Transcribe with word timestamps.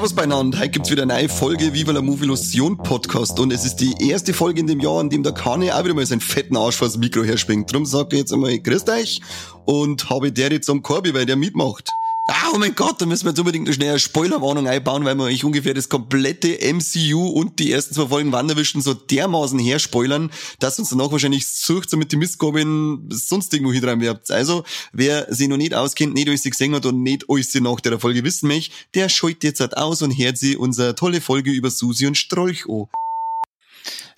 Servus 0.00 0.14
beieinander, 0.14 0.58
heute 0.58 0.70
gibt's 0.70 0.90
wieder 0.90 1.02
eine 1.02 1.12
neue 1.12 1.28
Folge 1.28 1.74
Viva 1.74 1.92
la 1.92 2.00
Movie 2.00 2.24
Illusion 2.24 2.78
Podcast 2.78 3.38
und 3.38 3.52
es 3.52 3.66
ist 3.66 3.76
die 3.76 3.92
erste 4.08 4.32
Folge 4.32 4.60
in 4.60 4.66
dem 4.66 4.80
Jahr, 4.80 4.98
an 4.98 5.10
dem 5.10 5.22
der 5.22 5.32
Kane 5.32 5.76
auch 5.76 5.84
wieder 5.84 5.92
mal 5.92 6.06
seinen 6.06 6.22
fetten 6.22 6.56
Arsch 6.56 6.76
vors 6.76 6.96
Mikro 6.96 7.22
herspringt. 7.22 7.70
Drum 7.70 7.84
sage 7.84 8.08
ich 8.12 8.20
jetzt 8.20 8.32
einmal 8.32 8.58
Grüßt 8.58 8.88
euch 8.88 9.20
und 9.66 10.08
habe 10.08 10.32
der 10.32 10.52
jetzt 10.52 10.70
am 10.70 10.80
Korbi, 10.80 11.12
weil 11.12 11.26
der 11.26 11.36
mitmacht. 11.36 11.90
Ah, 12.32 12.52
oh 12.54 12.58
mein 12.58 12.76
Gott, 12.76 13.00
da 13.00 13.06
müssen 13.06 13.24
wir 13.24 13.30
jetzt 13.30 13.40
unbedingt 13.40 13.66
eine 13.66 13.74
schnelle 13.74 13.98
Spoilerwarnung 13.98 14.68
einbauen, 14.68 15.04
weil 15.04 15.16
wir 15.16 15.24
euch 15.24 15.42
ungefähr 15.42 15.74
das 15.74 15.88
komplette 15.88 16.58
MCU 16.72 17.26
und 17.26 17.58
die 17.58 17.72
ersten 17.72 17.92
zwei 17.92 18.06
Folgen 18.06 18.30
Wanderwischen 18.30 18.80
so 18.82 18.94
dermaßen 18.94 19.58
herspoilern, 19.58 20.30
dass 20.60 20.78
uns 20.78 20.90
danach 20.90 21.10
wahrscheinlich 21.10 21.48
sucht, 21.48 21.92
damit 21.92 22.12
die 22.12 22.16
Mistgabeln 22.16 23.08
sonst 23.10 23.52
irgendwo 23.52 23.72
hineinwerbt. 23.72 24.30
Also, 24.30 24.62
wer 24.92 25.26
sich 25.34 25.48
noch 25.48 25.56
nicht 25.56 25.74
auskennt, 25.74 26.14
nicht 26.14 26.28
alles 26.28 26.44
gesehen 26.44 26.72
hat 26.72 26.86
und 26.86 27.02
nicht 27.02 27.24
alles 27.28 27.52
nach 27.54 27.80
der 27.80 27.98
Folge 27.98 28.22
wissen 28.22 28.46
möchte, 28.46 28.72
der 28.94 29.08
schaltet 29.08 29.42
jetzt 29.42 29.60
halt 29.60 29.76
aus 29.76 30.00
und 30.00 30.16
hört 30.16 30.38
sich 30.38 30.56
unsere 30.56 30.94
tolle 30.94 31.20
Folge 31.20 31.50
über 31.50 31.68
Susi 31.68 32.06
und 32.06 32.16
Strolch 32.16 32.64
an. 32.68 32.86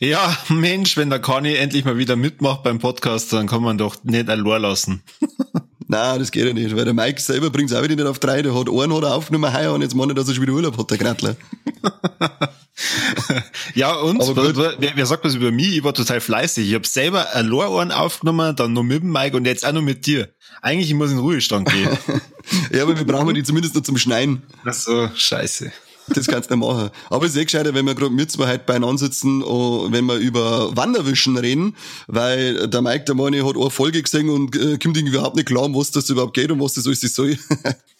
Ja, 0.00 0.36
Mensch, 0.50 0.98
wenn 0.98 1.08
der 1.08 1.20
Kani 1.20 1.54
endlich 1.54 1.86
mal 1.86 1.96
wieder 1.96 2.16
mitmacht 2.16 2.62
beim 2.62 2.78
Podcast, 2.78 3.32
dann 3.32 3.46
kann 3.46 3.62
man 3.62 3.78
doch 3.78 4.04
nicht 4.04 4.28
allein 4.28 4.60
lassen. 4.60 5.02
Nein, 5.88 6.18
das 6.18 6.30
geht 6.30 6.46
ja 6.46 6.52
nicht, 6.52 6.76
weil 6.76 6.84
der 6.84 6.94
Mike 6.94 7.20
selber 7.20 7.50
bringt 7.50 7.70
es 7.70 7.76
auch 7.76 7.82
wieder 7.82 7.96
nicht 7.96 8.06
auf 8.06 8.18
drei. 8.18 8.42
Der 8.42 8.54
hat 8.54 8.68
einen 8.68 8.94
hat 8.94 9.02
er 9.02 9.14
aufgenommen 9.14 9.52
heuer 9.52 9.72
und 9.72 9.82
jetzt 9.82 9.94
meint 9.94 10.10
er, 10.10 10.14
dass 10.14 10.28
er 10.28 10.34
schon 10.34 10.42
wieder 10.42 10.52
Urlaub 10.52 10.78
hat, 10.78 10.90
der 10.90 10.98
Gratler. 10.98 11.36
ja, 13.74 13.94
und? 13.94 14.18
Wer, 14.20 14.92
wer, 14.94 15.06
sagt 15.06 15.24
was 15.24 15.34
über 15.34 15.50
mich? 15.50 15.76
Ich 15.76 15.84
war 15.84 15.94
total 15.94 16.20
fleißig. 16.20 16.68
Ich 16.68 16.74
habe 16.74 16.86
selber 16.86 17.34
ein 17.34 17.52
einen 17.52 17.92
aufgenommen, 17.92 18.54
dann 18.56 18.72
noch 18.72 18.82
mit 18.82 19.02
dem 19.02 19.12
Mike 19.12 19.36
und 19.36 19.44
jetzt 19.46 19.66
auch 19.66 19.72
noch 19.72 19.82
mit 19.82 20.06
dir. 20.06 20.28
Eigentlich 20.60 20.90
ich 20.90 20.94
muss 20.94 21.10
in 21.10 21.18
Ruhestand 21.18 21.70
gehen. 21.70 21.88
ja, 22.72 22.82
aber 22.82 22.96
wir 22.96 23.06
brauchen 23.06 23.34
die 23.34 23.42
zumindest 23.42 23.74
noch 23.74 23.82
zum 23.82 23.98
Schneiden. 23.98 24.42
Ach 24.64 24.72
so, 24.72 25.08
scheiße. 25.14 25.72
Das 26.08 26.26
kannst 26.26 26.50
du 26.50 26.56
nicht 26.56 26.66
machen. 26.66 26.90
Aber 27.10 27.26
es 27.26 27.32
ist 27.32 27.40
eh 27.40 27.44
gescheiter, 27.44 27.74
wenn 27.74 27.86
wir 27.86 27.94
gerade 27.94 28.12
mit 28.12 28.30
zwei 28.30 28.48
heute 28.48 28.64
beieinander 28.64 28.98
sitzen, 28.98 29.42
und 29.42 29.92
wenn 29.92 30.04
wir 30.06 30.16
über 30.16 30.76
Wanderwischen 30.76 31.36
reden, 31.36 31.76
weil 32.06 32.68
der 32.68 32.82
Mike, 32.82 33.04
der 33.04 33.14
Mann, 33.14 33.34
hat 33.34 33.56
eine 33.56 33.70
Folge 33.70 34.02
gesehen 34.02 34.28
und 34.28 34.56
äh, 34.56 34.78
kommt 34.78 34.96
irgendwie 34.96 35.14
überhaupt 35.14 35.36
nicht 35.36 35.46
klar, 35.46 35.64
um 35.64 35.74
was 35.74 35.90
das 35.90 36.10
überhaupt 36.10 36.34
geht 36.34 36.50
und 36.50 36.60
was 36.60 36.74
das 36.74 36.86
alles 36.86 37.00
soll. 37.00 37.38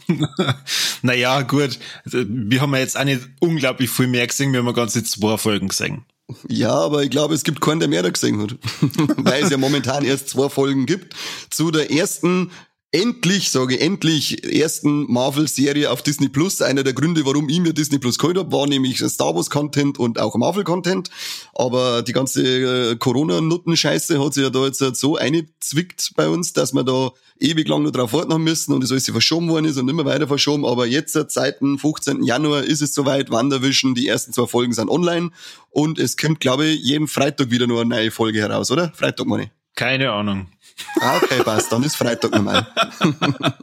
naja, 1.03 1.43
gut. 1.43 1.79
Wir 2.05 2.61
haben 2.61 2.75
ja 2.75 2.81
jetzt 2.81 2.99
auch 2.99 3.05
nicht 3.05 3.21
unglaublich 3.41 3.91
viel 3.91 4.09
mehr 4.09 4.27
gesehen, 4.27 4.53
wir 4.53 4.65
haben 4.65 4.75
ganze 4.75 5.05
zwei 5.05 5.37
Folgen 5.37 5.69
gesehen. 5.69 6.05
Ja, 6.49 6.73
aber 6.73 7.03
ich 7.03 7.11
glaube, 7.11 7.35
es 7.35 7.45
gibt 7.45 7.61
keinen, 7.61 7.81
der 7.81 7.89
mehr 7.89 8.03
da 8.03 8.11
gesehen 8.11 8.41
hat. 8.41 8.57
Weil 9.17 9.45
es 9.45 9.51
ja 9.51 9.59
momentan 9.59 10.05
erst 10.05 10.31
zwei 10.31 10.49
Folgen 10.49 10.87
gibt. 10.87 11.15
Zu 11.51 11.71
der 11.71 11.91
ersten 11.91 12.51
endlich, 12.93 13.51
sage 13.51 13.75
ich, 13.75 13.81
endlich 13.81 14.45
ersten 14.45 15.11
Marvel-Serie 15.11 15.91
auf 15.91 16.03
Disney 16.03 16.29
Plus. 16.29 16.61
Einer 16.61 16.85
der 16.85 16.93
Gründe, 16.93 17.25
warum 17.25 17.49
ich 17.49 17.59
mir 17.59 17.73
Disney 17.73 17.99
Plus 17.99 18.19
geholt 18.19 18.37
habe, 18.37 18.53
war 18.53 18.67
nämlich 18.67 18.99
Star 18.99 19.35
Wars-Content 19.35 19.99
und 19.99 20.21
auch 20.21 20.37
Marvel-Content. 20.37 21.11
Aber 21.55 22.03
die 22.03 22.13
ganze 22.13 22.43
äh, 22.43 22.97
Corona-Nutten-Scheiße 22.97 24.23
hat 24.23 24.35
sich 24.35 24.45
ja 24.45 24.51
da 24.51 24.67
jetzt 24.67 24.79
so 24.97 25.17
eingezwickt 25.17 26.13
bei 26.17 26.29
uns, 26.29 26.53
dass 26.53 26.75
wir 26.75 26.85
da 26.85 27.11
ewig 27.41 27.67
lang 27.67 27.83
nur 27.83 27.93
drauf 27.93 28.13
warten 28.13 28.33
haben 28.33 28.45
müssen 28.45 28.73
und 28.75 28.85
es 28.85 28.93
alles 28.93 29.09
verschoben 29.09 29.49
worden 29.49 29.65
ist 29.65 29.79
und 29.79 29.89
immer 29.89 30.05
weiter 30.05 30.29
verschoben. 30.29 30.67
Aber 30.67 30.87
jetzt, 30.87 31.15
seit 31.31 31.61
dem 31.63 31.79
15. 31.79 32.23
Januar, 32.23 32.63
ist 32.63 32.83
es 32.83 32.95
soweit. 32.95 33.31
Wanderwischen, 33.31 33.95
die 33.95 34.07
ersten 34.07 34.35
zwei 34.35 34.47
Folgen 34.47 34.75
sind 34.75 34.91
online 34.91 35.31
und 35.71 35.99
es 35.99 36.19
kommt, 36.19 36.41
glaube 36.41 36.67
ich, 36.67 36.83
jeden 36.83 37.09
Freitag 37.09 37.51
wieder 37.51 37.67
nur 37.67 37.81
eine 37.81 37.89
neue 37.89 38.11
Folge 38.11 38.41
heraus, 38.41 38.71
oder? 38.71 38.93
Freitag, 38.95 39.27
meine 39.27 39.51
Keine 39.75 40.13
Ahnung. 40.13 40.52
Ah, 41.01 41.17
okay, 41.17 41.43
passt. 41.43 41.71
Dann 41.73 41.83
ist 41.83 41.97
Freitag 41.97 42.33
normal. 42.33 42.67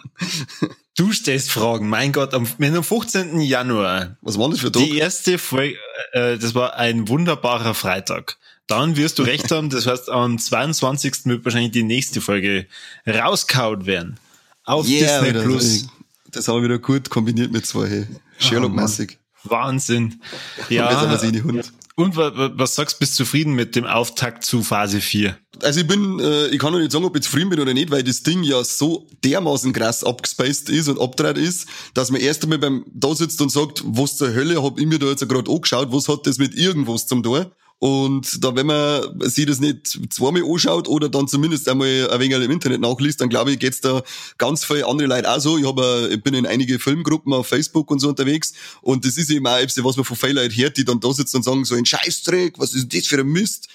Du 1.00 1.14
stellst 1.14 1.50
Fragen. 1.50 1.88
Mein 1.88 2.12
Gott, 2.12 2.34
am, 2.34 2.46
am 2.60 2.84
15. 2.84 3.40
Januar. 3.40 4.18
Was 4.22 4.38
war 4.38 4.50
das 4.50 4.60
für 4.60 4.70
Tag? 4.70 4.84
Die 4.84 4.98
erste 4.98 5.38
Folge, 5.38 5.78
äh, 6.12 6.38
das 6.38 6.56
war 6.56 6.76
ein 6.76 7.08
wunderbarer 7.08 7.74
Freitag. 7.74 8.38
Dann 8.68 8.98
wirst 8.98 9.18
du 9.18 9.24
recht 9.24 9.50
haben, 9.50 9.70
das 9.70 9.88
heißt, 9.88 10.10
am 10.10 10.38
22. 10.38 11.26
wird 11.26 11.46
wahrscheinlich 11.46 11.72
die 11.72 11.84
nächste 11.84 12.20
Folge 12.20 12.68
rauskaut 13.08 13.86
werden. 13.86 14.20
Auf 14.66 14.90
yeah, 14.90 15.22
Disney 15.22 15.42
Plus. 15.42 15.88
Das 16.32 16.50
haben 16.50 16.58
wir 16.58 16.64
wieder 16.66 16.80
gut 16.80 17.10
kombiniert 17.10 17.54
mit 17.54 17.66
zwei. 17.66 18.06
Sherlock-mäßig. 18.38 19.18
Oh, 19.46 19.52
Wahnsinn. 19.52 20.22
Ja. 20.70 21.02
Und 21.02 21.72
was 22.00 22.76
sagst 22.76 22.96
du, 22.96 23.00
bist 23.00 23.16
zufrieden 23.16 23.54
mit 23.54 23.76
dem 23.76 23.86
Auftakt 23.86 24.44
zu 24.44 24.64
Phase 24.64 25.02
4? 25.02 25.38
Also 25.62 25.82
ich 25.82 25.88
bin, 25.88 26.20
äh, 26.20 26.48
ich 26.48 26.60
kann 26.60 26.72
noch 26.72 26.80
nicht 26.80 26.92
sagen, 26.92 27.06
ob 27.06 27.16
ich 27.16 27.24
zufrieden 27.24 27.50
bin 27.50 27.60
oder 27.60 27.74
nicht, 27.74 27.92
weil 27.92 28.04
das 28.04 28.24
Ding 28.24 28.44
ja 28.44 28.64
so 28.64 29.08
dermaßen 29.24 29.74
krass 29.74 30.04
abgespaced 30.04 30.70
ist 30.70 30.88
und 30.88 31.00
abgedreht 31.00 31.38
ist, 31.38 31.68
dass 31.94 32.12
man 32.12 32.22
erst 32.22 32.44
einmal 32.44 32.60
beim 32.60 32.86
da 32.94 33.14
sitzt 33.14 33.42
und 33.42 33.52
sagt, 33.52 33.84
was 33.86 34.18
zur 34.18 34.34
Hölle 34.34 34.64
hab 34.64 34.80
ich 34.80 34.86
mir 34.86 35.00
da 35.00 35.08
jetzt 35.08 35.28
gerade 35.28 35.52
angeschaut, 35.52 35.92
was 35.92 36.08
hat 36.08 36.26
das 36.26 36.38
mit 36.38 36.56
irgendwas 36.56 37.08
zum 37.08 37.22
tun? 37.22 37.48
Und 37.80 38.44
da, 38.44 38.56
wenn 38.56 38.66
man 38.66 39.22
sich 39.22 39.46
das 39.46 39.62
nicht 39.62 39.88
zweimal 40.10 40.44
anschaut 40.44 40.90
oder 40.90 41.08
dann 41.08 41.30
zumindest 41.30 41.70
einmal 41.70 42.10
ein 42.12 42.20
wenig 42.20 42.36
im 42.36 42.52
Internet 42.52 42.82
nachliest, 42.82 43.22
dann 43.22 43.30
glaube 43.30 43.54
ich, 43.54 43.60
geht's 43.60 43.80
da 43.80 44.04
ganz 44.38 44.66
viele 44.66 44.86
andere 44.86 45.08
Leute 45.08 45.32
auch 45.32 45.40
so. 45.40 45.58
Ich, 45.58 45.66
hab, 45.66 45.80
ich 46.12 46.22
bin 46.22 46.34
in 46.34 46.46
einige 46.46 46.78
Filmgruppen 46.78 47.32
auf 47.32 47.48
Facebook 47.48 47.90
und 47.90 48.00
so 48.00 48.10
unterwegs 48.10 48.54
und 48.82 49.06
das 49.06 49.18
ist 49.18 49.30
eben 49.32 49.48
auch 49.48 49.58
etwas, 49.58 49.82
was 49.82 49.96
man 49.96 50.04
von 50.04 50.18
vielen 50.18 50.36
Leuten 50.36 50.56
hört, 50.56 50.76
die 50.76 50.84
dann 50.84 51.00
da 51.00 51.14
sitzen 51.14 51.38
und 51.38 51.44
sagen, 51.44 51.64
so 51.64 51.76
ein 51.76 51.86
Scheißdreck, 51.86 52.60
was 52.60 52.74
ist 52.74 52.94
das 52.94 53.08
für 53.08 53.20
ein 53.20 53.28
Mist? 53.28 53.70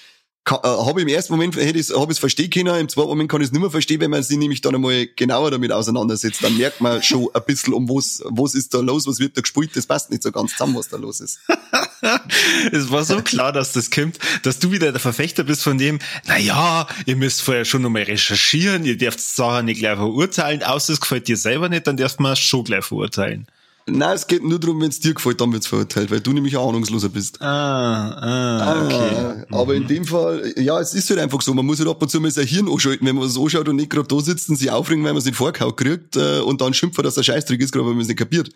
äh, 0.51 0.53
habe 0.53 1.01
im 1.01 1.07
ersten 1.07 1.33
Moment 1.33 1.55
hätte 1.55 1.79
ich 1.79 1.89
es 1.89 2.19
verstehen 2.19 2.51
können, 2.51 2.79
im 2.79 2.89
zweiten 2.89 3.07
Moment 3.07 3.31
kann 3.31 3.41
ich 3.41 3.47
es 3.47 3.51
nicht 3.51 3.61
mehr 3.61 3.71
verstehen, 3.71 3.99
wenn 4.01 4.11
man 4.11 4.21
sich 4.21 4.37
nämlich 4.37 4.61
dann 4.61 4.75
einmal 4.75 5.07
genauer 5.07 5.49
damit 5.49 5.71
auseinandersetzt, 5.71 6.43
dann 6.43 6.55
merkt 6.57 6.81
man 6.81 7.01
schon 7.01 7.29
ein 7.33 7.41
bisschen 7.47 7.73
um 7.73 7.89
was 7.89 8.21
was 8.25 8.53
ist 8.53 8.73
da 8.73 8.79
los, 8.79 9.07
was 9.07 9.19
wird 9.19 9.35
da 9.35 9.41
gespielt, 9.41 9.71
das 9.75 9.87
passt 9.87 10.11
nicht 10.11 10.21
so 10.21 10.31
ganz 10.31 10.51
zusammen, 10.51 10.75
was 10.75 10.89
da 10.89 10.97
los 10.97 11.19
ist. 11.19 11.39
es 12.71 12.91
war 12.91 13.03
so 13.03 13.21
klar, 13.21 13.51
dass 13.51 13.73
das 13.73 13.91
kommt, 13.91 14.19
dass 14.43 14.59
du 14.59 14.71
wieder 14.71 14.91
der 14.91 15.01
Verfechter 15.01 15.43
bist 15.43 15.63
von 15.63 15.77
dem, 15.77 15.99
na 16.25 16.37
ja, 16.37 16.87
ihr 17.05 17.15
müsst 17.15 17.41
vorher 17.41 17.65
schon 17.65 17.81
nochmal 17.81 18.03
recherchieren, 18.03 18.85
ihr 18.85 18.97
dürft 18.97 19.19
Sachen 19.19 19.65
nicht 19.65 19.79
gleich 19.79 19.97
verurteilen, 19.97 20.63
außer 20.63 20.93
es 20.93 21.01
gefällt 21.01 21.27
dir 21.27 21.37
selber 21.37 21.69
nicht, 21.69 21.87
dann 21.87 21.97
dürft 21.97 22.19
man 22.19 22.33
es 22.33 22.39
schon 22.39 22.63
gleich 22.63 22.85
verurteilen. 22.85 23.47
Nein, 23.87 24.15
es 24.15 24.25
geht 24.25 24.43
nur 24.43 24.59
darum, 24.59 24.81
wenn 24.81 24.89
es 24.89 24.99
dir 24.99 25.13
gefällt, 25.13 25.39
dann 25.39 25.53
wird's 25.53 25.67
verurteilt, 25.67 26.09
weil 26.09 26.19
du 26.19 26.33
nämlich 26.33 26.57
auch 26.57 26.69
ahnungsloser 26.69 27.09
bist. 27.09 27.39
Ah, 27.39 28.09
ah, 28.09 28.83
okay. 28.83 29.45
Ah, 29.51 29.61
aber 29.61 29.75
in 29.75 29.87
dem 29.87 30.05
Fall, 30.05 30.53
ja, 30.57 30.79
es 30.79 30.95
ist 30.95 31.07
halt 31.11 31.19
einfach 31.19 31.39
so, 31.41 31.53
man 31.53 31.67
muss 31.67 31.77
halt 31.77 31.89
ab 31.89 32.01
und 32.01 32.09
zu 32.09 32.19
mal 32.19 32.31
sein 32.31 32.47
Hirn 32.47 32.67
anschalten, 32.67 33.05
wenn 33.05 33.15
man 33.15 33.25
was 33.25 33.37
anschaut 33.37 33.69
und 33.69 33.75
nicht 33.75 33.91
gerade 33.91 34.07
da 34.07 34.19
sitzt 34.19 34.49
und 34.49 34.55
sich 34.55 34.71
aufregen, 34.71 35.03
weil 35.03 35.11
man 35.11 35.19
es 35.19 35.25
nicht 35.25 35.37
vorgehauen 35.37 35.75
kriegt 35.75 36.15
äh, 36.15 36.39
und 36.39 36.61
dann 36.61 36.73
schimpft, 36.73 36.97
dass 37.05 37.13
der 37.13 37.21
Scheißtrick 37.21 37.61
ist, 37.61 37.73
gerade 37.73 37.85
weil 37.85 37.93
man 37.93 38.01
es 38.01 38.07
nicht 38.07 38.17
kapiert. 38.17 38.49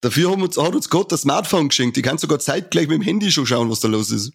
Dafür 0.00 0.30
haben 0.30 0.42
uns, 0.42 0.56
hat 0.56 0.74
uns 0.74 0.88
Gott 0.88 1.12
das 1.12 1.22
Smartphone 1.22 1.68
geschenkt. 1.68 1.96
Ich 1.96 2.02
kann 2.02 2.18
sogar 2.18 2.38
zeitgleich 2.38 2.88
mit 2.88 2.98
dem 2.98 3.02
Handy 3.02 3.30
schon 3.30 3.46
schauen, 3.46 3.70
was 3.70 3.80
da 3.80 3.88
los 3.88 4.10
ist. 4.10 4.32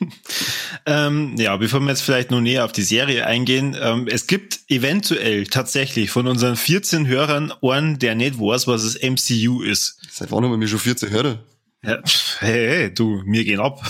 ähm, 0.86 1.36
ja, 1.36 1.56
bevor 1.56 1.80
wir 1.80 1.90
jetzt 1.90 2.02
vielleicht 2.02 2.32
noch 2.32 2.40
näher 2.40 2.64
auf 2.64 2.72
die 2.72 2.82
Serie 2.82 3.26
eingehen, 3.26 3.76
ähm, 3.80 4.08
es 4.08 4.26
gibt 4.26 4.60
eventuell 4.68 5.46
tatsächlich 5.46 6.10
von 6.10 6.26
unseren 6.26 6.56
14 6.56 7.06
Hörern 7.06 7.52
einen, 7.62 7.98
der 8.00 8.16
nicht 8.16 8.38
weiß, 8.38 8.66
was 8.66 8.82
das 8.82 9.00
MCU 9.00 9.62
ist. 9.62 10.00
Seit 10.10 10.32
wann 10.32 10.44
haben 10.44 10.60
wir 10.60 10.68
schon 10.68 10.80
14 10.80 11.10
Hörer? 11.10 11.38
Ja, 11.84 11.98
hey, 12.38 12.68
hey, 12.68 12.94
du, 12.94 13.22
mir 13.24 13.44
gehen 13.44 13.60
ab. 13.60 13.80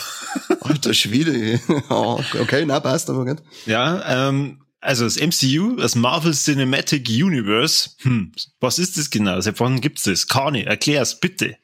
Alter 0.60 0.94
Schwede. 0.94 1.60
okay, 1.88 2.64
na 2.66 2.80
passt 2.80 3.10
aber 3.10 3.24
nicht. 3.24 3.42
Ja, 3.66 4.28
ähm, 4.28 4.61
also 4.82 5.04
das 5.04 5.16
MCU, 5.16 5.76
das 5.76 5.94
Marvel 5.94 6.34
Cinematic 6.34 7.08
Universe, 7.08 7.90
hm, 8.02 8.32
was 8.60 8.78
ist 8.78 8.98
das 8.98 9.10
genau? 9.10 9.40
Seit 9.40 9.58
wann 9.60 9.80
gibt's 9.80 10.02
das? 10.02 10.26
Kani, 10.26 10.62
erklär's 10.62 11.18
bitte. 11.18 11.56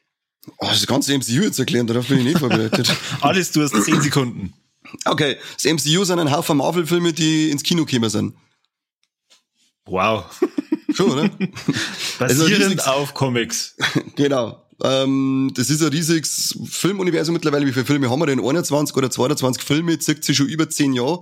Oh, 0.57 0.67
das 0.67 0.87
ganze 0.87 1.15
MCU 1.15 1.43
jetzt 1.43 1.59
erklären, 1.59 1.85
darauf 1.85 2.07
bin 2.07 2.19
ich 2.19 2.23
nicht 2.23 2.39
vorbereitet. 2.39 2.91
Alles, 3.21 3.51
du 3.51 3.61
hast 3.61 3.75
10 3.75 4.01
Sekunden. 4.01 4.53
Okay, 5.05 5.37
das 5.61 5.65
MCU 5.65 6.03
sind 6.05 6.17
ein 6.17 6.31
Haufen 6.31 6.57
Marvel-Filme, 6.57 7.13
die 7.13 7.51
ins 7.51 7.61
Kino 7.61 7.85
gekommen 7.85 8.09
sind. 8.09 8.33
Wow. 9.85 10.25
Schon, 10.93 11.11
oder? 11.11 11.29
Basierend 12.19 12.79
also 12.79 12.91
auf 12.91 13.13
Comics. 13.13 13.75
genau. 14.15 14.65
Ähm, 14.81 15.51
das 15.55 15.69
ist 15.69 15.81
ein 15.81 15.89
riesiges 15.89 16.57
Filmuniversum 16.69 17.33
mittlerweile. 17.33 17.65
Wie 17.65 17.73
viele 17.73 17.85
Filme 17.85 18.09
haben 18.09 18.19
wir 18.19 18.27
denn? 18.27 18.39
21 18.39 18.95
oder 18.95 19.11
22 19.11 19.61
Filme, 19.61 19.99
zirkt 19.99 20.23
sich 20.23 20.37
schon 20.37 20.47
über 20.47 20.69
10 20.69 20.93
Jahre 20.93 21.21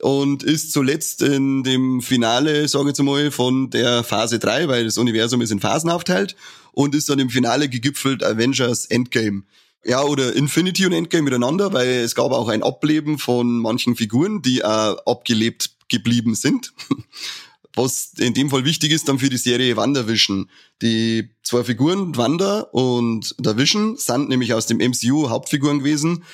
und 0.00 0.42
ist 0.42 0.72
zuletzt 0.72 1.22
in 1.22 1.62
dem 1.62 2.00
Finale, 2.00 2.68
sage 2.68 2.84
ich 2.84 2.88
jetzt 2.88 3.02
mal, 3.02 3.30
von 3.30 3.70
der 3.70 4.04
Phase 4.04 4.38
3, 4.38 4.68
weil 4.68 4.84
das 4.84 4.98
Universum 4.98 5.40
ist 5.40 5.50
in 5.50 5.60
Phasen 5.60 5.90
aufteilt 5.90 6.36
und 6.72 6.94
ist 6.94 7.08
dann 7.08 7.18
im 7.18 7.30
Finale 7.30 7.68
gegipfelt 7.68 8.22
Avengers 8.22 8.86
Endgame. 8.86 9.42
Ja, 9.84 10.02
oder 10.02 10.34
Infinity 10.34 10.86
und 10.86 10.92
Endgame 10.92 11.24
miteinander, 11.24 11.72
weil 11.72 11.88
es 11.88 12.14
gab 12.14 12.32
auch 12.32 12.48
ein 12.48 12.62
Ableben 12.62 13.18
von 13.18 13.58
manchen 13.58 13.96
Figuren, 13.96 14.42
die 14.42 14.64
auch 14.64 14.98
abgelebt 15.06 15.70
geblieben 15.88 16.34
sind. 16.34 16.72
Was 17.74 18.12
in 18.18 18.34
dem 18.34 18.50
Fall 18.50 18.64
wichtig 18.64 18.90
ist 18.90 19.08
dann 19.08 19.20
für 19.20 19.28
die 19.28 19.36
Serie 19.36 19.76
WandaVision. 19.76 20.50
Die 20.82 21.30
zwei 21.44 21.62
Figuren, 21.62 22.16
Wanda 22.16 22.62
und 22.72 23.36
der 23.38 23.56
Vision, 23.56 23.96
sind 23.96 24.28
nämlich 24.28 24.52
aus 24.52 24.66
dem 24.66 24.78
MCU 24.78 25.28
Hauptfiguren 25.28 25.78
gewesen 25.78 26.24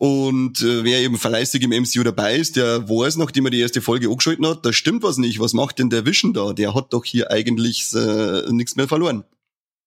und 0.00 0.62
äh, 0.62 0.82
wer 0.82 1.00
eben 1.00 1.18
fleißig 1.18 1.62
im 1.62 1.72
MCU 1.72 2.02
dabei 2.02 2.36
ist, 2.36 2.56
der 2.56 2.88
weiß, 2.88 3.18
nachdem 3.18 3.44
er 3.44 3.50
die 3.50 3.60
erste 3.60 3.82
Folge 3.82 4.08
angeschaltet 4.08 4.46
hat, 4.46 4.64
da 4.64 4.72
stimmt 4.72 5.02
was 5.02 5.18
nicht. 5.18 5.40
Was 5.40 5.52
macht 5.52 5.78
denn 5.78 5.90
der 5.90 6.06
Vision 6.06 6.32
da? 6.32 6.54
Der 6.54 6.74
hat 6.74 6.94
doch 6.94 7.04
hier 7.04 7.30
eigentlich 7.30 7.92
äh, 7.94 8.50
nichts 8.50 8.76
mehr 8.76 8.88
verloren. 8.88 9.24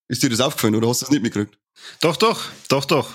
Ist 0.07 0.21
dir 0.21 0.29
das 0.29 0.39
aufgefallen 0.39 0.75
oder 0.75 0.87
hast 0.87 1.01
du 1.01 1.05
es 1.05 1.11
nicht 1.11 1.23
mitgekriegt? 1.23 1.57
Doch, 1.99 2.15
doch, 2.15 2.43
doch, 2.67 2.85
doch. 2.85 3.09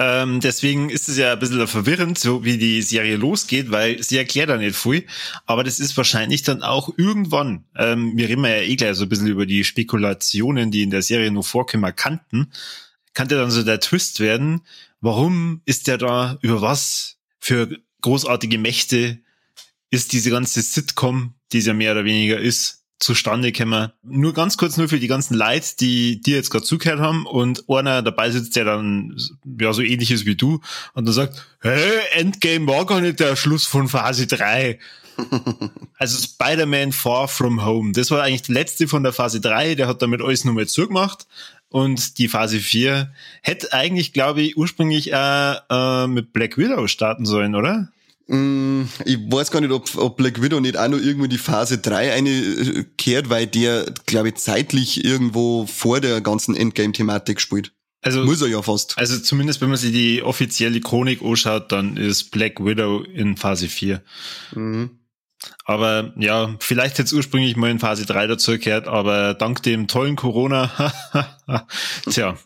Ähm, 0.00 0.40
deswegen 0.40 0.90
ist 0.90 1.08
es 1.08 1.16
ja 1.18 1.34
ein 1.34 1.38
bisschen 1.38 1.68
verwirrend, 1.68 2.18
so 2.18 2.44
wie 2.44 2.58
die 2.58 2.82
Serie 2.82 3.16
losgeht, 3.16 3.70
weil 3.70 4.02
sie 4.02 4.18
erklärt 4.18 4.48
da 4.48 4.56
nicht 4.56 4.74
viel. 4.74 5.06
Aber 5.46 5.62
das 5.62 5.78
ist 5.78 5.96
wahrscheinlich 5.96 6.42
dann 6.42 6.64
auch 6.64 6.92
irgendwann, 6.96 7.64
ähm, 7.76 8.14
wir 8.16 8.28
reden 8.28 8.44
ja 8.44 8.56
eh 8.56 8.74
gleich 8.74 8.96
so 8.96 9.04
ein 9.04 9.08
bisschen 9.08 9.28
über 9.28 9.46
die 9.46 9.62
Spekulationen, 9.62 10.72
die 10.72 10.82
in 10.82 10.90
der 10.90 11.02
Serie 11.02 11.30
noch 11.30 11.46
vorkommen 11.46 11.94
kannten, 11.94 12.50
kann 13.12 13.28
der 13.28 13.38
dann 13.38 13.52
so 13.52 13.62
der 13.62 13.78
Twist 13.78 14.18
werden. 14.18 14.62
Warum 15.04 15.60
ist 15.66 15.86
der 15.86 15.98
da, 15.98 16.38
über 16.40 16.62
was 16.62 17.18
für 17.38 17.68
großartige 18.00 18.56
Mächte 18.56 19.20
ist 19.90 20.14
diese 20.14 20.30
ganze 20.30 20.62
Sitcom, 20.62 21.34
die 21.52 21.58
es 21.58 21.66
ja 21.66 21.74
mehr 21.74 21.92
oder 21.92 22.06
weniger 22.06 22.38
ist, 22.38 22.86
zustande 23.00 23.52
gekommen. 23.52 23.92
Nur 24.02 24.32
ganz 24.32 24.56
kurz 24.56 24.78
nur 24.78 24.88
für 24.88 24.98
die 24.98 25.06
ganzen 25.06 25.34
Leute, 25.34 25.76
die 25.78 26.22
dir 26.22 26.36
jetzt 26.36 26.48
gerade 26.48 26.64
zugehört 26.64 27.00
haben 27.00 27.26
und 27.26 27.68
einer 27.68 28.00
dabei 28.00 28.30
sitzt, 28.30 28.56
der 28.56 28.64
dann 28.64 29.14
ja 29.60 29.74
so 29.74 29.82
ähnlich 29.82 30.10
ist 30.10 30.24
wie 30.24 30.36
du 30.36 30.62
und 30.94 31.04
dann 31.04 31.12
sagt, 31.12 31.46
hey, 31.60 32.00
Endgame 32.12 32.66
war 32.66 32.86
gar 32.86 33.02
nicht 33.02 33.20
der 33.20 33.36
Schluss 33.36 33.66
von 33.66 33.88
Phase 33.88 34.26
3. 34.26 34.78
also 35.98 36.26
Spider-Man 36.26 36.92
Far 36.92 37.28
From 37.28 37.62
Home, 37.62 37.92
das 37.92 38.10
war 38.10 38.22
eigentlich 38.22 38.42
der 38.42 38.54
letzte 38.54 38.88
von 38.88 39.02
der 39.02 39.12
Phase 39.12 39.42
3, 39.42 39.74
der 39.74 39.86
hat 39.86 40.00
damit 40.00 40.22
alles 40.22 40.46
nochmal 40.46 40.66
zugemacht 40.66 41.26
und 41.74 42.18
die 42.18 42.28
Phase 42.28 42.60
4 42.60 43.12
hätte 43.42 43.72
eigentlich, 43.72 44.12
glaube 44.12 44.42
ich, 44.42 44.56
ursprünglich 44.56 45.12
äh, 45.12 45.54
äh, 45.68 46.06
mit 46.06 46.32
Black 46.32 46.56
Widow 46.56 46.86
starten 46.86 47.26
sollen, 47.26 47.56
oder? 47.56 47.88
Mm, 48.28 48.82
ich 49.04 49.18
weiß 49.18 49.50
gar 49.50 49.60
nicht, 49.60 49.72
ob, 49.72 49.90
ob 49.96 50.16
Black 50.16 50.40
Widow 50.40 50.60
nicht 50.60 50.76
auch 50.76 50.86
noch 50.86 50.98
irgendwo 50.98 51.24
in 51.24 51.30
die 51.30 51.36
Phase 51.38 51.78
3 51.78 52.12
eine 52.12 52.86
kehrt, 52.96 53.28
weil 53.28 53.48
der, 53.48 53.86
glaube 54.06 54.28
ich, 54.28 54.36
zeitlich 54.36 55.04
irgendwo 55.04 55.66
vor 55.66 56.00
der 56.00 56.20
ganzen 56.20 56.54
Endgame-Thematik 56.54 57.40
spielt. 57.40 57.72
Also, 58.02 58.22
Muss 58.22 58.40
er 58.40 58.46
ja 58.46 58.62
fast. 58.62 58.96
Also 58.96 59.18
zumindest, 59.18 59.60
wenn 59.60 59.68
man 59.68 59.78
sich 59.78 59.90
die 59.90 60.22
offizielle 60.22 60.78
Chronik 60.80 61.22
anschaut, 61.22 61.72
dann 61.72 61.96
ist 61.96 62.30
Black 62.30 62.64
Widow 62.64 63.02
in 63.02 63.36
Phase 63.36 63.66
4. 63.66 64.00
Mhm. 64.54 64.90
Aber 65.64 66.12
ja, 66.16 66.54
vielleicht 66.60 66.94
hätte 66.94 67.04
es 67.04 67.12
ursprünglich 67.12 67.56
mal 67.56 67.70
in 67.70 67.78
Phase 67.78 68.06
3 68.06 68.26
dazugehört, 68.26 68.86
aber 68.86 69.34
dank 69.34 69.62
dem 69.62 69.88
tollen 69.88 70.16
Corona, 70.16 70.70
tja, 72.10 72.36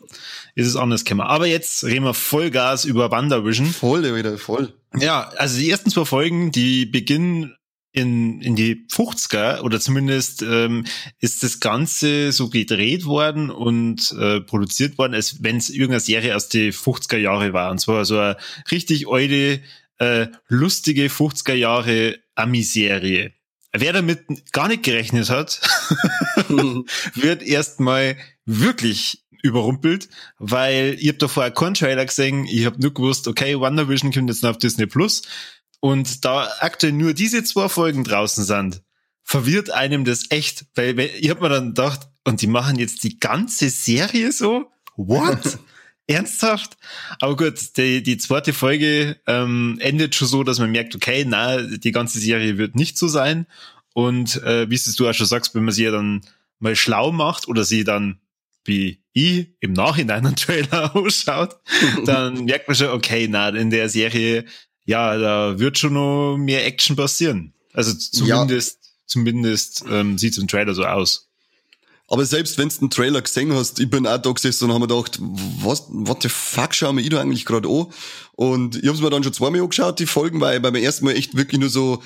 ist 0.55 0.67
es 0.67 0.75
anders 0.75 1.05
gekommen. 1.05 1.27
Aber 1.27 1.47
jetzt 1.47 1.83
reden 1.83 2.05
wir 2.05 2.13
Vollgas 2.13 2.85
über 2.85 3.11
WandaVision. 3.11 3.67
Voll, 3.67 4.15
wieder 4.15 4.37
voll. 4.37 4.73
Ja, 4.95 5.29
also 5.37 5.59
die 5.59 5.69
ersten 5.69 5.91
zwei 5.91 6.05
Folgen, 6.05 6.51
die 6.51 6.85
beginnen 6.85 7.55
in, 7.91 8.41
in 8.41 8.55
die 8.55 8.85
50er 8.91 9.61
oder 9.61 9.79
zumindest 9.79 10.41
ähm, 10.43 10.85
ist 11.19 11.43
das 11.43 11.59
Ganze 11.59 12.31
so 12.31 12.49
gedreht 12.49 13.05
worden 13.05 13.49
und 13.49 14.11
äh, 14.19 14.41
produziert 14.41 14.97
worden, 14.97 15.15
als 15.15 15.41
wenn 15.43 15.57
es 15.57 15.69
irgendeine 15.69 15.99
Serie 15.99 16.35
aus 16.35 16.49
den 16.49 16.71
50er 16.71 17.17
Jahre 17.17 17.53
war. 17.53 17.71
Und 17.71 17.79
zwar 17.79 18.05
so 18.05 18.17
eine 18.19 18.37
richtig 18.71 19.07
alte, 19.07 19.61
äh, 19.99 20.27
lustige 20.47 21.07
50er 21.07 21.53
Jahre 21.53 22.19
Ami-Serie. 22.35 23.33
Wer 23.71 23.93
damit 23.93 24.51
gar 24.51 24.67
nicht 24.67 24.83
gerechnet 24.83 25.29
hat, 25.29 25.61
wird 27.13 27.43
erstmal 27.43 28.17
wirklich 28.45 29.23
überrumpelt, 29.43 30.09
weil 30.37 30.97
ich 30.99 31.09
hab 31.09 31.19
da 31.19 31.27
vorher 31.27 31.51
keinen 31.51 31.75
Trailer 31.75 32.05
gesehen, 32.05 32.45
ich 32.45 32.65
hab 32.65 32.79
nur 32.79 32.93
gewusst, 32.93 33.27
okay, 33.27 33.59
WandaVision 33.59 34.11
kommt 34.11 34.29
jetzt 34.29 34.43
noch 34.43 34.51
auf 34.51 34.57
Disney 34.57 34.87
Plus 34.87 35.21
und 35.79 36.25
da 36.25 36.49
aktuell 36.59 36.93
nur 36.93 37.13
diese 37.13 37.43
zwei 37.43 37.69
Folgen 37.69 38.03
draußen 38.03 38.43
sind, 38.43 38.81
verwirrt 39.23 39.69
einem 39.69 40.03
das 40.03 40.25
echt, 40.31 40.65
weil, 40.75 40.97
weil 40.97 41.11
ich 41.19 41.29
hab 41.29 41.41
mir 41.41 41.49
dann 41.49 41.67
gedacht, 41.69 42.07
und 42.25 42.41
die 42.41 42.47
machen 42.47 42.77
jetzt 42.77 43.03
die 43.03 43.19
ganze 43.19 43.69
Serie 43.69 44.31
so? 44.31 44.71
What? 44.95 45.59
Ernsthaft? 46.09 46.77
Aber 47.19 47.35
gut, 47.35 47.77
die, 47.77 48.03
die 48.03 48.17
zweite 48.17 48.53
Folge 48.53 49.17
ähm, 49.27 49.77
endet 49.79 50.15
schon 50.15 50.27
so, 50.27 50.43
dass 50.43 50.59
man 50.59 50.71
merkt, 50.71 50.95
okay, 50.95 51.23
na, 51.25 51.61
die 51.61 51.91
ganze 51.91 52.19
Serie 52.19 52.57
wird 52.57 52.75
nicht 52.75 52.97
so 52.97 53.07
sein. 53.07 53.45
Und 53.93 54.41
äh, 54.43 54.69
wie 54.69 54.75
es 54.75 54.95
du 54.95 55.07
auch 55.07 55.13
schon 55.13 55.27
sagst, 55.27 55.55
wenn 55.55 55.63
man 55.63 55.73
sie 55.73 55.83
ja 55.83 55.91
dann 55.91 56.21
mal 56.59 56.75
schlau 56.75 57.11
macht 57.11 57.47
oder 57.47 57.63
sie 57.63 57.83
dann 57.83 58.19
wie 58.65 59.01
ich 59.13 59.47
im 59.59 59.73
Nachhinein 59.73 60.25
einen 60.25 60.35
Trailer 60.35 60.95
ausschaut, 60.95 61.57
dann 62.05 62.45
merkt 62.45 62.67
man 62.67 62.75
schon, 62.75 62.89
okay, 62.89 63.27
na, 63.27 63.49
in 63.49 63.69
der 63.69 63.89
Serie, 63.89 64.45
ja, 64.85 65.17
da 65.17 65.59
wird 65.59 65.77
schon 65.77 65.93
noch 65.93 66.37
mehr 66.37 66.65
Action 66.65 66.95
passieren. 66.95 67.53
Also 67.73 67.93
zumindest, 67.93 68.79
ja. 68.81 68.89
zumindest 69.05 69.85
ähm, 69.89 70.17
sieht 70.17 70.33
es 70.33 70.39
im 70.39 70.47
Trailer 70.47 70.73
so 70.73 70.85
aus. 70.85 71.28
Aber 72.09 72.25
selbst 72.25 72.57
wenn 72.57 72.69
du 72.69 72.75
den 72.75 72.89
Trailer 72.89 73.21
gesehen 73.21 73.53
hast, 73.53 73.79
ich 73.79 73.89
bin 73.89 74.07
auch 74.07 74.17
da 74.17 74.31
gesessen 74.31 74.65
und 74.65 74.71
habe 74.71 74.81
mir 74.81 74.87
gedacht, 74.87 75.19
was, 75.61 75.85
what 75.89 76.23
the 76.23 76.29
fuck 76.29 76.73
schauen 76.73 76.97
wir 76.97 77.03
ich 77.03 77.09
da 77.09 77.21
eigentlich 77.21 77.45
gerade 77.45 77.69
an? 77.69 77.87
Und 78.33 78.77
ich 78.77 78.85
habe 78.85 78.95
es 78.95 79.01
mir 79.01 79.09
dann 79.09 79.23
schon 79.23 79.33
zweimal 79.33 79.61
angeschaut, 79.61 79.99
die 79.99 80.07
Folgen, 80.07 80.41
weil 80.41 80.59
beim 80.59 80.75
ersten 80.75 81.05
Mal 81.05 81.15
echt 81.15 81.35
wirklich 81.37 81.59
nur 81.59 81.69
so 81.69 82.01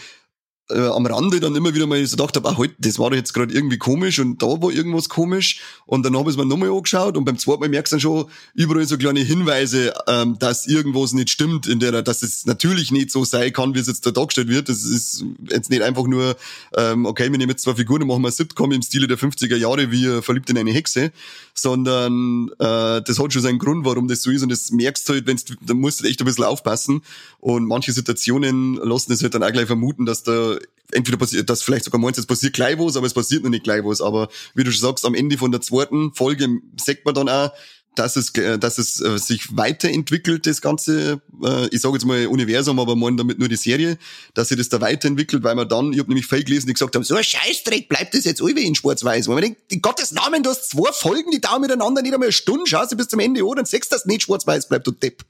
äh, 0.69 0.79
am 0.79 1.05
Rande 1.05 1.39
dann 1.39 1.55
immer 1.55 1.73
wieder 1.73 1.87
mal 1.87 2.05
so 2.05 2.15
gedacht 2.15 2.35
habe, 2.35 2.47
ah, 2.49 2.57
halt, 2.57 2.71
das 2.79 2.97
war 2.97 3.09
doch 3.09 3.17
jetzt 3.17 3.33
gerade 3.33 3.53
irgendwie 3.53 3.77
komisch 3.77 4.19
und 4.19 4.41
da 4.41 4.47
war 4.47 4.71
irgendwas 4.71 5.09
komisch. 5.09 5.61
Und 5.85 6.05
dann 6.05 6.15
habe 6.15 6.29
ich 6.29 6.35
es 6.35 6.37
mir 6.37 6.45
nochmal 6.45 6.69
angeschaut 6.69 7.17
und 7.17 7.25
beim 7.25 7.37
zweiten 7.37 7.59
Mal 7.59 7.69
merkst 7.69 7.91
du 7.91 7.95
dann 7.95 8.01
schon 8.01 8.25
überall 8.53 8.85
so 8.85 8.97
kleine 8.97 9.19
Hinweise, 9.19 9.93
ähm, 10.07 10.37
dass 10.39 10.65
irgendwas 10.65 11.13
nicht 11.13 11.29
stimmt, 11.29 11.67
in 11.67 11.79
der, 11.79 12.01
dass 12.01 12.23
es 12.23 12.45
natürlich 12.45 12.91
nicht 12.91 13.11
so 13.11 13.25
sein 13.25 13.51
kann, 13.51 13.75
wie 13.75 13.79
es 13.79 13.87
jetzt 13.87 14.05
da 14.05 14.11
dargestellt 14.11 14.47
wird. 14.47 14.69
Das 14.69 14.83
ist 14.83 15.25
jetzt 15.49 15.69
nicht 15.69 15.81
einfach 15.81 16.05
nur, 16.05 16.35
ähm, 16.77 17.05
okay, 17.05 17.29
wir 17.31 17.37
nehmen 17.37 17.49
jetzt 17.49 17.63
zwei 17.63 17.75
Figuren 17.75 18.01
und 18.03 18.07
machen 18.07 18.21
mal 18.21 18.31
Sitcom 18.31 18.71
im 18.71 18.81
Stile 18.81 19.07
der 19.07 19.17
50er 19.17 19.57
Jahre, 19.57 19.91
wie 19.91 20.21
verliebt 20.21 20.49
in 20.49 20.57
eine 20.57 20.71
Hexe, 20.71 21.11
sondern 21.53 22.49
äh, 22.59 23.01
das 23.01 23.19
hat 23.19 23.33
schon 23.33 23.41
seinen 23.41 23.59
Grund, 23.59 23.85
warum 23.85 24.07
das 24.07 24.21
so 24.21 24.31
ist. 24.31 24.43
Und 24.43 24.51
das 24.51 24.71
merkst 24.71 25.07
du 25.07 25.13
halt, 25.13 25.27
wenn 25.27 25.39
da 25.61 25.73
musst 25.73 26.01
du 26.01 26.07
echt 26.07 26.21
ein 26.21 26.25
bisschen 26.25 26.45
aufpassen. 26.45 27.01
Und 27.39 27.65
manche 27.65 27.91
Situationen 27.91 28.75
lassen 28.75 29.11
es 29.11 29.21
halt 29.21 29.33
dann 29.33 29.43
auch 29.43 29.51
gleich 29.51 29.67
vermuten, 29.67 30.05
dass 30.05 30.23
da 30.23 30.52
entweder 30.91 31.17
passiert, 31.17 31.49
dass 31.49 31.63
vielleicht 31.63 31.85
sogar 31.85 31.99
meinst, 31.99 32.19
es 32.19 32.25
passiert 32.25 32.53
gleich 32.53 32.77
was, 32.77 32.95
aber 32.95 33.07
es 33.07 33.13
passiert 33.13 33.43
noch 33.43 33.49
nicht 33.49 33.63
gleich 33.63 33.83
was. 33.83 34.01
Aber 34.01 34.29
wie 34.55 34.63
du 34.63 34.71
schon 34.71 34.81
sagst, 34.81 35.05
am 35.05 35.15
Ende 35.15 35.37
von 35.37 35.51
der 35.51 35.61
zweiten 35.61 36.13
Folge 36.13 36.47
sagt 36.77 37.05
man 37.05 37.15
dann 37.15 37.29
auch, 37.29 37.51
dass 37.95 38.15
es, 38.15 38.33
dass 38.33 38.77
es 38.77 38.99
äh, 39.01 39.17
sich 39.19 39.55
weiterentwickelt, 39.55 40.47
das 40.47 40.61
ganze, 40.61 41.21
äh, 41.43 41.67
ich 41.67 41.81
sage 41.81 41.95
jetzt 41.95 42.05
mal 42.05 42.25
Universum, 42.27 42.79
aber 42.79 42.95
meinen 42.95 43.17
damit 43.17 43.39
nur 43.39 43.47
die 43.47 43.55
Serie, 43.55 43.97
dass 44.33 44.49
sich 44.49 44.57
das 44.57 44.69
da 44.69 44.81
weiterentwickelt, 44.81 45.43
weil 45.43 45.55
man 45.55 45.69
dann, 45.69 45.93
ich 45.93 45.99
habe 45.99 46.09
nämlich 46.09 46.25
viel 46.25 46.43
gelesen, 46.43 46.67
die 46.67 46.73
gesagt 46.73 46.95
haben, 46.95 47.03
so 47.03 47.15
ein 47.15 47.23
Scheißdreck, 47.23 47.89
bleibt 47.89 48.15
das 48.15 48.25
jetzt 48.25 48.41
irgendwie 48.41 48.65
in 48.65 48.75
schwarz-weiß. 48.75 49.27
Weil 49.27 49.35
man 49.35 49.43
denkt, 49.43 49.71
in 49.71 49.81
Gottes 49.81 50.11
Namen, 50.11 50.43
du 50.43 50.49
hast 50.49 50.71
zwei 50.71 50.91
Folgen, 50.91 51.31
die 51.31 51.41
dauern 51.41 51.61
miteinander 51.61 52.01
nicht 52.01 52.13
einmal 52.13 52.27
eine 52.27 52.33
Stunde, 52.33 52.63
schau 52.65 52.85
sie 52.87 52.95
bis 52.95 53.09
zum 53.09 53.19
Ende 53.19 53.41
an, 53.43 53.55
dann 53.57 53.65
sechst 53.65 53.91
das 53.91 54.05
nicht 54.05 54.23
schwarz-weiß 54.23 54.69
bleibt, 54.69 54.87
du 54.87 54.91
Depp. 54.91 55.23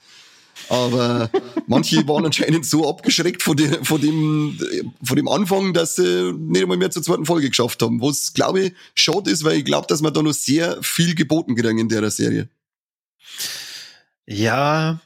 Aber 0.69 1.29
manche 1.67 2.07
waren 2.07 2.25
anscheinend 2.25 2.65
so 2.65 2.89
abgeschreckt 2.89 3.43
von, 3.43 3.57
dem, 3.57 3.83
von, 3.83 4.01
dem, 4.01 4.57
von 5.03 5.15
dem 5.15 5.27
Anfang, 5.27 5.73
dass 5.73 5.95
sie 5.95 6.33
nicht 6.33 6.63
einmal 6.63 6.77
mehr 6.77 6.91
zur 6.91 7.03
zweiten 7.03 7.25
Folge 7.25 7.49
geschafft 7.49 7.81
haben. 7.81 8.01
Was, 8.01 8.33
glaube 8.33 8.61
ich, 8.61 8.73
schade 8.95 9.29
ist, 9.29 9.43
weil 9.43 9.57
ich 9.57 9.65
glaube, 9.65 9.87
dass 9.87 10.01
man 10.01 10.13
da 10.13 10.21
noch 10.21 10.33
sehr 10.33 10.81
viel 10.81 11.15
geboten 11.15 11.55
kriegen 11.55 11.79
in 11.79 11.89
der 11.89 12.09
Serie. 12.11 12.49
Ja, 14.25 14.99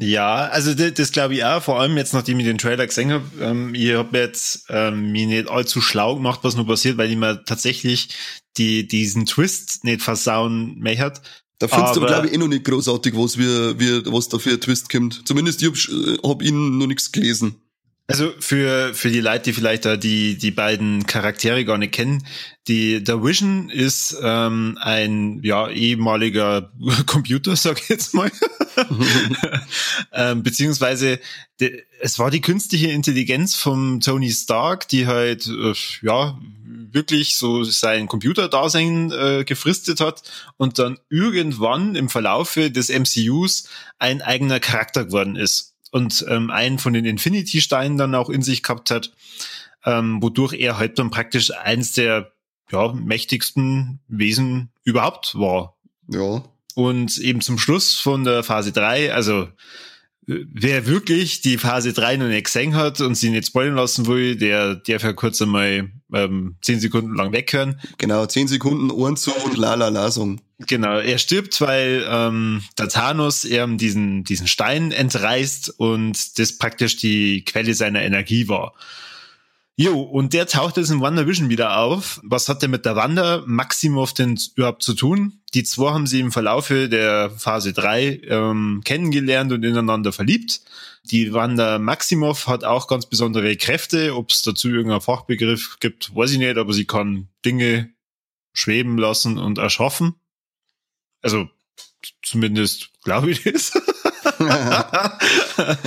ja, 0.00 0.46
also 0.46 0.74
das, 0.74 0.94
das 0.94 1.10
glaube 1.10 1.34
ich 1.34 1.44
auch, 1.44 1.60
vor 1.60 1.80
allem 1.80 1.96
jetzt, 1.96 2.14
nachdem 2.14 2.38
ich 2.38 2.46
den 2.46 2.58
Trailer 2.58 2.86
gesehen 2.86 3.10
habe. 3.10 3.24
Ähm, 3.40 3.74
ich 3.74 3.94
habe 3.94 4.16
jetzt 4.16 4.66
ähm, 4.68 5.10
mich 5.10 5.26
nicht 5.26 5.48
allzu 5.48 5.80
schlau 5.80 6.14
gemacht, 6.14 6.40
was 6.44 6.54
nur 6.54 6.68
passiert, 6.68 6.98
weil 6.98 7.10
ich 7.10 7.16
mir 7.16 7.44
tatsächlich 7.44 8.10
die, 8.58 8.86
diesen 8.86 9.26
Twist 9.26 9.82
nicht 9.82 10.02
versauen 10.02 10.78
möchte. 10.78 11.14
Da 11.58 11.66
findest 11.66 11.96
du, 11.96 12.00
glaube 12.00 12.28
ich, 12.28 12.34
eh 12.34 12.38
noch 12.38 12.46
nicht 12.46 12.64
großartig, 12.64 13.16
was, 13.16 13.36
wir, 13.36 13.78
wir, 13.80 14.02
was 14.12 14.28
da 14.28 14.38
für 14.38 14.50
ein 14.50 14.60
Twist 14.60 14.90
kommt. 14.90 15.26
Zumindest 15.26 15.60
ich 15.60 15.68
hab, 15.68 15.74
äh, 15.74 16.18
hab 16.26 16.42
ihn 16.42 16.78
noch 16.78 16.86
nichts 16.86 17.10
gelesen. 17.10 17.56
Also 18.10 18.32
für, 18.40 18.94
für 18.94 19.10
die 19.10 19.20
Leute, 19.20 19.42
die 19.42 19.52
vielleicht 19.52 19.84
da 19.84 19.98
die, 19.98 20.38
die 20.38 20.50
beiden 20.50 21.04
Charaktere 21.04 21.66
gar 21.66 21.76
nicht 21.76 21.92
kennen, 21.92 22.26
die, 22.66 23.04
der 23.04 23.22
Vision 23.22 23.68
ist 23.68 24.16
ähm, 24.22 24.78
ein 24.80 25.40
ja, 25.42 25.68
ehemaliger 25.68 26.72
Computer, 27.06 27.54
sag 27.54 27.82
ich 27.82 27.90
jetzt 27.90 28.14
mal. 28.14 28.32
ähm, 30.12 30.42
beziehungsweise 30.42 31.20
de, 31.60 31.82
es 32.00 32.18
war 32.18 32.30
die 32.30 32.40
künstliche 32.40 32.88
Intelligenz 32.88 33.54
vom 33.54 34.00
Tony 34.00 34.30
Stark, 34.30 34.88
die 34.88 35.06
halt 35.06 35.46
äh, 35.46 35.74
ja 36.00 36.38
wirklich 36.90 37.36
so 37.36 37.62
sein 37.62 38.08
Computerdasein 38.08 39.12
äh, 39.12 39.44
gefristet 39.44 40.00
hat 40.00 40.22
und 40.56 40.78
dann 40.78 40.98
irgendwann 41.10 41.94
im 41.94 42.08
Verlaufe 42.08 42.70
des 42.70 42.88
MCUs 42.88 43.68
ein 43.98 44.22
eigener 44.22 44.60
Charakter 44.60 45.04
geworden 45.04 45.36
ist 45.36 45.74
und 45.90 46.24
ähm, 46.28 46.50
einen 46.50 46.78
von 46.78 46.92
den 46.92 47.04
Infinity-Steinen 47.04 47.98
dann 47.98 48.14
auch 48.14 48.30
in 48.30 48.42
sich 48.42 48.62
gehabt 48.62 48.90
hat, 48.90 49.12
ähm, 49.84 50.22
wodurch 50.22 50.54
er 50.54 50.78
halt 50.78 50.98
dann 50.98 51.10
praktisch 51.10 51.52
eins 51.52 51.92
der 51.92 52.32
ja, 52.70 52.92
mächtigsten 52.92 54.00
Wesen 54.08 54.70
überhaupt 54.84 55.34
war. 55.38 55.76
Ja. 56.08 56.42
Und 56.74 57.18
eben 57.18 57.40
zum 57.40 57.58
Schluss 57.58 57.96
von 57.96 58.24
der 58.24 58.42
Phase 58.42 58.72
3, 58.72 59.12
also 59.12 59.48
wer 60.28 60.86
wirklich 60.86 61.40
die 61.40 61.56
Phase 61.56 61.94
3 61.94 62.18
noch 62.18 62.26
nicht 62.26 62.44
gesehen 62.44 62.74
hat 62.74 63.00
und 63.00 63.14
sie 63.14 63.30
nicht 63.30 63.46
spoilern 63.46 63.76
lassen 63.76 64.06
will, 64.06 64.36
der 64.36 64.74
darf 64.74 65.02
ja 65.02 65.14
kurz 65.14 65.40
einmal 65.40 65.90
ähm, 66.12 66.56
10 66.62 66.80
Sekunden 66.80 67.14
lang 67.14 67.32
weghören. 67.32 67.80
Genau, 67.96 68.26
10 68.26 68.48
Sekunden 68.48 68.90
Ohren 68.90 69.16
zu 69.16 69.32
und 69.32 69.56
la 69.56 69.74
la 69.74 69.88
la 69.88 70.10
Song. 70.10 70.40
Genau, 70.66 70.98
er 70.98 71.18
stirbt, 71.18 71.60
weil 71.60 72.04
ähm, 72.08 72.62
der 72.78 72.88
Thanos 72.88 73.44
ihm 73.44 73.78
diesen, 73.78 74.24
diesen 74.24 74.48
Stein 74.48 74.92
entreißt 74.92 75.78
und 75.78 76.38
das 76.38 76.58
praktisch 76.58 76.96
die 76.96 77.44
Quelle 77.44 77.74
seiner 77.74 78.02
Energie 78.02 78.48
war. 78.48 78.74
Jo, 79.80 80.00
und 80.00 80.32
der 80.32 80.48
taucht 80.48 80.76
jetzt 80.76 80.90
in 80.90 81.00
WandaVision 81.00 81.50
wieder 81.50 81.76
auf. 81.78 82.18
Was 82.24 82.48
hat 82.48 82.62
der 82.62 82.68
mit 82.68 82.84
der 82.84 82.96
Wanda 82.96 83.44
Maximoff 83.46 84.12
denn 84.12 84.36
überhaupt 84.56 84.82
zu 84.82 84.92
tun? 84.92 85.40
Die 85.54 85.62
zwei 85.62 85.92
haben 85.92 86.08
sie 86.08 86.18
im 86.18 86.32
Verlaufe 86.32 86.88
der 86.88 87.30
Phase 87.30 87.72
3 87.72 88.22
ähm, 88.24 88.82
kennengelernt 88.84 89.52
und 89.52 89.64
ineinander 89.64 90.10
verliebt. 90.12 90.62
Die 91.04 91.32
Wanda 91.32 91.78
Maximoff 91.78 92.48
hat 92.48 92.64
auch 92.64 92.88
ganz 92.88 93.06
besondere 93.06 93.56
Kräfte. 93.56 94.16
Ob 94.16 94.32
es 94.32 94.42
dazu 94.42 94.68
irgendeinen 94.68 95.00
Fachbegriff 95.00 95.76
gibt, 95.78 96.12
weiß 96.12 96.32
ich 96.32 96.38
nicht, 96.38 96.58
aber 96.58 96.72
sie 96.72 96.84
kann 96.84 97.28
Dinge 97.44 97.90
schweben 98.52 98.98
lassen 98.98 99.38
und 99.38 99.58
erschaffen. 99.58 100.16
Also 101.22 101.48
zumindest 102.24 102.90
glaube 103.04 103.30
ich 103.30 103.44
das. 103.44 103.80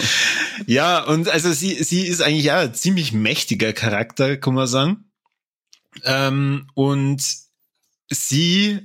ja, 0.67 1.03
und 1.03 1.29
also 1.29 1.51
sie, 1.53 1.84
sie 1.84 2.08
ist 2.08 2.22
eigentlich 2.22 2.46
ja 2.46 2.60
ein 2.60 2.74
ziemlich 2.74 3.13
mächtiger 3.13 3.74
Charakter, 3.74 4.38
kann 4.38 4.53
man 4.53 4.67
sagen. 4.67 5.12
Ähm, 6.03 6.67
und 6.74 7.24
sie, 8.10 8.79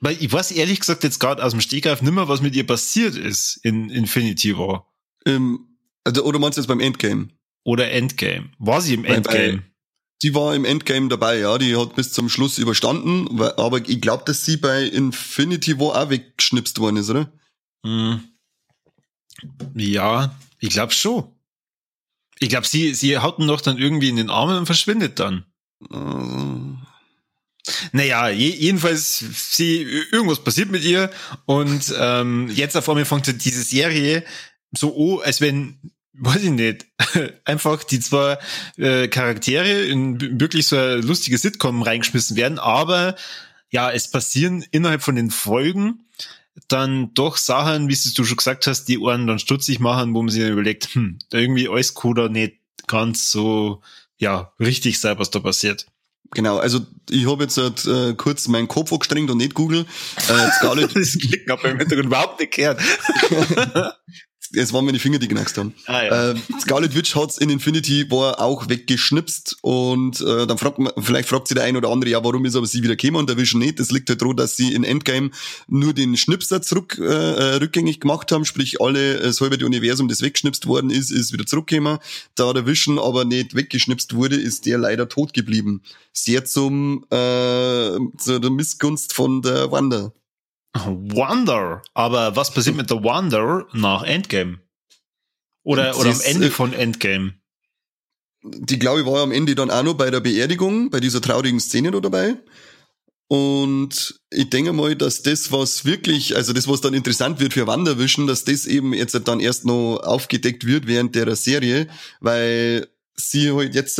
weil 0.00 0.16
ich 0.20 0.32
weiß 0.32 0.52
ehrlich 0.52 0.80
gesagt 0.80 1.04
jetzt 1.04 1.20
gerade 1.20 1.42
aus 1.42 1.52
dem 1.52 1.60
Stegreif 1.60 2.02
nimmer, 2.02 2.28
was 2.28 2.40
mit 2.40 2.54
ihr 2.56 2.66
passiert 2.66 3.16
ist 3.16 3.58
in 3.62 3.90
Infinity 3.90 4.56
War. 4.56 4.86
Ähm, 5.26 5.78
also, 6.04 6.24
oder 6.24 6.38
meinst 6.38 6.58
du 6.58 6.60
jetzt 6.60 6.68
beim 6.68 6.80
Endgame? 6.80 7.28
Oder 7.64 7.90
Endgame. 7.90 8.50
War 8.58 8.80
sie 8.80 8.94
im 8.94 9.04
Endgame? 9.04 9.62
Sie 10.20 10.34
war 10.34 10.54
im 10.54 10.64
Endgame 10.64 11.08
dabei, 11.08 11.38
ja. 11.38 11.58
Die 11.58 11.76
hat 11.76 11.96
bis 11.96 12.12
zum 12.12 12.28
Schluss 12.28 12.58
überstanden, 12.58 13.40
aber 13.40 13.86
ich 13.86 14.00
glaube, 14.00 14.24
dass 14.26 14.44
sie 14.44 14.56
bei 14.56 14.84
Infinity 14.84 15.78
War 15.78 16.02
auch 16.02 16.10
weggeschnipst 16.10 16.78
worden 16.78 16.96
ist, 16.98 17.10
oder? 17.10 17.32
Hm. 17.84 18.22
Ja, 19.74 20.34
ich 20.58 20.70
glaube 20.70 20.92
schon. 20.92 21.24
Ich 22.38 22.48
glaube, 22.48 22.66
sie, 22.66 22.94
sie 22.94 23.18
haut 23.18 23.38
ihn 23.38 23.46
doch 23.46 23.60
dann 23.60 23.78
irgendwie 23.78 24.08
in 24.08 24.16
den 24.16 24.30
Armen 24.30 24.58
und 24.58 24.66
verschwindet 24.66 25.18
dann. 25.18 25.44
Uh. 25.92 26.76
Naja, 27.92 28.28
je, 28.28 28.50
jedenfalls, 28.50 29.24
sie, 29.52 29.82
irgendwas 30.12 30.44
passiert 30.44 30.70
mit 30.70 30.84
ihr 30.84 31.10
und 31.46 31.94
ähm, 31.98 32.50
jetzt 32.50 32.76
auf 32.76 32.88
einmal 32.88 33.06
fängt 33.06 33.44
diese 33.44 33.62
Serie 33.62 34.24
so 34.76 35.18
an, 35.18 35.26
als 35.26 35.40
wenn, 35.40 35.78
weiß 36.12 36.42
ich 36.42 36.50
nicht, 36.50 36.86
einfach 37.44 37.82
die 37.84 38.00
zwei 38.00 38.38
äh, 38.76 39.08
Charaktere 39.08 39.84
in 39.84 40.40
wirklich 40.40 40.66
so 40.66 40.76
eine 40.76 40.96
lustige 40.96 41.38
Sitcom 41.38 41.80
reingeschmissen 41.80 42.36
werden, 42.36 42.58
aber 42.58 43.16
ja, 43.70 43.90
es 43.90 44.10
passieren 44.10 44.64
innerhalb 44.70 45.02
von 45.02 45.16
den 45.16 45.30
Folgen 45.30 46.04
dann 46.68 47.12
doch 47.14 47.36
Sachen, 47.36 47.88
wie 47.88 47.98
du 48.14 48.24
schon 48.24 48.36
gesagt 48.36 48.66
hast, 48.66 48.84
die 48.86 48.98
Ohren 48.98 49.26
dann 49.26 49.38
stutzig 49.38 49.80
machen, 49.80 50.14
wo 50.14 50.22
man 50.22 50.30
sich 50.30 50.42
dann 50.42 50.52
überlegt, 50.52 50.94
hm, 50.94 51.18
irgendwie 51.32 51.68
alles 51.68 51.94
cool 52.04 52.28
nicht 52.28 52.56
ganz 52.86 53.30
so, 53.30 53.82
ja, 54.18 54.52
richtig 54.60 55.00
sein, 55.00 55.18
was 55.18 55.30
da 55.30 55.40
passiert. 55.40 55.86
Genau, 56.32 56.58
also 56.58 56.80
ich 57.10 57.30
habe 57.30 57.44
jetzt 57.44 57.58
halt, 57.58 57.86
äh, 57.86 58.14
kurz 58.14 58.48
meinen 58.48 58.66
Kopf 58.66 58.92
angestrengt 58.92 59.30
und 59.30 59.38
nicht 59.38 59.54
Google. 59.54 59.86
Äh, 60.28 60.50
Scarlett 60.58 60.90
das 60.96 61.18
Klicken 61.18 61.52
ich 61.52 61.70
im 61.70 61.78
Hintergrund 61.78 62.06
überhaupt 62.06 62.40
nicht 62.40 62.54
gehört. 62.54 62.80
es 64.56 64.72
waren 64.72 64.84
meine 64.84 64.98
Finger, 64.98 65.18
die 65.18 65.28
genackt 65.28 65.56
haben. 65.56 65.74
Ah, 65.86 66.02
ja. 66.02 66.30
äh, 66.30 66.34
Scarlet 66.60 66.94
Witch 66.94 67.14
hat's 67.14 67.38
in 67.38 67.50
Infinity 67.50 68.10
War 68.10 68.40
auch 68.40 68.68
weggeschnipst 68.68 69.58
und 69.62 70.20
äh, 70.20 70.46
dann 70.46 70.58
fragt 70.58 70.78
man, 70.78 70.92
vielleicht 71.00 71.28
fragt 71.28 71.48
sich 71.48 71.54
der 71.54 71.64
ein 71.64 71.76
oder 71.76 71.90
andere, 71.90 72.10
ja, 72.10 72.22
warum 72.24 72.44
ist 72.44 72.56
aber 72.56 72.66
sie 72.66 72.82
wieder 72.82 72.96
gekommen 72.96 73.16
und 73.16 73.28
der 73.28 73.36
Vision 73.36 73.60
nicht. 73.60 73.80
Das 73.80 73.90
liegt 73.90 74.08
halt 74.08 74.20
daran, 74.20 74.36
dass 74.36 74.56
sie 74.56 74.72
in 74.72 74.84
Endgame 74.84 75.30
nur 75.68 75.92
den 75.92 76.16
Schnipser 76.16 76.62
zurück 76.62 76.98
äh, 77.00 77.04
äh, 77.04 77.54
rückgängig 77.56 78.00
gemacht 78.00 78.32
haben, 78.32 78.44
sprich 78.44 78.80
alle, 78.80 79.18
das 79.18 79.40
halbe 79.40 79.64
Universum, 79.64 80.08
das 80.08 80.22
weggeschnipst 80.22 80.66
worden 80.66 80.90
ist, 80.90 81.10
ist 81.10 81.32
wieder 81.32 81.46
zurückgekommen. 81.46 81.98
Da 82.34 82.52
der 82.52 82.66
Vision 82.66 82.98
aber 82.98 83.24
nicht 83.24 83.54
weggeschnipst 83.54 84.14
wurde, 84.14 84.36
ist 84.36 84.66
der 84.66 84.78
leider 84.78 85.08
tot 85.08 85.32
geblieben. 85.34 85.82
Sehr 86.12 86.44
zum 86.44 87.04
äh, 87.10 87.98
zu 88.18 88.40
der 88.40 88.50
Missgunst 88.50 89.12
von 89.12 89.42
der 89.42 89.70
Wanda. 89.70 90.12
Wonder. 90.74 91.82
Aber 91.94 92.36
was 92.36 92.52
passiert 92.52 92.76
mit 92.76 92.90
der 92.90 93.02
Wonder 93.02 93.66
nach 93.72 94.02
Endgame? 94.02 94.58
Oder, 95.62 95.96
oder 95.98 96.10
am 96.10 96.20
Ende 96.20 96.48
äh, 96.48 96.50
von 96.50 96.72
Endgame? 96.72 97.34
Die 98.42 98.78
glaube 98.78 99.00
ich 99.00 99.06
war 99.06 99.22
am 99.22 99.32
Ende 99.32 99.54
dann 99.54 99.70
auch 99.70 99.82
noch 99.82 99.94
bei 99.94 100.10
der 100.10 100.20
Beerdigung, 100.20 100.90
bei 100.90 101.00
dieser 101.00 101.22
traurigen 101.22 101.60
Szene 101.60 101.90
da 101.90 102.00
dabei. 102.00 102.36
Und 103.28 104.20
ich 104.30 104.50
denke 104.50 104.74
mal, 104.74 104.94
dass 104.94 105.22
das, 105.22 105.50
was 105.50 105.86
wirklich, 105.86 106.36
also 106.36 106.52
das, 106.52 106.68
was 106.68 106.82
dann 106.82 106.92
interessant 106.92 107.40
wird 107.40 107.54
für 107.54 107.66
Wanderwischen, 107.66 108.26
dass 108.26 108.44
das 108.44 108.66
eben 108.66 108.92
jetzt 108.92 109.18
dann 109.26 109.40
erst 109.40 109.64
noch 109.64 109.96
aufgedeckt 109.98 110.66
wird 110.66 110.86
während 110.86 111.14
der 111.14 111.34
Serie, 111.34 111.88
weil 112.20 112.86
sie 113.16 113.52
halt 113.52 113.74
jetzt 113.74 113.98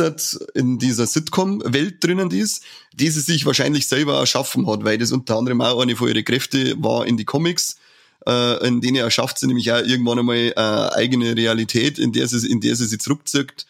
in 0.53 0.77
dieser 0.77 1.07
Sitcom-Welt 1.07 2.03
drinnen 2.03 2.31
ist, 2.31 2.63
die 2.93 3.09
sie 3.09 3.21
sich 3.21 3.45
wahrscheinlich 3.45 3.87
selber 3.87 4.19
erschaffen 4.19 4.67
hat, 4.67 4.83
weil 4.83 4.97
das 4.97 5.11
unter 5.11 5.37
anderem 5.37 5.61
auch 5.61 5.81
eine 5.81 5.95
von 5.95 6.09
ihren 6.09 6.25
Kräfte 6.25 6.75
war 6.81 7.05
in 7.05 7.17
die 7.17 7.25
Comics, 7.25 7.77
äh, 8.27 8.67
in 8.67 8.81
denen 8.81 8.97
erschafft 8.97 9.39
sie 9.39 9.47
nämlich 9.47 9.71
auch 9.71 9.83
irgendwann 9.83 10.19
einmal 10.19 10.53
äh, 10.55 10.95
eigene 10.95 11.35
Realität, 11.35 11.99
in 11.99 12.11
der 12.11 12.27
sie, 12.27 12.49
in 12.49 12.59
der 12.59 12.75
sie 12.75 12.85
sich 12.85 12.99
zurückzieht. 12.99 13.65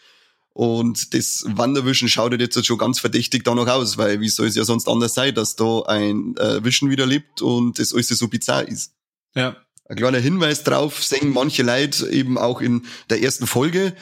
Und 0.53 1.13
das 1.13 1.43
Wanderwischen 1.47 2.07
schaut 2.07 2.39
jetzt 2.39 2.65
schon 2.65 2.77
ganz 2.77 2.99
verdächtig 2.99 3.43
danach 3.43 3.67
aus, 3.67 3.97
weil 3.97 4.21
wie 4.21 4.29
soll 4.29 4.47
es 4.47 4.55
ja 4.55 4.63
sonst 4.63 4.87
anders 4.87 5.13
sein, 5.13 5.35
dass 5.35 5.57
da 5.57 5.81
ein 5.81 6.35
äh, 6.37 6.63
Wischen 6.63 6.89
wieder 6.89 7.05
lebt 7.05 7.41
und 7.41 7.77
das 7.77 7.93
alles 7.93 8.07
so 8.07 8.29
bizarr 8.29 8.65
ist. 8.67 8.93
Ja. 9.35 9.57
Ein 9.87 9.97
kleiner 9.97 10.17
Hinweis 10.17 10.63
drauf, 10.63 11.03
sehen 11.03 11.33
manche 11.33 11.61
Leute 11.61 12.09
eben 12.09 12.37
auch 12.37 12.61
in 12.61 12.85
der 13.09 13.21
ersten 13.21 13.45
Folge, 13.45 13.93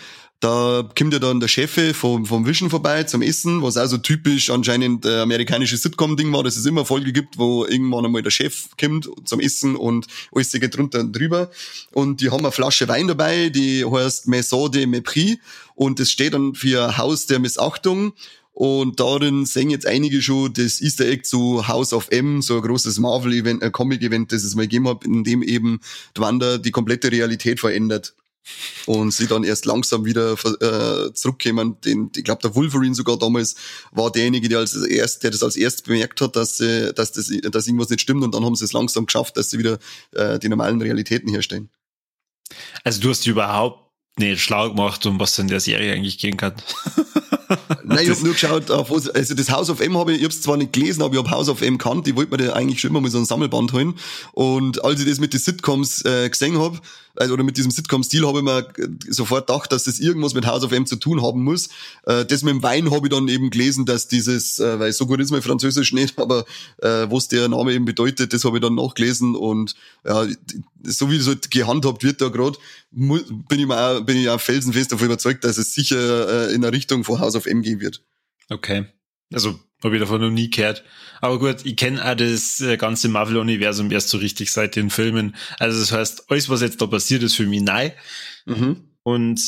da 0.43 0.89
kommt 0.97 1.13
ja 1.13 1.19
dann 1.19 1.39
der 1.39 1.47
Chef 1.47 1.95
vom, 1.95 2.25
vom 2.25 2.45
Vision 2.45 2.69
vorbei 2.69 3.03
zum 3.03 3.21
Essen, 3.21 3.61
was 3.61 3.77
auch 3.77 3.85
so 3.85 3.97
typisch 3.97 4.49
anscheinend 4.49 5.05
äh, 5.05 5.21
amerikanische 5.21 5.77
Sitcom-Ding 5.77 6.33
war, 6.33 6.43
dass 6.43 6.57
es 6.57 6.65
immer 6.65 6.85
Folge 6.85 7.13
gibt, 7.13 7.37
wo 7.37 7.65
irgendwann 7.65 8.05
einmal 8.05 8.23
der 8.23 8.29
Chef 8.29 8.67
kommt 8.77 9.09
zum 9.23 9.39
Essen 9.39 9.77
und 9.77 10.07
alles 10.33 10.51
geht 10.51 10.75
drunter 10.75 10.99
und 10.99 11.13
drüber. 11.17 11.49
Und 11.93 12.19
die 12.19 12.29
haben 12.29 12.41
eine 12.41 12.51
Flasche 12.51 12.89
Wein 12.89 13.07
dabei, 13.07 13.49
die 13.49 13.85
heißt 13.85 14.27
Maison 14.27 14.69
de 14.69 14.85
Mépris 14.85 15.37
und 15.75 16.01
das 16.01 16.11
steht 16.11 16.33
dann 16.33 16.55
für 16.55 16.97
Haus 16.97 17.25
der 17.25 17.39
Missachtung. 17.39 18.11
Und 18.51 18.99
darin 18.99 19.45
sehen 19.45 19.69
jetzt 19.69 19.87
einige 19.87 20.21
schon 20.21 20.53
das 20.53 20.81
Easter 20.81 21.05
Egg 21.07 21.23
zu 21.23 21.67
House 21.69 21.93
of 21.93 22.09
M, 22.11 22.41
so 22.41 22.57
ein 22.57 22.61
großes 22.61 22.99
Marvel-Event, 22.99 23.63
ein 23.63 23.71
Comic-Event, 23.71 24.31
das 24.33 24.43
es 24.43 24.55
mal 24.55 24.63
gegeben 24.63 24.89
hat, 24.89 25.05
in 25.05 25.23
dem 25.23 25.41
eben 25.41 25.79
Wanda 26.15 26.57
die 26.57 26.71
komplette 26.71 27.11
Realität 27.11 27.61
verändert 27.61 28.13
und 28.85 29.11
sie 29.11 29.27
dann 29.27 29.43
erst 29.43 29.65
langsam 29.65 30.05
wieder 30.05 30.33
äh, 30.33 31.13
zurückkämen. 31.13 31.79
Den, 31.81 32.11
ich 32.15 32.23
glaube, 32.23 32.41
der 32.41 32.55
Wolverine 32.55 32.95
sogar 32.95 33.17
damals 33.17 33.55
war 33.91 34.11
derjenige, 34.11 34.49
der, 34.49 34.59
als 34.59 34.75
erst, 34.75 35.23
der 35.23 35.31
das 35.31 35.43
als 35.43 35.55
erst 35.55 35.85
bemerkt 35.85 36.21
hat, 36.21 36.35
dass, 36.35 36.59
äh, 36.59 36.93
dass, 36.93 37.11
das, 37.11 37.31
dass 37.51 37.67
irgendwas 37.67 37.89
nicht 37.89 38.01
stimmt 38.01 38.23
und 38.23 38.33
dann 38.33 38.43
haben 38.45 38.55
sie 38.55 38.65
es 38.65 38.73
langsam 38.73 39.05
geschafft, 39.05 39.37
dass 39.37 39.49
sie 39.49 39.59
wieder 39.59 39.79
äh, 40.11 40.39
die 40.39 40.49
normalen 40.49 40.81
Realitäten 40.81 41.29
herstellen. 41.29 41.69
Also 42.83 43.01
du 43.01 43.09
hast 43.09 43.25
überhaupt 43.25 43.83
nicht 44.17 44.41
schlau 44.41 44.69
gemacht, 44.69 45.05
um 45.05 45.19
was 45.19 45.39
in 45.39 45.47
der 45.47 45.59
Serie 45.59 45.93
eigentlich 45.93 46.19
gehen 46.19 46.37
kann. 46.37 46.53
Nein, 47.83 47.99
ich 48.03 48.09
habe 48.09 48.21
nur 48.23 48.33
geschaut, 48.33 48.71
auf 48.71 48.91
also 48.91 49.33
das 49.33 49.49
House 49.49 49.69
of 49.69 49.79
M 49.79 49.97
habe 49.97 50.13
ich, 50.13 50.19
ich 50.19 50.23
habe 50.23 50.33
zwar 50.33 50.57
nicht 50.57 50.73
gelesen, 50.73 51.01
aber 51.01 51.13
ich 51.13 51.19
habe 51.19 51.31
House 51.31 51.49
of 51.49 51.61
M 51.61 51.77
kannt, 51.77 52.07
ich 52.07 52.15
wollte 52.15 52.31
mir 52.31 52.45
da 52.45 52.53
eigentlich 52.53 52.79
schon 52.79 52.91
immer 52.91 53.01
mal 53.01 53.11
so 53.11 53.17
ein 53.17 53.25
Sammelband 53.25 53.73
holen. 53.73 53.95
Und 54.31 54.83
als 54.83 54.99
ich 54.99 55.07
das 55.07 55.19
mit 55.19 55.33
den 55.33 55.39
Sitcoms 55.39 56.03
äh, 56.05 56.29
gesehen 56.29 56.59
habe, 56.59 56.79
also, 57.15 57.33
oder 57.35 57.43
mit 57.43 57.57
diesem 57.57 57.71
Sitcom-Stil 57.71 58.25
habe 58.25 58.39
ich 58.39 58.43
mir 58.43 58.67
sofort 59.07 59.47
gedacht, 59.47 59.71
dass 59.71 59.83
das 59.83 59.99
irgendwas 59.99 60.33
mit 60.33 60.47
House 60.47 60.63
of 60.63 60.71
M 60.71 60.85
zu 60.85 60.95
tun 60.95 61.21
haben 61.21 61.43
muss. 61.43 61.69
Äh, 62.05 62.25
das 62.25 62.41
mit 62.43 62.53
dem 62.53 62.63
Wein 62.63 62.89
habe 62.91 63.07
ich 63.07 63.13
dann 63.13 63.27
eben 63.27 63.51
gelesen, 63.51 63.85
dass 63.85 64.07
dieses, 64.07 64.59
äh, 64.59 64.79
weil 64.79 64.91
so 64.93 65.05
gut 65.05 65.19
ist 65.19 65.31
mein 65.31 65.41
Französisch 65.43 65.93
nicht, 65.93 66.17
aber 66.19 66.45
äh, 66.77 67.07
was 67.09 67.27
der 67.27 67.47
Name 67.49 67.73
eben 67.73 67.85
bedeutet, 67.85 68.33
das 68.33 68.45
habe 68.45 68.57
ich 68.57 68.61
dann 68.61 68.75
nachgelesen 68.75 69.35
und 69.35 69.75
ja, 70.05 70.25
so 70.83 71.11
wie 71.11 71.17
das 71.17 71.27
halt 71.27 71.51
gehandhabt 71.51 72.03
wird 72.03 72.19
da 72.19 72.29
gerade, 72.29 72.57
bin 72.91 73.59
ich 73.59 73.67
mir 73.67 73.77
auch, 73.77 74.01
bin 74.01 74.17
ich 74.17 74.29
auch 74.29 74.41
felsenfest 74.41 74.91
davon 74.91 75.05
überzeugt, 75.05 75.43
dass 75.43 75.57
es 75.57 75.73
sicher 75.73 76.49
äh, 76.49 76.53
in 76.53 76.61
der 76.61 76.71
Richtung 76.71 77.03
von 77.03 77.19
House 77.19 77.35
of 77.35 77.45
M 77.45 77.61
gehen 77.61 77.79
wird. 77.79 78.01
Okay. 78.49 78.85
Also 79.31 79.59
habe 79.83 79.95
ich 79.95 80.01
davon 80.01 80.21
noch 80.21 80.29
nie 80.29 80.49
gehört. 80.49 80.83
Aber 81.21 81.39
gut, 81.39 81.65
ich 81.65 81.75
kenne 81.75 82.03
auch 82.03 82.15
das 82.15 82.59
äh, 82.61 82.77
ganze 82.77 83.07
Marvel-Universum 83.09 83.91
erst 83.91 84.09
so 84.09 84.17
richtig 84.17 84.51
seit 84.51 84.75
den 84.75 84.89
Filmen. 84.89 85.35
Also 85.59 85.79
das 85.79 85.91
heißt, 85.91 86.29
alles, 86.29 86.49
was 86.49 86.61
jetzt 86.61 86.81
da 86.81 86.87
passiert, 86.87 87.23
ist 87.23 87.35
für 87.35 87.45
mich 87.45 87.61
neu. 87.61 87.91
Mhm. 88.45 88.89
Und 89.03 89.41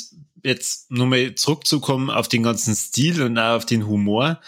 jetzt 0.44 0.92
nochmal 0.92 1.36
zurückzukommen 1.36 2.10
auf 2.10 2.28
den 2.28 2.44
ganzen 2.44 2.76
Stil 2.76 3.22
und 3.22 3.38
auch 3.38 3.58
auf 3.58 3.66
den 3.66 3.88
Humor. 3.88 4.40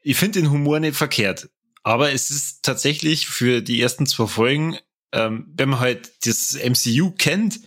Ich 0.00 0.16
finde 0.16 0.40
den 0.40 0.50
Humor 0.50 0.80
nicht 0.80 0.96
verkehrt. 0.96 1.48
Aber 1.82 2.12
es 2.12 2.30
ist 2.30 2.62
tatsächlich 2.62 3.26
für 3.26 3.60
die 3.60 3.80
ersten 3.80 4.06
zwei 4.06 4.26
Folgen, 4.26 4.78
ähm, 5.12 5.46
wenn 5.54 5.70
man 5.70 5.80
halt 5.80 6.12
das 6.24 6.56
MCU 6.56 7.10
kennt 7.10 7.60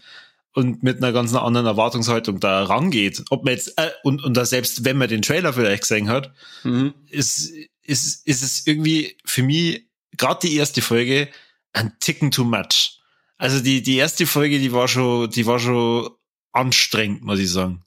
und 0.55 0.83
mit 0.83 0.97
einer 0.97 1.11
ganz 1.11 1.33
anderen 1.33 1.67
Erwartungshaltung 1.67 2.39
da 2.39 2.63
rangeht, 2.63 3.23
ob 3.29 3.43
man 3.43 3.53
jetzt, 3.53 3.77
äh, 3.77 3.91
und, 4.03 4.23
und 4.23 4.35
da 4.35 4.45
selbst 4.45 4.85
wenn 4.85 4.97
man 4.97 5.09
den 5.09 5.21
Trailer 5.21 5.51
vielleicht 5.53 5.81
gesehen 5.81 6.09
hat, 6.09 6.33
mhm. 6.63 6.93
ist, 7.09 7.51
ist, 7.83 8.25
ist 8.25 8.41
es 8.41 8.65
irgendwie 8.65 9.17
für 9.25 9.43
mich, 9.43 9.85
gerade 10.17 10.47
die 10.47 10.55
erste 10.55 10.81
Folge, 10.81 11.27
ein 11.73 11.93
Ticken 11.99 12.31
too 12.31 12.45
much. 12.45 13.01
Also 13.37 13.59
die, 13.59 13.83
die 13.83 13.97
erste 13.97 14.25
Folge, 14.25 14.59
die 14.59 14.71
war 14.71 14.87
schon, 14.87 15.29
die 15.29 15.45
war 15.45 15.59
schon 15.59 16.09
anstrengend, 16.53 17.23
muss 17.23 17.39
ich 17.39 17.51
sagen. 17.51 17.83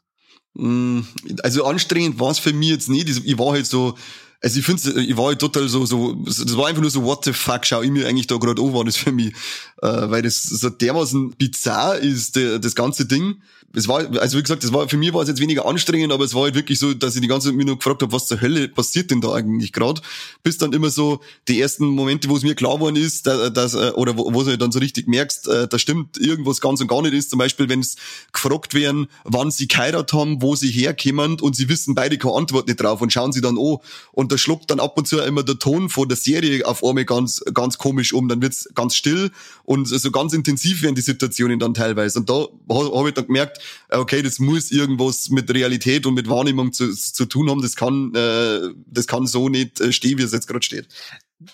Mm, 0.53 1.01
also 1.43 1.65
anstrengend 1.65 2.21
war 2.21 2.31
es 2.31 2.39
für 2.39 2.53
mich 2.53 2.69
jetzt 2.69 2.91
nicht. 2.91 3.09
Ich 3.09 3.39
war 3.39 3.53
halt 3.53 3.67
so, 3.67 3.97
also 4.43 4.59
ich 4.59 4.65
finde, 4.65 5.01
ich 5.01 5.17
war 5.17 5.27
halt 5.27 5.41
total 5.41 5.69
so, 5.69 5.87
so, 5.87 6.13
das 6.13 6.57
war 6.57 6.69
einfach 6.69 6.83
nur 6.83 6.91
so, 6.91 7.03
what 7.03 7.25
the 7.25 7.33
fuck, 7.33 7.65
schau 7.65 7.81
ich 7.81 7.91
mir 7.91 8.07
eigentlich 8.07 8.27
da 8.27 8.37
gerade 8.37 8.61
an, 8.61 8.75
war 8.75 8.85
das 8.85 8.97
für 8.97 9.11
mich. 9.11 9.33
Äh, 9.81 10.11
weil 10.11 10.23
das 10.23 10.43
so 10.43 10.71
dermaßen 10.71 11.31
bizarr 11.37 11.99
ist, 11.99 12.37
der, 12.37 12.59
das 12.59 12.75
ganze 12.75 13.07
Ding 13.07 13.37
es 13.75 13.87
war, 13.87 13.99
also 14.19 14.39
wie 14.39 14.43
gesagt, 14.43 14.65
das 14.65 14.73
war, 14.73 14.89
für 14.89 14.97
mich 14.97 15.13
war 15.13 15.23
es 15.23 15.29
jetzt 15.29 15.41
weniger 15.41 15.67
anstrengend, 15.67 16.11
aber 16.11 16.25
es 16.25 16.35
war 16.35 16.45
halt 16.45 16.55
wirklich 16.55 16.79
so, 16.79 16.95
dass 16.95 17.15
ich 17.15 17.21
die 17.21 17.29
ganze 17.29 17.49
Zeit 17.49 17.57
mir 17.57 17.67
nur 17.67 17.77
gefragt 17.77 18.01
habe, 18.03 18.13
was 18.13 18.27
zur 18.27 18.41
Hölle 18.41 18.67
passiert 18.69 19.11
denn 19.11 19.21
da 19.21 19.33
eigentlich 19.35 19.75
gerade? 19.75 20.01
Bis 20.43 20.57
dann 20.57 20.73
immer 20.73 20.89
so 20.89 21.21
die 21.49 21.61
ersten 21.61 21.87
Momente, 21.87 22.31
wo 22.31 22.37
es 22.37 22.43
mir 22.43 22.55
klar 22.55 22.81
worden 22.81 22.97
ist, 22.97 23.27
dass, 23.27 23.53
dass 23.53 23.75
äh, 23.75 23.91
oder 23.95 24.17
wo, 24.17 24.33
wo 24.33 24.43
du 24.43 24.57
dann 24.57 24.73
so 24.73 24.79
richtig 24.79 25.07
merkst, 25.07 25.49
äh, 25.49 25.69
da 25.69 25.79
stimmt 25.79 26.17
irgendwas 26.17 26.63
ganz 26.63 26.81
und 26.81 26.89
gar 26.89 27.03
nicht 27.03 27.13
ist. 27.13 27.29
Zum 27.29 27.39
Beispiel, 27.39 27.69
wenn 27.69 27.81
es 27.81 27.97
gefragt 28.33 28.73
werden, 28.73 29.09
wann 29.25 29.51
sie 29.51 29.69
geheiratet 29.69 30.15
haben, 30.15 30.41
wo 30.41 30.57
sie 30.57 30.71
herkommen 30.71 31.39
und 31.39 31.55
sie 31.55 31.69
wissen 31.69 31.95
beide 31.95 32.17
keine 32.17 32.37
Antwort 32.37 32.69
nicht 32.69 32.81
drauf 32.81 33.03
und 33.03 33.13
schauen 33.13 33.33
sie 33.33 33.43
dann 33.43 33.59
an. 33.59 33.77
Und 34.13 34.33
da 34.33 34.39
schluckt 34.39 34.71
dann 34.71 34.81
ab 34.81 34.97
und 34.97 35.07
zu 35.07 35.19
immer 35.19 35.43
der 35.43 35.59
Ton 35.59 35.91
von 35.91 36.09
der 36.09 36.17
Serie 36.17 36.65
auf 36.65 36.83
einmal 36.83 37.05
ganz, 37.05 37.43
ganz 37.53 37.77
komisch 37.77 38.15
um. 38.15 38.29
Dann 38.29 38.41
wird's 38.41 38.67
ganz 38.75 38.95
still 38.95 39.31
und 39.69 39.87
so 39.87 40.11
ganz 40.11 40.33
intensiv 40.33 40.83
werden 40.83 40.95
die 40.95 41.03
Situationen 41.03 41.59
dann 41.59 41.75
teilweise. 41.75 42.21
Und 42.21 42.31
da 42.31 42.47
habe 42.71 43.09
ich 43.09 43.15
dann 43.15 43.27
gemerkt, 43.27 43.59
okay, 43.91 44.23
das 44.23 44.39
muss 44.39 44.71
irgendwas 44.71 45.29
mit 45.29 45.53
Realität 45.53 46.07
und 46.07 46.15
mit 46.15 46.27
Wahrnehmung 46.27 46.73
zu, 46.73 46.91
zu 46.95 47.27
tun 47.27 47.51
haben. 47.51 47.61
Das 47.61 47.77
kann, 47.77 48.15
äh, 48.15 48.61
das 48.87 49.07
kann 49.07 49.27
so 49.27 49.51
nicht 49.51 49.79
äh, 49.83 49.93
stehen, 49.93 50.17
wie 50.17 50.23
es 50.23 50.33
jetzt 50.33 50.47
gerade 50.47 50.65
steht. 50.65 50.89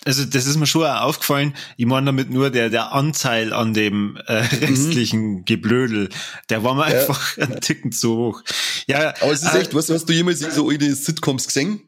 Also 0.05 0.23
das 0.23 0.47
ist 0.47 0.55
mir 0.55 0.65
schon 0.65 0.85
auch 0.85 1.01
aufgefallen. 1.01 1.55
Ich 1.75 1.85
meine 1.87 2.05
damit 2.05 2.29
nur 2.29 2.51
der 2.51 2.69
der 2.69 2.93
Anteil 2.93 3.51
an 3.51 3.73
dem 3.73 4.17
äh, 4.27 4.43
mhm. 4.43 4.63
restlichen 4.63 5.31
mhm. 5.33 5.45
Geblödel, 5.45 6.07
der 6.49 6.63
war 6.63 6.73
mir 6.73 6.89
ja. 6.89 7.01
einfach 7.01 7.37
ein 7.37 7.59
Ticken 7.59 7.91
zu 7.91 8.15
hoch. 8.15 8.43
Ja, 8.87 9.13
aber 9.19 9.33
es 9.33 9.43
ist 9.43 9.53
äh, 9.53 9.59
echt, 9.59 9.75
was 9.75 9.89
hast 9.89 10.05
du 10.05 10.13
jemals 10.13 10.39
so 10.39 10.69
in 10.69 10.79
die 10.79 10.91
Sitcoms 10.91 11.47
gesehen? 11.47 11.81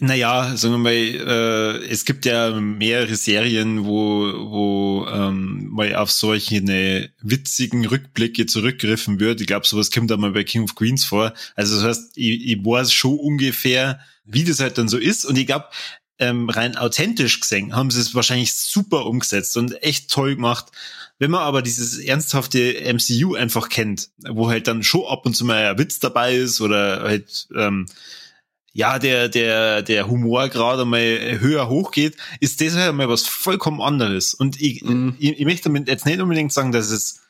Naja, 0.00 0.56
sagen 0.56 0.74
wir 0.74 0.78
mal, 0.78 0.92
äh, 0.92 1.86
es 1.86 2.04
gibt 2.04 2.26
ja 2.26 2.50
mehrere 2.60 3.14
Serien, 3.14 3.84
wo, 3.84 4.32
wo 4.50 5.06
ähm, 5.08 5.68
mal 5.70 5.94
auf 5.96 6.10
solche 6.10 6.60
ne, 6.60 7.10
witzigen 7.22 7.86
Rückblicke 7.86 8.46
zurückgriffen 8.46 9.20
wird. 9.20 9.40
Ich 9.40 9.46
glaube, 9.46 9.66
sowas 9.66 9.90
kommt 9.90 10.10
da 10.10 10.16
mal 10.16 10.32
bei 10.32 10.44
King 10.44 10.64
of 10.64 10.74
Queens 10.74 11.04
vor. 11.04 11.32
Also 11.54 11.76
das 11.76 11.84
heißt, 11.84 12.18
ich, 12.18 12.46
ich 12.46 12.64
weiß 12.64 12.92
schon 12.92 13.18
ungefähr, 13.18 14.00
wie 14.24 14.44
das 14.44 14.60
halt 14.60 14.78
dann 14.78 14.88
so 14.88 14.98
ist. 14.98 15.24
Und 15.24 15.38
ich 15.38 15.46
glaube, 15.46 15.66
ähm, 16.18 16.48
rein 16.48 16.76
authentisch 16.76 17.40
gesehen 17.40 17.74
haben 17.74 17.90
sie 17.90 18.00
es 18.00 18.14
wahrscheinlich 18.14 18.54
super 18.54 19.06
umgesetzt 19.06 19.56
und 19.56 19.82
echt 19.82 20.10
toll 20.10 20.36
gemacht. 20.36 20.66
Wenn 21.18 21.30
man 21.30 21.42
aber 21.42 21.62
dieses 21.62 21.98
ernsthafte 21.98 22.74
MCU 22.92 23.34
einfach 23.34 23.68
kennt, 23.68 24.10
wo 24.18 24.48
halt 24.48 24.66
dann 24.66 24.82
schon 24.82 25.06
ab 25.06 25.24
und 25.24 25.34
zu 25.34 25.44
mal 25.44 25.66
ein 25.66 25.78
Witz 25.78 26.00
dabei 26.00 26.34
ist 26.34 26.60
oder 26.60 27.02
halt 27.02 27.48
ähm, 27.56 27.86
ja, 28.74 28.98
der, 28.98 29.28
der, 29.28 29.82
der 29.82 30.08
Humor 30.08 30.48
gerade 30.48 30.84
mal 30.84 31.38
höher 31.40 31.68
hochgeht, 31.68 32.16
ist 32.40 32.60
das 32.60 32.74
halt 32.74 32.94
mal 32.94 33.08
was 33.08 33.26
vollkommen 33.26 33.80
anderes. 33.80 34.34
Und 34.34 34.60
ich, 34.60 34.82
mhm. 34.82 35.14
ich, 35.18 35.38
ich 35.38 35.44
möchte 35.46 35.64
damit 35.64 35.88
jetzt 35.88 36.04
nicht 36.04 36.20
unbedingt 36.20 36.52
sagen, 36.52 36.72
dass 36.72 36.90
es 36.90 37.20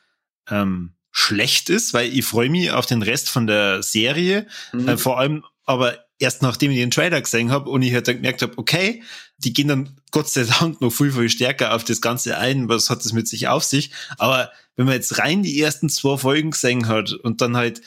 ähm, 0.49 0.93
schlecht 1.11 1.69
ist, 1.69 1.93
weil 1.93 2.11
ich 2.11 2.25
freue 2.25 2.49
mich 2.49 2.71
auf 2.71 2.87
den 2.87 3.03
Rest 3.03 3.29
von 3.29 3.45
der 3.45 3.83
Serie. 3.83 4.47
Mhm. 4.73 4.87
Äh, 4.89 4.97
vor 4.97 5.19
allem 5.19 5.45
aber 5.65 5.99
erst 6.19 6.41
nachdem 6.41 6.71
ich 6.71 6.77
den 6.77 6.91
Trailer 6.91 7.21
gesehen 7.21 7.51
habe 7.51 7.69
und 7.69 7.81
ich 7.83 7.93
halt 7.93 8.07
dann 8.07 8.15
gemerkt 8.15 8.41
habe, 8.41 8.57
okay, 8.57 9.03
die 9.37 9.53
gehen 9.53 9.67
dann 9.67 9.97
Gott 10.11 10.29
sei 10.29 10.45
Dank 10.59 10.81
noch 10.81 10.91
viel, 10.91 11.11
viel 11.11 11.29
stärker 11.29 11.75
auf 11.75 11.83
das 11.83 12.01
Ganze 12.01 12.37
ein, 12.37 12.69
was 12.69 12.89
hat 12.89 13.03
das 13.05 13.13
mit 13.13 13.27
sich 13.27 13.47
auf 13.47 13.63
sich. 13.63 13.91
Aber 14.17 14.51
wenn 14.75 14.85
man 14.85 14.95
jetzt 14.95 15.19
rein 15.19 15.43
die 15.43 15.59
ersten 15.59 15.89
zwei 15.89 16.17
Folgen 16.17 16.51
gesehen 16.51 16.87
hat 16.87 17.11
und 17.13 17.41
dann 17.41 17.55
halt, 17.55 17.81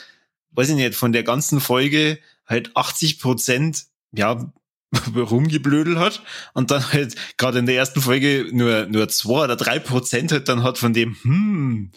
weiß 0.52 0.68
ich 0.70 0.76
nicht, 0.76 0.94
von 0.94 1.12
der 1.12 1.22
ganzen 1.22 1.60
Folge 1.60 2.18
halt 2.48 2.76
80 2.76 3.20
Prozent, 3.20 3.86
ja, 4.12 4.52
rumgeblödelt 5.16 5.98
hat 5.98 6.22
und 6.54 6.70
dann 6.70 6.92
halt 6.92 7.14
gerade 7.36 7.58
in 7.58 7.66
der 7.66 7.76
ersten 7.76 8.00
Folge 8.00 8.48
nur, 8.52 8.86
nur 8.86 9.08
zwei 9.08 9.44
oder 9.44 9.56
drei 9.56 9.78
Prozent 9.78 10.32
halt 10.32 10.48
dann 10.48 10.62
hat 10.62 10.78
von 10.78 10.94
dem, 10.94 11.16
hm, 11.22 11.92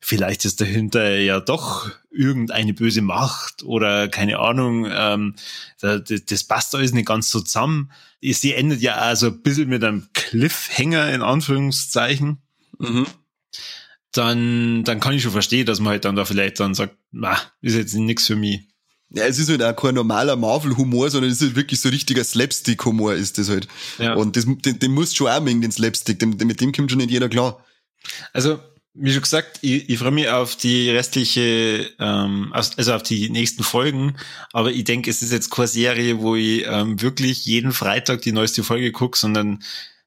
vielleicht 0.00 0.44
ist 0.44 0.60
dahinter 0.60 1.18
ja 1.18 1.40
doch 1.40 1.90
irgendeine 2.10 2.74
böse 2.74 3.02
Macht 3.02 3.62
oder 3.62 4.08
keine 4.08 4.38
Ahnung, 4.38 4.86
ähm, 4.90 5.34
das, 5.80 6.02
das 6.26 6.44
passt 6.44 6.74
alles 6.74 6.92
nicht 6.92 7.06
ganz 7.06 7.30
so 7.30 7.40
zusammen. 7.40 7.92
Sie 8.20 8.54
endet 8.54 8.80
ja 8.80 8.94
also 8.96 9.28
ein 9.28 9.42
bisschen 9.42 9.68
mit 9.68 9.84
einem 9.84 10.08
Cliffhanger 10.12 11.12
in 11.12 11.22
Anführungszeichen. 11.22 12.42
Mhm. 12.78 13.06
Dann, 14.12 14.84
dann 14.84 15.00
kann 15.00 15.14
ich 15.14 15.22
schon 15.22 15.32
verstehen, 15.32 15.66
dass 15.66 15.80
man 15.80 15.92
halt 15.92 16.04
dann 16.04 16.16
da 16.16 16.24
vielleicht 16.24 16.60
dann 16.60 16.74
sagt, 16.74 16.96
na, 17.12 17.38
ist 17.62 17.74
jetzt 17.74 17.94
nichts 17.94 18.26
für 18.26 18.36
mich. 18.36 18.68
Ja, 19.14 19.24
es 19.26 19.38
ist 19.38 19.50
halt 19.50 19.62
auch 19.62 19.76
kein 19.76 19.94
normaler 19.94 20.36
Marvel-Humor, 20.36 21.10
sondern 21.10 21.30
es 21.30 21.40
ist 21.40 21.48
halt 21.48 21.56
wirklich 21.56 21.80
so 21.80 21.88
richtiger 21.88 22.24
Slapstick-Humor 22.24 23.14
ist 23.14 23.38
das 23.38 23.50
halt. 23.50 23.68
Ja. 23.98 24.14
Und 24.14 24.36
das, 24.36 24.46
den, 24.46 24.78
den 24.78 24.92
musst 24.92 25.12
du 25.12 25.16
schon 25.16 25.28
auch 25.28 25.40
mengen, 25.40 25.60
den 25.60 25.72
Slapstick. 25.72 26.18
Den, 26.18 26.30
mit 26.30 26.60
dem 26.60 26.72
kommt 26.72 26.90
schon 26.90 26.98
nicht 26.98 27.10
jeder 27.10 27.28
klar. 27.28 27.64
Also, 28.32 28.58
wie 28.94 29.12
schon 29.12 29.22
gesagt, 29.22 29.58
ich, 29.62 29.88
ich 29.88 29.98
freue 29.98 30.10
mich 30.10 30.28
auf 30.28 30.56
die 30.56 30.90
restliche, 30.90 31.90
ähm, 31.98 32.52
also 32.52 32.92
auf 32.92 33.02
die 33.02 33.30
nächsten 33.30 33.62
Folgen, 33.62 34.16
aber 34.52 34.70
ich 34.70 34.84
denke, 34.84 35.10
es 35.10 35.22
ist 35.22 35.32
jetzt 35.32 35.50
keine 35.50 35.68
Serie, 35.68 36.20
wo 36.20 36.36
ich 36.36 36.64
ähm, 36.66 37.00
wirklich 37.00 37.44
jeden 37.46 37.72
Freitag 37.72 38.22
die 38.22 38.32
neueste 38.32 38.62
Folge 38.62 38.92
gucke, 38.92 39.18
sondern 39.18 39.62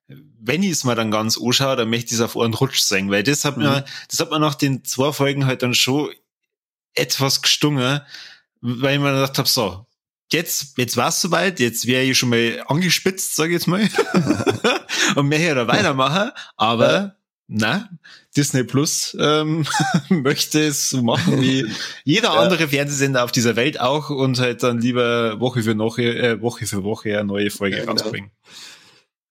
wenn 0.08 0.62
ich 0.62 0.72
es 0.72 0.84
mal 0.84 0.96
dann 0.96 1.10
ganz 1.10 1.40
anschaue, 1.42 1.76
dann 1.76 1.90
möchte 1.90 2.14
ich 2.14 2.20
es 2.20 2.22
auf 2.22 2.38
einen 2.38 2.54
Rutsch 2.54 2.82
singen, 2.82 3.10
weil 3.10 3.24
das 3.24 3.46
hat 3.46 3.58
mhm. 3.58 3.64
mir, 3.64 3.86
das 4.10 4.20
hat 4.20 4.30
mir 4.30 4.40
nach 4.40 4.56
den 4.56 4.84
zwei 4.84 5.12
Folgen 5.12 5.48
halt 5.48 5.64
dann 5.64 5.74
schon 5.74 6.10
etwas 6.94 7.42
gestungen, 7.42 8.02
weil 8.62 8.96
ich 8.96 9.02
mir 9.02 9.14
gedacht 9.14 9.38
habe, 9.38 9.48
so, 9.48 9.86
jetzt, 10.32 10.78
jetzt 10.78 10.98
war 10.98 11.10
es 11.10 11.22
soweit, 11.22 11.60
jetzt 11.60 11.88
wäre 11.88 12.04
ich 12.04 12.18
schon 12.18 12.30
mal 12.30 12.64
angespitzt, 12.68 13.36
sage 13.36 13.50
ich 13.50 13.54
jetzt 13.56 13.68
mal, 13.68 13.88
und 15.16 15.28
mehr 15.28 15.40
hier 15.40 15.56
da 15.56 15.68
weitermachen, 15.68 16.32
aber 16.58 16.92
ja. 16.92 17.16
na, 17.48 17.90
Disney 18.36 18.64
Plus 18.64 19.16
ähm, 19.20 19.66
möchte 20.10 20.62
es 20.62 20.90
so 20.90 21.02
machen 21.02 21.42
wie 21.42 21.66
jeder 22.04 22.34
ja. 22.34 22.40
andere 22.42 22.68
Fernsehsender 22.68 23.24
auf 23.24 23.32
dieser 23.32 23.56
Welt 23.56 23.80
auch 23.80 24.10
und 24.10 24.40
halt 24.40 24.64
dann 24.64 24.80
lieber 24.80 25.40
Woche 25.40 25.64
für 25.64 25.78
Woche, 25.78 26.04
äh, 26.04 26.42
Woche 26.42 26.66
für 26.66 26.84
Woche 26.84 27.18
eine 27.18 27.26
neue 27.26 27.50
Folge 27.52 27.78
ja, 27.78 27.86
genau. 27.86 28.12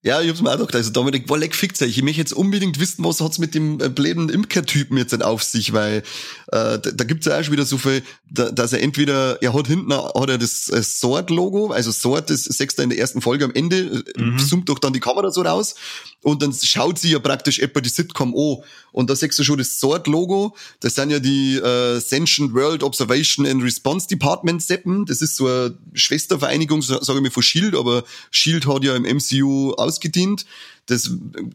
Ja, 0.04 0.20
ich 0.20 0.28
hab's 0.28 0.42
mir 0.42 0.50
auch 0.50 0.58
gedacht. 0.58 0.74
Also 0.74 0.90
Dominik 0.90 1.30
Wolleck 1.30 1.54
fickt 1.54 1.78
sich. 1.78 1.96
Ich 1.96 2.02
möchte 2.02 2.20
jetzt 2.20 2.34
unbedingt 2.34 2.78
wissen, 2.78 3.02
was 3.02 3.22
hat's 3.22 3.38
mit 3.38 3.54
dem 3.54 3.80
äh, 3.80 3.88
blöden 3.88 4.28
Imker-Typen 4.28 4.98
jetzt 4.98 5.14
auf 5.24 5.42
sich, 5.42 5.72
weil 5.72 6.02
äh, 6.48 6.78
da, 6.78 6.78
da 6.78 7.04
gibt's 7.04 7.24
ja 7.24 7.38
auch 7.38 7.42
schon 7.42 7.54
wieder 7.54 7.64
so 7.64 7.78
viel, 7.78 8.02
da, 8.30 8.50
dass 8.50 8.74
er 8.74 8.82
entweder, 8.82 9.42
er 9.42 9.54
hat 9.54 9.66
hinten 9.66 9.94
hat 9.94 10.28
er 10.28 10.36
das 10.36 10.68
äh, 10.68 10.82
Sword-Logo, 10.82 11.68
also 11.68 11.90
Sword, 11.90 12.28
das 12.28 12.44
sechste 12.44 12.82
in 12.82 12.90
der 12.90 12.98
ersten 12.98 13.22
Folge 13.22 13.46
am 13.46 13.54
Ende, 13.54 14.04
äh, 14.14 14.20
mhm. 14.20 14.38
zoomt 14.38 14.68
doch 14.68 14.78
dann 14.78 14.92
die 14.92 15.00
Kamera 15.00 15.30
so 15.30 15.40
raus 15.40 15.74
und 16.22 16.42
dann 16.42 16.52
schaut 16.52 16.98
sie 16.98 17.12
ja 17.12 17.18
praktisch 17.18 17.58
etwa 17.58 17.80
die 17.80 17.88
Sitcom 17.88 18.34
an 18.34 18.58
und 18.92 19.08
da 19.08 19.16
siehst 19.16 19.38
du 19.38 19.42
schon 19.42 19.56
das 19.56 19.80
Sword-Logo, 19.80 20.54
das 20.80 20.96
sind 20.96 21.10
ja 21.10 21.18
die 21.18 21.56
äh, 21.56 21.98
Sentient 21.98 22.52
World 22.52 22.82
Observation 22.82 23.46
and 23.46 23.62
Response 23.62 24.06
Department 24.06 24.62
Seppen, 24.62 25.06
das 25.06 25.22
ist 25.22 25.36
so 25.36 25.46
eine 25.46 25.78
Schwestervereinigung, 25.94 26.82
sage 26.82 27.00
ich 27.02 27.08
mal, 27.08 27.30
von 27.30 27.42
S.H.I.E.L.D., 27.42 27.78
aber 27.78 28.04
S.H.I.E.L.D. 28.30 28.66
hat 28.66 28.84
ja 28.84 28.94
im 28.96 29.04
MCU 29.04 29.72
aus 29.72 29.93
ausgedient. 29.94 30.44
Das, 30.86 31.10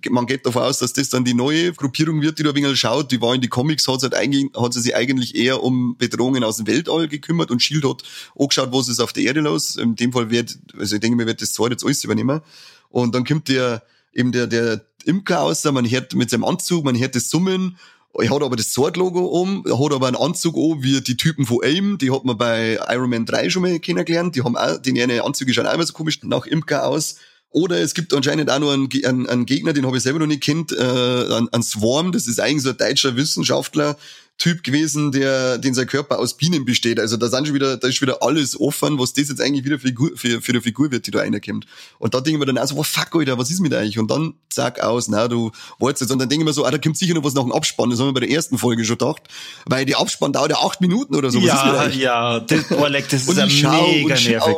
man 0.09 0.25
geht 0.25 0.45
davon 0.45 0.63
aus, 0.63 0.79
dass 0.79 0.93
das 0.93 1.09
dann 1.09 1.23
die 1.23 1.33
neue 1.33 1.73
Gruppierung 1.73 2.21
wird, 2.21 2.39
die 2.39 2.43
da 2.43 2.49
ein 2.49 2.55
wenig 2.55 2.79
schaut. 2.79 3.11
Die 3.11 3.21
war 3.21 3.35
in 3.35 3.41
die 3.41 3.47
Comics, 3.47 3.87
hat, 3.87 4.01
halt 4.01 4.15
eigentlich, 4.15 4.49
hat 4.55 4.73
sie 4.73 4.81
sich 4.81 4.95
eigentlich 4.95 5.35
eher 5.35 5.61
um 5.61 5.97
Bedrohungen 5.97 6.43
aus 6.43 6.57
dem 6.57 6.67
Weltall 6.67 7.07
gekümmert 7.07 7.51
und 7.51 7.61
Shield 7.61 7.85
hat 7.85 8.03
angeschaut, 8.37 8.71
was 8.71 8.87
ist 8.87 8.99
auf 8.99 9.13
der 9.13 9.23
Erde 9.23 9.41
los. 9.41 9.75
In 9.75 9.95
dem 9.95 10.11
Fall 10.13 10.29
wird, 10.29 10.57
also 10.77 10.95
ich 10.95 11.01
denke 11.01 11.17
mir, 11.17 11.27
wird 11.27 11.41
das 11.41 11.53
Zeug 11.53 11.71
jetzt 11.71 11.83
alles 11.83 12.03
übernehmen. 12.03 12.41
Und 12.89 13.13
dann 13.13 13.23
kommt 13.23 13.49
der, 13.49 13.83
eben 14.13 14.31
der, 14.31 14.47
der 14.47 14.85
Imker 15.05 15.37
raus, 15.37 15.63
man 15.65 15.89
hört 15.89 16.15
mit 16.15 16.29
seinem 16.29 16.43
Anzug, 16.43 16.85
man 16.85 16.97
hört 16.97 17.15
das 17.15 17.29
Summen 17.29 17.77
er 18.13 18.29
hat 18.31 18.41
aber 18.41 18.55
das 18.55 18.73
Sword-Logo 18.73 19.25
um, 19.25 19.63
er 19.67 19.79
hat 19.79 19.93
aber 19.93 20.07
einen 20.07 20.15
Anzug 20.15 20.55
um, 20.55 20.81
wie 20.83 20.99
die 21.01 21.15
Typen 21.15 21.45
von 21.45 21.63
AIM, 21.63 21.97
die 21.97 22.11
hat 22.11 22.25
man 22.25 22.37
bei 22.37 22.79
Iron 22.89 23.09
Man 23.09 23.25
3 23.25 23.49
schon 23.49 23.61
mal 23.61 23.79
kennengelernt, 23.79 24.35
die 24.35 24.43
haben 24.43 24.57
auch, 24.57 24.77
die 24.77 25.01
eine 25.01 25.23
Anzüge 25.23 25.53
schauen 25.53 25.67
auch 25.67 25.73
immer 25.73 25.85
so 25.85 25.93
komisch 25.93 26.19
nach 26.23 26.45
Imker 26.45 26.87
aus. 26.87 27.17
Oder 27.51 27.79
es 27.79 27.93
gibt 27.93 28.13
anscheinend 28.13 28.51
auch 28.51 28.59
noch 28.59 28.71
einen, 28.71 28.89
einen, 29.05 29.27
einen 29.27 29.45
Gegner, 29.45 29.73
den 29.73 29.85
habe 29.85 29.97
ich 29.97 30.03
selber 30.03 30.19
noch 30.19 30.27
nicht 30.27 30.43
kennt, 30.43 30.71
äh, 30.71 30.75
einen, 30.77 31.49
einen 31.51 31.63
Swarm, 31.63 32.11
das 32.11 32.27
ist 32.27 32.39
eigentlich 32.39 32.63
so 32.63 32.69
ein 32.69 32.77
deutscher 32.77 33.15
Wissenschaftler, 33.15 33.97
Typ 34.39 34.63
gewesen, 34.63 35.11
der, 35.11 35.57
den 35.57 35.73
sein 35.73 35.85
Körper 35.85 36.17
aus 36.17 36.37
Bienen 36.37 36.63
besteht. 36.63 36.97
Also 36.97 37.17
da 37.17 37.27
sind 37.27 37.45
schon 37.45 37.55
wieder, 37.55 37.75
da 37.75 37.89
ist 37.89 38.01
wieder 38.01 38.23
alles 38.23 38.57
offen, 38.57 38.97
was 38.97 39.11
das 39.11 39.27
jetzt 39.27 39.41
eigentlich 39.41 39.65
wieder 39.65 39.79
für, 39.79 39.93
für, 40.15 40.41
für 40.41 40.51
eine 40.53 40.61
Figur 40.61 40.91
wird, 40.91 41.05
die 41.07 41.11
da 41.11 41.19
reinkommt. 41.19 41.65
Und 41.97 42.13
da 42.13 42.21
denke 42.21 42.37
ich 42.37 42.39
mir 42.39 42.45
dann 42.45 42.57
auch 42.57 42.65
so, 42.65 42.75
oh 42.77 42.83
fuck, 42.83 43.13
Alter, 43.15 43.37
was 43.37 43.51
ist 43.51 43.59
mit 43.59 43.73
eigentlich? 43.73 43.99
Und 43.99 44.09
dann 44.09 44.35
zack 44.49 44.79
aus, 44.79 45.09
na, 45.09 45.27
du 45.27 45.51
wolltest 45.77 46.03
jetzt. 46.03 46.11
Und 46.11 46.19
dann 46.19 46.29
denke 46.29 46.43
ich 46.43 46.47
mir 46.47 46.53
so, 46.53 46.63
ah, 46.63 46.71
da 46.71 46.77
kommt 46.77 46.97
sicher 46.97 47.13
noch 47.15 47.25
was 47.25 47.33
nach 47.33 47.43
dem 47.43 47.51
Abspann. 47.51 47.89
Das 47.89 47.99
haben 47.99 48.07
wir 48.07 48.13
bei 48.13 48.21
der 48.21 48.31
ersten 48.31 48.57
Folge 48.57 48.85
schon 48.85 48.97
gedacht. 48.97 49.23
Weil 49.65 49.85
die 49.85 49.97
Abspann 49.97 50.31
dauert 50.31 50.51
ja 50.51 50.59
acht 50.59 50.79
Minuten 50.79 51.15
oder 51.15 51.31
so. 51.31 51.39
Was 51.39 51.45
ja, 51.45 51.89
ja, 51.89 52.39
das, 52.39 52.63
boah, 52.69 52.87
leck, 52.87 53.09
das 53.09 53.23
ist 53.27 53.37
ja 53.37 53.45
mega 53.45 54.15
nervig. 54.15 54.55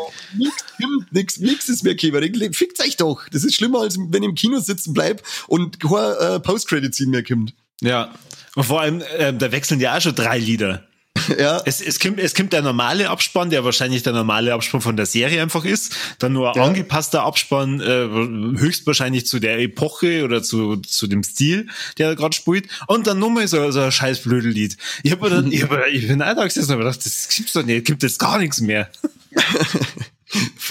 Nix, 1.11 1.39
nix, 1.39 1.69
ist 1.69 1.83
mehr 1.83 1.95
Käfer. 1.95 2.21
Fickt 2.53 2.79
euch 2.81 2.97
doch. 2.97 3.27
Das 3.31 3.43
ist 3.43 3.55
schlimmer, 3.55 3.81
als 3.81 3.97
wenn 3.97 4.21
ich 4.21 4.29
im 4.29 4.35
Kino 4.35 4.59
sitzen 4.59 4.93
bleib 4.93 5.23
und 5.47 5.79
kein 5.79 6.13
äh, 6.19 6.39
Post-Credit-Scene 6.39 7.09
mehr 7.09 7.23
kommt. 7.23 7.55
Ja. 7.81 8.13
Und 8.55 8.63
vor 8.63 8.81
allem, 8.81 9.01
äh, 9.17 9.33
da 9.33 9.51
wechseln 9.51 9.79
ja 9.79 9.97
auch 9.97 10.01
schon 10.01 10.15
drei 10.15 10.37
Lieder. 10.37 10.83
Ja. 11.37 11.61
Es, 11.65 11.81
es, 11.81 11.99
kommt, 11.99 12.19
es 12.19 12.33
kommt 12.33 12.53
der 12.53 12.61
normale 12.61 13.09
Abspann, 13.09 13.49
der 13.49 13.63
wahrscheinlich 13.63 14.03
der 14.03 14.13
normale 14.13 14.53
Abspann 14.53 14.81
von 14.81 14.97
der 14.97 15.05
Serie 15.05 15.41
einfach 15.41 15.65
ist. 15.65 15.95
Dann 16.19 16.33
nur 16.33 16.49
ein 16.49 16.55
ja. 16.55 16.63
angepasster 16.63 17.23
Abspann, 17.23 17.79
äh, 17.79 18.07
höchstwahrscheinlich 18.59 19.25
zu 19.27 19.39
der 19.39 19.59
Epoche 19.59 20.23
oder 20.23 20.41
zu, 20.41 20.77
zu 20.77 21.07
dem 21.07 21.23
Stil, 21.23 21.67
der 21.97 22.09
er 22.09 22.15
gerade 22.15 22.35
spielt. 22.35 22.67
Und 22.87 23.07
dann 23.07 23.19
nochmal 23.19 23.47
so, 23.47 23.71
so 23.71 23.81
ein 23.81 23.91
scheiß 23.91 24.21
Blödellied. 24.21 24.77
Ich 25.03 25.11
hab 25.11 25.21
dann, 25.21 25.51
ich, 25.51 25.63
hab, 25.63 25.87
ich 25.87 26.07
bin 26.07 26.21
auch 26.21 26.35
da 26.35 26.43
gesessen 26.43 26.71
und 26.73 26.79
gedacht, 26.79 27.05
das 27.05 27.29
gibt's 27.29 27.53
doch 27.53 27.63
nicht, 27.63 27.85
gibt 27.85 28.03
jetzt 28.03 28.19
gar 28.19 28.37
nichts 28.39 28.61
mehr. 28.61 28.89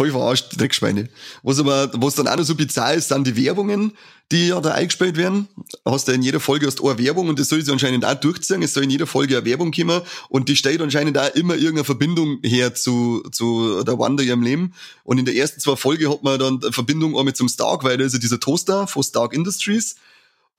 Voll 0.00 0.12
verarscht, 0.12 0.58
Dreckschweine. 0.58 1.10
Was 1.42 1.58
aber, 1.58 1.90
was 1.92 2.14
dann 2.14 2.26
auch 2.26 2.34
noch 2.34 2.44
so 2.44 2.54
bizarr 2.54 2.94
ist, 2.94 3.08
sind 3.08 3.26
die 3.26 3.36
Werbungen, 3.36 3.92
die 4.32 4.48
ja 4.48 4.58
da 4.62 4.70
eingespielt 4.70 5.18
werden. 5.18 5.46
Hast 5.84 6.08
du 6.08 6.12
in 6.12 6.22
jeder 6.22 6.40
Folge 6.40 6.66
hast 6.66 6.82
eine 6.82 6.96
Werbung 6.96 7.28
und 7.28 7.38
das 7.38 7.50
soll 7.50 7.60
sich 7.60 7.70
anscheinend 7.70 8.06
auch 8.06 8.14
durchziehen. 8.14 8.62
Es 8.62 8.72
soll 8.72 8.84
in 8.84 8.88
jeder 8.88 9.06
Folge 9.06 9.36
eine 9.36 9.44
Werbung 9.44 9.72
kommen 9.72 10.00
und 10.30 10.48
die 10.48 10.56
stellt 10.56 10.80
anscheinend 10.80 11.18
auch 11.18 11.28
immer 11.34 11.52
irgendeine 11.52 11.84
Verbindung 11.84 12.38
her 12.42 12.74
zu, 12.74 13.22
zu 13.30 13.84
der 13.84 13.98
Wanda 13.98 14.22
ihrem 14.22 14.42
Leben. 14.42 14.72
Und 15.04 15.18
in 15.18 15.26
der 15.26 15.34
ersten 15.34 15.60
zwei 15.60 15.76
Folge 15.76 16.10
hat 16.10 16.22
man 16.22 16.38
dann 16.38 16.62
eine 16.62 16.72
Verbindung 16.72 17.14
auch 17.14 17.24
mit 17.24 17.36
zum 17.36 17.50
Stark, 17.50 17.84
weil 17.84 17.98
da 17.98 18.04
ist 18.06 18.14
ja 18.14 18.18
dieser 18.18 18.40
Toaster 18.40 18.86
von 18.86 19.02
Stark 19.02 19.34
Industries. 19.34 19.96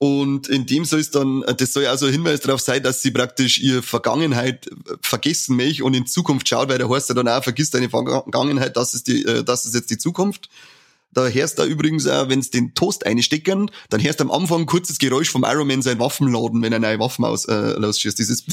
Und 0.02 0.48
in 0.48 0.66
dem 0.66 0.84
soll 0.84 0.98
es 0.98 1.12
dann, 1.12 1.44
das 1.58 1.74
soll 1.74 1.86
also 1.86 2.06
ein 2.06 2.12
Hinweis 2.12 2.40
darauf 2.40 2.60
sein, 2.60 2.82
dass 2.82 3.02
sie 3.02 3.12
praktisch 3.12 3.60
ihre 3.60 3.82
Vergangenheit 3.82 4.68
vergessen 5.00 5.54
möchte 5.54 5.84
und 5.84 5.94
in 5.94 6.08
Zukunft 6.08 6.48
schaut, 6.48 6.68
weil 6.68 6.78
der 6.78 6.90
heißt 6.90 7.10
ja 7.10 7.14
dann 7.14 7.28
auch, 7.28 7.44
vergiss 7.44 7.70
deine 7.70 7.88
Vergangenheit, 7.88 8.76
das 8.76 8.94
ist 8.94 9.06
die, 9.06 9.24
äh, 9.24 9.44
das 9.44 9.64
ist 9.64 9.76
jetzt 9.76 9.90
die 9.90 9.98
Zukunft. 9.98 10.48
Da 11.12 11.28
hörst 11.28 11.60
du 11.60 11.62
übrigens 11.62 12.08
auch, 12.08 12.28
wenn 12.28 12.40
den 12.40 12.74
Toast 12.74 13.06
einstecken, 13.06 13.70
dann 13.90 14.02
hörst 14.02 14.18
du 14.18 14.24
am 14.24 14.32
Anfang 14.32 14.62
ein 14.62 14.66
kurzes 14.66 14.98
Geräusch 14.98 15.30
vom 15.30 15.44
Iron 15.44 15.68
Man 15.68 15.82
sein 15.82 16.00
Waffenladen, 16.00 16.62
wenn 16.62 16.72
er 16.72 16.80
neue 16.80 16.98
Waffen 16.98 17.24
aus, 17.24 17.44
äh, 17.44 17.78
losschießt. 17.78 18.18
Dieses 18.18 18.44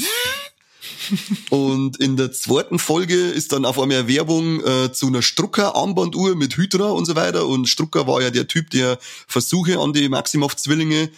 und 1.49 1.97
in 1.97 2.15
der 2.15 2.31
zweiten 2.31 2.77
Folge 2.77 3.15
ist 3.15 3.53
dann 3.53 3.65
auf 3.65 3.79
einmal 3.79 4.07
Werbung 4.07 4.63
äh, 4.63 4.91
zu 4.91 5.07
einer 5.07 5.23
Strucker-Armbanduhr 5.23 6.35
mit 6.35 6.57
Hydra 6.57 6.91
und 6.91 7.05
so 7.05 7.15
weiter. 7.15 7.47
Und 7.47 7.67
Strucker 7.67 8.05
war 8.05 8.21
ja 8.21 8.29
der 8.29 8.47
Typ, 8.47 8.69
der 8.69 8.99
Versuche 9.01 9.79
an 9.79 9.93
die 9.93 10.09
Maximoff-Zwillinge 10.09 11.09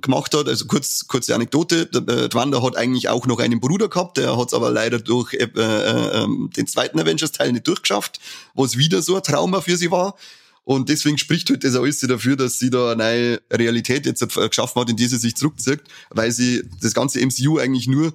gemacht 0.00 0.34
hat. 0.34 0.48
Also 0.48 0.66
kurz, 0.66 1.06
kurze 1.08 1.34
Anekdote. 1.34 1.86
Der, 1.86 2.02
äh, 2.08 2.28
hat 2.32 2.76
eigentlich 2.76 3.08
auch 3.08 3.26
noch 3.26 3.40
einen 3.40 3.60
Bruder 3.60 3.88
gehabt, 3.88 4.16
der 4.16 4.36
hat 4.36 4.48
es 4.48 4.54
aber 4.54 4.70
leider 4.70 4.98
durch 4.98 5.34
äh, 5.34 5.48
äh, 5.54 6.22
ähm, 6.22 6.50
den 6.56 6.66
zweiten 6.66 6.98
Avengers-Teil 6.98 7.52
nicht 7.52 7.66
durchgeschafft, 7.66 8.20
was 8.54 8.76
wieder 8.76 9.02
so 9.02 9.16
ein 9.16 9.22
Trauma 9.22 9.60
für 9.60 9.76
sie 9.76 9.90
war. 9.90 10.16
Und 10.64 10.88
deswegen 10.88 11.18
spricht 11.18 11.50
heute 11.50 11.66
halt 11.66 11.74
das 11.74 11.80
alles 11.80 11.98
dafür, 12.00 12.36
dass 12.36 12.58
sie 12.58 12.70
da 12.70 12.92
eine 12.92 13.02
neue 13.02 13.40
Realität 13.52 14.06
jetzt 14.06 14.24
geschaffen 14.34 14.80
hat, 14.80 14.90
in 14.90 14.96
die 14.96 15.06
sie 15.06 15.18
sich 15.18 15.34
zurückzieht, 15.34 15.80
weil 16.10 16.30
sie 16.30 16.62
das 16.80 16.94
ganze 16.94 17.20
MCU 17.20 17.58
eigentlich 17.58 17.88
nur 17.88 18.12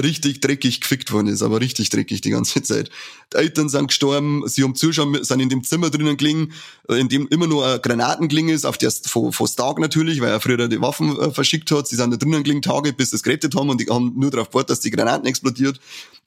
richtig 0.00 0.40
dreckig 0.40 0.80
gefickt 0.80 1.12
worden 1.12 1.26
ist, 1.26 1.42
aber 1.42 1.60
richtig 1.60 1.90
dreckig 1.90 2.20
die 2.20 2.30
ganze 2.30 2.62
Zeit. 2.62 2.90
Die 3.32 3.36
Eltern 3.36 3.68
sind 3.68 3.88
gestorben, 3.88 4.42
sie 4.46 4.62
haben 4.62 4.74
Zuschauer, 4.74 5.24
sind 5.24 5.40
in 5.40 5.48
dem 5.48 5.64
Zimmer 5.64 5.90
drinnen 5.90 6.16
gelegen, 6.16 6.52
äh, 6.88 6.94
in 6.94 7.08
dem 7.08 7.28
immer 7.28 7.46
nur 7.46 7.66
ein 7.66 7.80
Granatengling 7.82 8.48
ist, 8.48 8.64
auf 8.64 8.78
der 8.78 8.90
von, 8.90 9.32
von 9.32 9.46
Stark 9.46 9.78
natürlich, 9.78 10.20
weil 10.20 10.30
er 10.30 10.40
früher 10.40 10.68
die 10.68 10.80
Waffen 10.80 11.18
äh, 11.18 11.30
verschickt 11.30 11.70
hat. 11.70 11.88
Sie 11.88 11.96
sind 11.96 12.10
da 12.10 12.16
drinnen 12.16 12.42
gelegen 12.42 12.62
Tage, 12.62 12.92
bis 12.92 13.10
sie 13.10 13.16
es 13.16 13.22
gerettet 13.22 13.54
haben 13.54 13.70
und 13.70 13.80
die 13.80 13.86
haben 13.86 14.12
nur 14.16 14.30
darauf 14.30 14.48
gewartet, 14.48 14.70
dass 14.70 14.80
die 14.80 14.90
Granaten 14.90 15.26
explodiert 15.26 15.78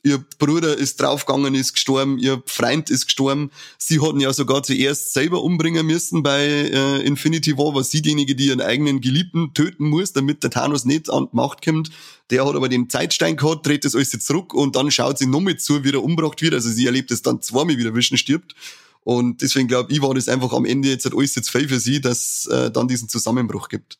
ihr 0.05 0.23
Bruder 0.37 0.77
ist 0.77 1.01
draufgegangen, 1.01 1.55
ist 1.55 1.73
gestorben, 1.73 2.19
ihr 2.19 2.41
Freund 2.45 2.89
ist 2.89 3.07
gestorben. 3.07 3.49
Sie 3.77 3.99
hatten 3.99 4.19
ja 4.19 4.31
sogar 4.31 4.61
zuerst 4.61 5.13
selber 5.13 5.41
umbringen 5.43 5.85
müssen 5.85 6.21
bei 6.21 6.45
äh, 6.45 7.01
Infinity 7.01 7.57
War, 7.57 7.73
war 7.73 7.83
sie 7.83 8.01
diejenige, 8.01 8.35
die 8.35 8.47
ihren 8.47 8.61
eigenen 8.61 9.01
Geliebten 9.01 9.53
töten 9.53 9.89
muss, 9.89 10.13
damit 10.13 10.43
der 10.43 10.51
Thanos 10.51 10.85
nicht 10.85 11.09
an 11.09 11.27
die 11.31 11.35
Macht 11.35 11.63
kommt. 11.65 11.89
Der 12.31 12.45
hat 12.45 12.55
aber 12.55 12.69
den 12.69 12.89
Zeitstein 12.89 13.37
gehabt, 13.37 13.67
dreht 13.67 13.85
das 13.85 13.95
alles 13.95 14.13
jetzt 14.13 14.25
zurück 14.25 14.53
und 14.53 14.75
dann 14.75 14.89
schaut 14.89 15.17
sie 15.17 15.27
nochmal 15.27 15.57
zu, 15.57 15.83
wie 15.83 15.91
er 15.91 16.03
umgebracht 16.03 16.41
wird. 16.41 16.53
Also 16.53 16.69
sie 16.69 16.85
erlebt 16.85 17.11
es 17.11 17.21
dann 17.21 17.41
zweimal, 17.41 17.77
wie 17.77 17.83
der 17.83 17.93
Wischen 17.93 18.17
stirbt. 18.17 18.55
Und 19.01 19.43
deswegen 19.43 19.67
glaube 19.67 19.93
ich, 19.93 20.01
war 20.01 20.13
das 20.15 20.27
einfach 20.27 20.51
am 20.53 20.65
Ende 20.65 20.89
jetzt 20.89 21.05
alles 21.05 21.35
jetzt 21.35 21.51
fair 21.51 21.69
für 21.69 21.79
sie, 21.79 22.01
dass 22.01 22.47
äh, 22.47 22.71
dann 22.71 22.87
diesen 22.87 23.07
Zusammenbruch 23.07 23.69
gibt. 23.69 23.99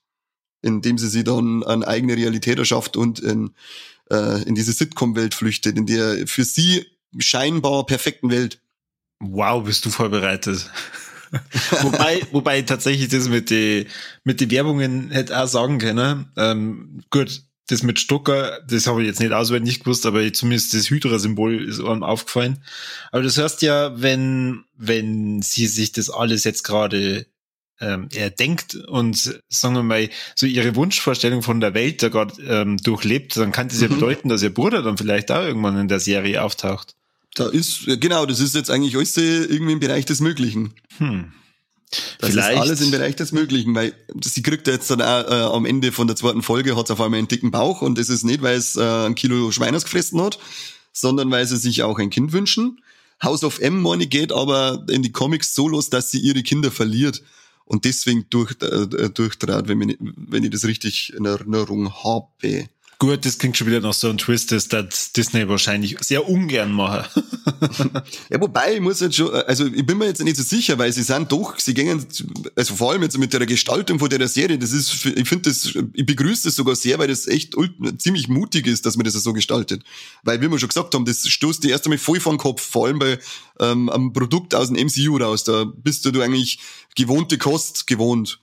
Indem 0.63 0.97
sie 0.97 1.09
sich 1.09 1.23
dann 1.23 1.63
eine 1.63 1.87
eigene 1.87 2.15
Realität 2.17 2.57
erschafft 2.57 2.97
und 2.97 3.19
in 3.19 3.51
äh, 4.11 4.43
in 4.43 4.55
diese 4.55 4.73
Sitcom-Welt 4.73 5.33
flüchtet, 5.33 5.77
in 5.77 5.85
der 5.85 6.27
für 6.27 6.43
sie 6.43 6.85
scheinbar 7.17 7.85
perfekten 7.85 8.29
Welt. 8.29 8.61
Wow, 9.19 9.63
bist 9.63 9.85
du 9.85 9.89
vorbereitet. 9.89 10.69
wobei, 11.81 12.21
wobei 12.31 12.61
tatsächlich 12.61 13.09
das 13.09 13.29
mit 13.29 13.49
den 13.49 13.87
mit 14.23 14.39
die 14.39 14.51
Werbungen 14.51 15.11
hätte 15.11 15.37
auch 15.41 15.47
sagen 15.47 15.79
können. 15.79 16.31
Ähm, 16.37 17.01
gut, 17.09 17.43
das 17.67 17.83
mit 17.83 17.99
Stucker, 17.99 18.59
das 18.67 18.87
habe 18.87 19.01
ich 19.01 19.07
jetzt 19.07 19.19
nicht 19.19 19.31
auswendig 19.31 19.79
gewusst, 19.79 20.05
aber 20.05 20.31
zumindest 20.33 20.73
das 20.73 20.89
Hydra-Symbol 20.89 21.67
ist 21.67 21.79
einem 21.79 22.03
aufgefallen. 22.03 22.63
Aber 23.11 23.23
das 23.23 23.37
heißt 23.37 23.61
ja, 23.63 23.99
wenn, 23.99 24.65
wenn 24.75 25.41
sie 25.41 25.67
sich 25.67 25.91
das 25.91 26.09
alles 26.09 26.43
jetzt 26.43 26.63
gerade 26.63 27.25
ähm, 27.81 28.07
er 28.13 28.29
denkt 28.29 28.75
und 28.75 29.41
sagen 29.49 29.75
wir 29.75 29.83
mal 29.83 30.09
so 30.35 30.45
ihre 30.45 30.75
Wunschvorstellung 30.75 31.41
von 31.41 31.59
der 31.59 31.73
Welt 31.73 32.01
da 32.01 32.09
gerade 32.09 32.41
ähm, 32.43 32.77
durchlebt, 32.77 33.35
dann 33.35 33.51
kann 33.51 33.67
das 33.67 33.81
ja 33.81 33.89
mhm. 33.89 33.95
bedeuten, 33.95 34.29
dass 34.29 34.43
ihr 34.43 34.53
Bruder 34.53 34.81
dann 34.81 34.97
vielleicht 34.97 35.31
auch 35.31 35.43
irgendwann 35.43 35.77
in 35.77 35.87
der 35.87 35.99
Serie 35.99 36.43
auftaucht. 36.43 36.95
Da 37.33 37.49
ist, 37.49 37.85
genau, 37.99 38.25
das 38.25 38.39
ist 38.39 38.55
jetzt 38.55 38.71
eigentlich 38.71 38.95
alles 38.95 39.17
irgendwie 39.17 39.73
im 39.73 39.79
Bereich 39.81 40.05
des 40.05 40.21
Möglichen. 40.21 40.73
Hm. 40.99 41.33
Das 42.19 42.31
Vielleicht. 42.31 42.53
ist 42.53 42.61
alles 42.61 42.81
im 42.81 42.91
Bereich 42.91 43.15
des 43.15 43.31
Möglichen, 43.31 43.75
weil 43.75 43.93
sie 44.23 44.41
kriegt 44.41 44.67
jetzt 44.67 44.89
dann 44.89 45.01
auch, 45.01 45.29
äh, 45.29 45.55
am 45.55 45.65
Ende 45.65 45.91
von 45.91 46.07
der 46.07 46.15
zweiten 46.15 46.41
Folge 46.41 46.75
hat 46.75 46.87
sie 46.87 46.93
auf 46.93 47.01
einmal 47.01 47.17
einen 47.17 47.27
dicken 47.27 47.51
Bauch 47.51 47.81
und 47.81 47.97
das 47.97 48.09
ist 48.09 48.23
nicht, 48.23 48.41
weil 48.41 48.57
es 48.57 48.75
äh, 48.75 48.81
ein 48.81 49.15
Kilo 49.15 49.51
Schweiners 49.51 49.83
gefressen 49.83 50.21
hat, 50.21 50.39
sondern 50.93 51.31
weil 51.31 51.45
sie 51.45 51.57
sich 51.57 51.83
auch 51.83 51.99
ein 51.99 52.09
Kind 52.09 52.31
wünschen. 52.31 52.81
House 53.23 53.43
of 53.43 53.59
M, 53.59 53.81
meine 53.81 54.07
geht 54.07 54.31
aber 54.31 54.85
in 54.89 55.01
die 55.01 55.11
Comics 55.11 55.55
so 55.55 55.67
los, 55.67 55.89
dass 55.89 56.11
sie 56.11 56.19
ihre 56.19 56.43
Kinder 56.43 56.71
verliert 56.71 57.21
und 57.65 57.85
deswegen 57.85 58.25
durch, 58.29 58.55
äh, 58.61 59.09
durchtrat, 59.09 59.67
wenn, 59.67 59.89
ich, 59.89 59.97
wenn 59.99 60.43
ich 60.43 60.51
das 60.51 60.65
richtig 60.65 61.13
in 61.13 61.25
Erinnerung 61.25 61.93
habe. 62.03 62.69
Gut, 62.97 63.25
das 63.25 63.37
klingt 63.37 63.57
schon 63.57 63.67
wieder 63.67 63.81
nach 63.81 63.93
so 63.93 64.07
einem 64.07 64.17
Twist, 64.17 64.53
das 64.53 64.69
Disney 65.11 65.49
wahrscheinlich 65.49 65.97
sehr 66.01 66.29
ungern 66.29 66.71
machen. 66.71 67.05
ja, 68.29 68.39
wobei, 68.39 68.75
ich 68.75 68.79
muss 68.79 69.01
jetzt 69.01 69.17
schon, 69.17 69.33
also 69.33 69.65
ich 69.65 69.85
bin 69.85 69.97
mir 69.97 70.05
jetzt 70.05 70.23
nicht 70.23 70.37
so 70.37 70.43
sicher, 70.43 70.77
weil 70.77 70.93
sie 70.93 71.03
sind 71.03 71.29
doch, 71.29 71.59
sie 71.59 71.73
gehen, 71.73 72.05
also 72.55 72.75
vor 72.75 72.91
allem 72.91 73.03
jetzt 73.03 73.17
mit 73.17 73.33
der 73.33 73.45
Gestaltung 73.45 73.99
von 73.99 74.09
der 74.09 74.25
Serie, 74.29 74.57
das 74.57 74.71
ist, 74.71 75.05
ich 75.05 75.27
finde 75.27 75.49
das, 75.49 75.75
ich 75.93 76.05
begrüße 76.05 76.43
das 76.47 76.55
sogar 76.55 76.75
sehr, 76.75 76.97
weil 76.97 77.09
das 77.09 77.27
echt 77.27 77.55
ziemlich 77.97 78.29
mutig 78.29 78.65
ist, 78.65 78.85
dass 78.85 78.95
man 78.95 79.03
das 79.03 79.13
so 79.13 79.33
gestaltet. 79.33 79.83
Weil, 80.23 80.41
wie 80.41 80.49
wir 80.49 80.57
schon 80.57 80.69
gesagt 80.69 80.93
haben, 80.95 81.03
das 81.03 81.27
stoßt 81.27 81.63
die 81.65 81.71
erst 81.71 81.85
einmal 81.85 81.97
voll 81.97 82.21
vor 82.21 82.33
den 82.33 82.39
Kopf, 82.39 82.61
vor 82.61 82.87
allem 82.87 82.99
bei 82.99 83.19
ähm, 83.59 83.89
einem 83.89 84.13
Produkt 84.13 84.55
aus 84.55 84.69
dem 84.71 84.77
MCU 84.77 85.17
raus. 85.17 85.43
Da 85.43 85.65
bist 85.65 86.05
du, 86.05 86.11
du 86.11 86.21
eigentlich 86.21 86.59
gewohnte 86.95 87.37
Kost 87.37 87.87
gewohnt 87.87 88.39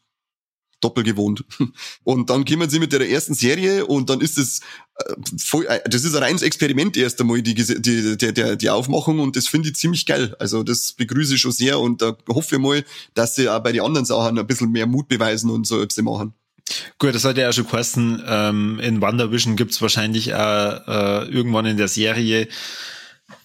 doppelt 0.83 1.07
gewohnt. 1.07 1.45
Und 2.05 2.31
dann 2.31 2.45
kommen 2.45 2.68
sie 2.68 2.79
mit 2.79 2.92
der 2.92 3.09
ersten 3.09 3.35
Serie 3.35 3.87
und 3.87 4.11
dann 4.11 4.21
ist 4.21 4.38
es 4.38 4.61
äh, 4.97 5.14
voll, 5.38 5.66
äh, 5.66 5.81
das 5.88 6.05
ist 6.05 6.14
ein 6.14 6.23
reines 6.23 6.42
Experiment 6.42 6.97
erst 6.97 7.21
einmal, 7.21 7.40
die, 7.42 7.55
die, 7.55 8.16
die, 8.16 8.57
die, 8.57 8.71
Aufmachung 8.71 9.21
und 9.21 9.37
das 9.37 9.49
finde 9.49 9.68
ich 9.68 9.77
ziemlich 9.77 10.07
geil. 10.07 10.35
Also 10.38 10.62
das 10.62 10.92
begrüße 10.92 11.35
ich 11.35 11.40
schon 11.40 11.53
sehr 11.53 11.79
und 11.79 12.03
da 12.03 12.16
hoffe 12.29 12.57
ich 12.57 12.61
mal, 12.61 12.85
dass 13.14 13.35
sie 13.35 13.49
auch 13.49 13.61
bei 13.61 13.73
den 13.73 13.83
anderen 13.83 14.05
Sachen 14.07 14.38
ein 14.38 14.47
bisschen 14.47 14.71
mehr 14.71 14.87
Mut 14.87 15.09
beweisen 15.09 15.51
und 15.51 15.66
so 15.66 15.81
etwas 15.81 16.03
machen. 16.03 16.35
Gut, 16.99 17.14
das 17.14 17.25
hat 17.25 17.37
ja 17.38 17.49
auch 17.49 17.53
schon 17.53 17.66
kosten. 17.66 18.23
Ähm, 18.27 18.81
in 18.81 19.01
WandaVision 19.01 19.57
gibt's 19.57 19.83
wahrscheinlich 19.83 20.35
auch, 20.35 20.88
äh, 20.88 21.29
irgendwann 21.29 21.66
in 21.66 21.77
der 21.77 21.88
Serie 21.88 22.49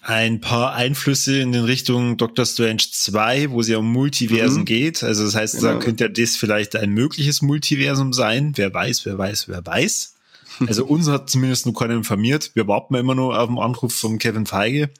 ein 0.00 0.40
paar 0.40 0.74
Einflüsse 0.74 1.40
in 1.40 1.52
den 1.52 1.64
Richtung 1.64 2.16
Doctor 2.16 2.46
Strange 2.46 2.82
2, 2.90 3.50
wo 3.50 3.60
es 3.60 3.68
ja 3.68 3.78
um 3.78 3.92
Multiversen 3.92 4.60
mhm. 4.60 4.66
geht. 4.66 5.02
Also 5.02 5.24
das 5.24 5.34
heißt, 5.34 5.60
genau. 5.60 5.74
da 5.74 5.78
könnte 5.78 6.04
ja 6.04 6.08
das 6.08 6.36
vielleicht 6.36 6.76
ein 6.76 6.90
mögliches 6.90 7.42
Multiversum 7.42 8.12
sein. 8.12 8.52
Wer 8.56 8.72
weiß, 8.72 9.04
wer 9.06 9.18
weiß, 9.18 9.48
wer 9.48 9.64
weiß. 9.64 10.14
Also 10.66 10.86
uns 10.86 11.08
hat 11.08 11.30
zumindest 11.30 11.66
noch 11.66 11.74
keiner 11.74 11.94
informiert. 11.94 12.50
Wir 12.54 12.66
warten 12.66 12.94
immer 12.94 13.14
noch 13.14 13.32
auf 13.36 13.48
den 13.48 13.58
Anruf 13.58 13.94
von 13.94 14.18
Kevin 14.18 14.46
Feige. 14.46 14.90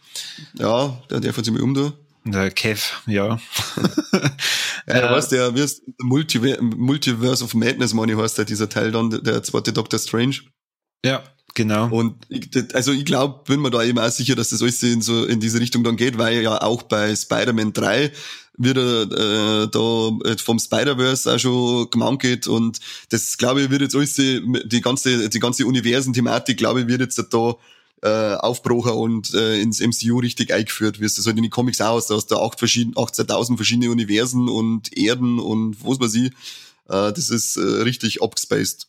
Ja, 0.55 1.01
der 1.11 1.21
darf 1.21 1.39
uns 1.39 1.49
immer 1.49 1.63
um 1.63 1.75
da. 1.75 1.93
Der 2.25 2.51
Kev, 2.51 2.93
ja. 3.07 3.41
ja, 4.87 5.01
du 5.01 5.15
weißt, 5.15 5.33
der 5.33 5.55
wirst 5.55 5.83
Multiver 5.99 6.61
Multiverse 6.61 7.43
of 7.43 7.55
Madness, 7.55 7.95
meine 7.95 8.19
heißt 8.19 8.39
ja 8.39 8.45
dieser 8.45 8.69
Teil 8.69 8.93
dann, 8.93 9.11
der 9.11 9.43
zweite 9.43 9.73
Doctor 9.73 9.99
Strange. 9.99 10.37
Ja. 11.05 11.23
Genau. 11.55 11.89
Und 11.89 12.15
ich, 12.29 12.51
also 12.75 12.93
ich 12.93 13.05
glaube, 13.05 13.41
bin 13.47 13.61
mir 13.61 13.71
da 13.71 13.83
eben 13.83 13.99
auch 13.99 14.11
sicher, 14.11 14.37
dass 14.37 14.51
das 14.51 14.63
alles 14.63 14.83
in 14.83 15.03
so 15.03 15.25
in 15.25 15.41
diese 15.41 15.61
Richtung 15.61 15.83
dann 15.83 15.97
geht, 15.97 16.19
weil 16.19 16.43
ja 16.43 16.61
auch 16.63 16.83
bei 16.83 17.15
Spider-Man 17.15 17.73
3 17.73 18.13
wieder 18.59 19.03
äh, 19.03 19.69
da 19.69 20.35
vom 20.43 20.59
Spider-Verse 20.59 21.33
auch 21.33 21.39
schon 21.39 21.91
gemankelt 21.91 22.47
und 22.49 22.81
das 23.11 23.39
glaube 23.39 23.63
ich 23.63 23.71
wird 23.71 23.83
jetzt 23.83 23.95
alles 23.95 24.15
die 24.15 24.81
ganze 24.81 25.29
die 25.29 25.39
ganze 25.39 25.65
Universen-Thematik 25.65 26.57
glaube 26.57 26.81
ich 26.81 26.89
wird 26.89 27.01
jetzt 27.01 27.23
da 27.31 27.55
äh, 28.03 28.35
aufbrochen 28.35 28.93
und 28.93 29.35
äh, 29.35 29.61
ins 29.61 29.81
MCU 29.81 30.19
richtig 30.19 30.53
eingeführt, 30.53 31.01
wie 31.01 31.05
es 31.05 31.17
das 31.17 31.27
halt 31.27 31.37
in 31.37 31.43
die 31.43 31.51
Comics 31.51 31.81
auch 31.81 31.95
aus, 31.95 32.07
da 32.07 32.15
hast 32.15 32.31
du 32.31 32.37
acht 32.37 32.59
verschiedene, 32.59 32.95
18.000 32.95 33.57
verschiedene 33.57 33.91
Universen 33.91 34.49
und 34.49 34.97
Erden 34.97 35.39
und 35.39 35.77
was 35.85 35.99
weiß 35.99 36.15
ich. 36.15 36.27
Äh, 36.89 37.13
das 37.13 37.31
ist 37.31 37.57
äh, 37.57 37.61
richtig 37.61 38.23
abgespaced. 38.23 38.87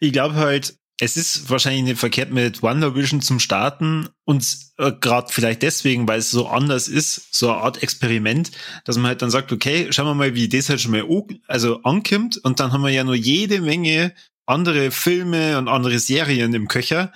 Ich 0.00 0.12
glaube 0.12 0.34
halt, 0.34 0.76
es 0.98 1.16
ist 1.16 1.50
wahrscheinlich 1.50 1.82
nicht 1.82 1.98
verkehrt 1.98 2.30
mit 2.32 2.62
WandaVision 2.62 3.20
zum 3.20 3.38
Starten 3.38 4.08
und 4.24 4.46
äh, 4.78 4.92
gerade 4.92 5.30
vielleicht 5.30 5.62
deswegen, 5.62 6.08
weil 6.08 6.20
es 6.20 6.30
so 6.30 6.48
anders 6.48 6.88
ist, 6.88 7.34
so 7.34 7.50
eine 7.50 7.60
Art 7.62 7.82
Experiment, 7.82 8.50
dass 8.84 8.96
man 8.96 9.06
halt 9.06 9.22
dann 9.22 9.30
sagt, 9.30 9.52
okay, 9.52 9.88
schauen 9.90 10.06
wir 10.06 10.14
mal, 10.14 10.34
wie 10.34 10.48
das 10.48 10.68
halt 10.68 10.80
schon 10.80 10.92
mal 10.92 11.04
also 11.48 11.82
ankommt 11.82 12.38
und 12.38 12.60
dann 12.60 12.72
haben 12.72 12.82
wir 12.82 12.90
ja 12.90 13.04
nur 13.04 13.14
jede 13.14 13.60
Menge 13.60 14.14
andere 14.46 14.90
Filme 14.90 15.58
und 15.58 15.68
andere 15.68 15.98
Serien 15.98 16.54
im 16.54 16.68
Köcher, 16.68 17.12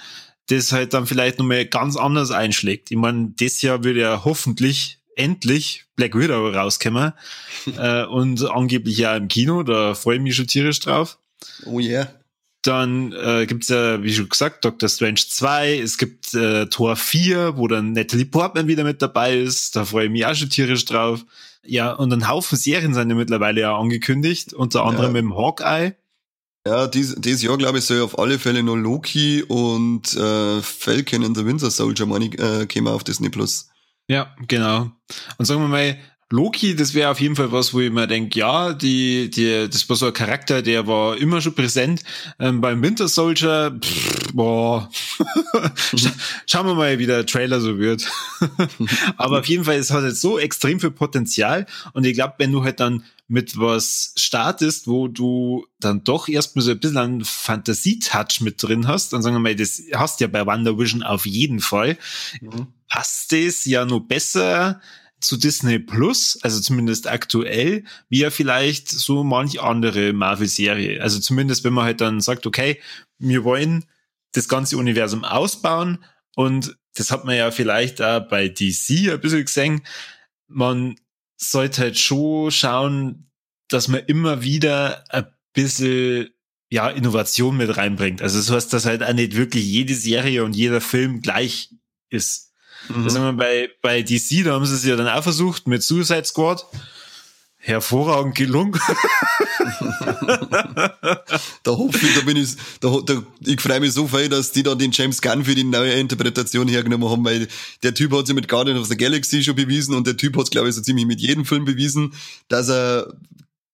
das 0.49 0.73
halt 0.73 0.93
dann 0.93 1.07
vielleicht 1.07 1.39
nochmal 1.39 1.65
ganz 1.65 1.97
anders 1.97 2.33
einschlägt. 2.33 2.91
Ich 2.91 2.97
meine, 2.97 3.33
das 3.39 3.63
Jahr 3.63 3.85
würde 3.85 4.01
ja 4.01 4.25
hoffentlich 4.25 4.99
endlich 5.17 5.87
Black 5.97 6.15
Widow 6.15 6.49
rauskommen 6.49 7.13
äh, 7.79 8.05
und 8.05 8.51
angeblich 8.51 8.99
ja 8.99 9.17
im 9.17 9.29
Kino, 9.29 9.63
da 9.63 9.95
freue 9.95 10.17
ich 10.17 10.23
mich 10.23 10.37
schon 10.37 10.49
tierisch 10.49 10.81
drauf. 10.81 11.19
Oh 11.65 11.81
yeah. 11.81 12.20
Dann 12.63 13.13
äh, 13.13 13.47
gibt 13.47 13.69
ja, 13.69 14.03
wie 14.03 14.13
schon 14.13 14.29
gesagt, 14.29 14.65
Doctor 14.65 14.89
Strange 14.89 15.21
2, 15.27 15.79
es 15.79 15.97
gibt 15.97 16.35
äh, 16.35 16.67
Tor 16.67 16.97
4, 16.97 17.57
wo 17.57 17.69
dann 17.69 17.93
Natalie 17.93 18.27
Portman 18.27 18.69
wieder 18.69 18.85
mit 18.85 19.01
dabei 19.01 19.39
ist, 19.39 19.77
da 19.77 19.87
freue 19.87 20.07
ich 20.07 20.11
mich 20.11 20.27
auch 20.27 20.35
schon 20.35 20.51
tierisch 20.51 20.85
drauf. 20.85 21.25
Ja, 21.65 21.93
und 21.93 22.13
ein 22.13 22.29
Haufen 22.29 22.59
Serien 22.59 22.93
sind 22.93 23.09
ja 23.09 23.15
mittlerweile 23.17 23.63
ja 23.63 23.77
angekündigt, 23.77 24.53
unter 24.53 24.85
anderem 24.85 25.15
ja. 25.15 25.23
mit 25.23 25.31
dem 25.31 25.37
Hawkeye. 25.37 25.95
Ja, 26.67 26.87
dies, 26.87 27.15
dieses 27.17 27.43
Jahr, 27.43 27.57
glaube 27.57 27.79
ich, 27.79 27.85
soll 27.85 28.03
auf 28.03 28.19
alle 28.19 28.39
Fälle 28.39 28.63
noch 28.63 28.77
Loki 28.77 29.43
und 29.43 30.15
äh, 30.15 30.61
Falcon 30.61 31.23
in 31.23 31.35
the 31.35 31.47
Winter 31.47 31.71
Soldier, 31.71 32.05
meine 32.05 32.27
ich, 32.27 32.39
äh, 32.39 32.67
käme 32.67 32.91
auf 32.91 33.05
Disney 33.05 33.31
Plus. 33.31 33.71
Ja, 34.09 34.35
genau. 34.47 34.91
Und 35.39 35.45
sagen 35.47 35.63
wir 35.63 35.69
mal, 35.69 35.99
Loki, 36.33 36.77
das 36.77 36.95
wäre 36.95 37.11
auf 37.11 37.21
jeden 37.21 37.35
Fall 37.35 37.51
was, 37.51 37.75
wo 37.75 37.81
ich 37.81 37.91
mir 37.91 38.07
denke, 38.07 38.39
ja, 38.39 38.73
die, 38.73 39.29
die, 39.31 39.69
das 39.69 39.89
war 39.89 39.97
so 39.97 40.07
ein 40.07 40.13
Charakter, 40.13 40.63
der 40.63 40.87
war 40.87 41.17
immer 41.17 41.41
schon 41.41 41.57
präsent. 41.57 42.05
Ähm, 42.39 42.61
beim 42.61 42.81
Winter 42.83 43.09
Soldier, 43.09 43.77
pff, 43.77 44.33
boah, 44.33 44.89
schauen 46.47 46.69
wir 46.69 46.75
mal, 46.75 47.01
wie 47.01 47.07
der 47.07 47.27
Trailer 47.27 47.61
so 47.61 47.79
wird. 47.79 48.09
Aber 49.17 49.41
auf 49.41 49.47
jeden 49.47 49.65
Fall, 49.65 49.75
es 49.75 49.91
hat 49.91 50.05
jetzt 50.05 50.21
so 50.21 50.39
extrem 50.39 50.79
viel 50.79 50.93
Potenzial. 50.93 51.67
Und 51.95 52.07
ich 52.07 52.15
glaube, 52.15 52.35
wenn 52.39 52.53
du 52.53 52.63
halt 52.63 52.79
dann 52.79 53.03
mit 53.27 53.59
was 53.59 54.13
startest, 54.17 54.87
wo 54.87 55.09
du 55.09 55.67
dann 55.81 56.05
doch 56.05 56.29
erstmal 56.29 56.65
so 56.65 56.71
ein 56.71 56.79
bisschen 56.79 56.99
einen 56.99 57.25
Fantasie-Touch 57.25 58.41
mit 58.41 58.63
drin 58.63 58.87
hast, 58.87 59.13
dann 59.13 59.23
sagen 59.23 59.35
wir 59.35 59.41
mal, 59.41 59.57
das 59.57 59.83
hast 59.95 60.21
du 60.21 60.25
ja 60.25 60.29
bei 60.29 60.47
Wonder 60.47 60.79
Vision 60.79 61.03
auf 61.03 61.27
jeden 61.27 61.59
Fall, 61.59 61.99
mhm. 62.41 62.69
passt 62.89 63.33
es 63.33 63.65
ja 63.65 63.85
nur 63.85 64.07
besser 64.07 64.81
zu 65.21 65.37
Disney 65.37 65.79
Plus, 65.79 66.39
also 66.43 66.61
zumindest 66.61 67.07
aktuell, 67.07 67.85
wie 68.09 68.21
ja 68.21 68.31
vielleicht 68.31 68.89
so 68.89 69.25
manch 69.25 69.61
andere 69.61 70.13
Marvel-Serie. 70.13 71.03
Also 71.03 71.21
zumindest, 71.21 71.65
wenn 71.65 71.73
man 71.73 71.85
halt 71.85 72.01
dann 72.01 72.21
sagt, 72.21 72.47
okay, 72.47 72.81
wir 73.19 73.45
wollen 73.45 73.85
das 74.33 74.49
ganze 74.49 74.77
Universum 74.77 75.25
ausbauen 75.25 76.05
und 76.37 76.77
das 76.95 77.11
hat 77.11 77.25
man 77.25 77.37
ja 77.37 77.51
vielleicht 77.51 78.03
auch 78.03 78.21
bei 78.29 78.49
DC 78.49 79.13
ein 79.13 79.21
bisschen 79.21 79.45
gesehen. 79.45 79.83
Man 80.49 80.97
sollte 81.37 81.83
halt 81.83 81.99
schon 81.99 82.51
schauen, 82.51 83.31
dass 83.69 83.89
man 83.89 84.01
immer 84.07 84.43
wieder 84.43 85.05
ein 85.11 85.27
bisschen 85.53 86.31
ja, 86.71 86.89
Innovation 86.89 87.57
mit 87.57 87.77
reinbringt. 87.77 88.23
Also 88.23 88.41
so 88.41 88.55
heißt, 88.55 88.73
dass 88.73 88.87
halt 88.87 89.03
auch 89.03 89.13
nicht 89.13 89.37
wirklich 89.37 89.65
jede 89.65 89.95
Serie 89.95 90.45
und 90.45 90.55
jeder 90.55 90.81
Film 90.81 91.21
gleich 91.21 91.75
ist. 92.11 92.50
Mhm. 92.95 93.05
Das 93.05 93.17
haben 93.17 93.37
wir 93.37 93.45
bei, 93.45 93.71
bei 93.83 94.03
DC, 94.03 94.45
da 94.45 94.53
haben 94.53 94.67
sie 94.67 94.75
es 94.75 94.85
ja 94.85 94.97
dann 94.97 95.09
auch 95.09 95.23
versucht 95.23 95.67
mit 95.67 95.83
Suicide 95.83 96.25
Squad. 96.25 96.67
Hervorragend 97.63 98.37
gelungen. 98.37 98.73
da 101.63 101.73
hoffe 101.73 102.07
ich, 102.07 102.15
da 102.15 102.23
bin 102.23 102.39
ich, 102.39 102.57
da, 102.81 103.01
da, 103.05 103.23
ich 103.45 103.61
freue 103.61 103.81
mich 103.81 103.93
so 103.93 104.09
viel, 104.09 104.31
dass 104.31 104.53
die 104.53 104.63
da 104.63 104.75
den 104.75 104.93
James 104.93 105.21
Gunn 105.21 105.45
für 105.45 105.55
die 105.55 105.65
neue 105.65 105.93
Interpretation 105.93 106.69
hergenommen 106.69 107.11
haben, 107.11 107.23
weil 107.23 107.49
der 107.83 107.93
Typ 107.93 108.13
hat 108.13 108.27
sich 108.27 108.35
mit 108.35 108.49
Guardian 108.49 108.79
of 108.79 108.87
the 108.87 108.97
Galaxy 108.97 109.43
schon 109.43 109.57
bewiesen 109.57 109.95
und 109.95 110.07
der 110.07 110.17
Typ 110.17 110.39
hat 110.39 110.45
es, 110.45 110.51
glaube 110.51 110.71
ich, 110.71 110.75
so 110.75 110.81
ziemlich 110.81 111.05
mit 111.05 111.21
jedem 111.21 111.45
Film 111.45 111.67
bewiesen, 111.67 112.15
dass 112.49 112.71
er 112.71 113.13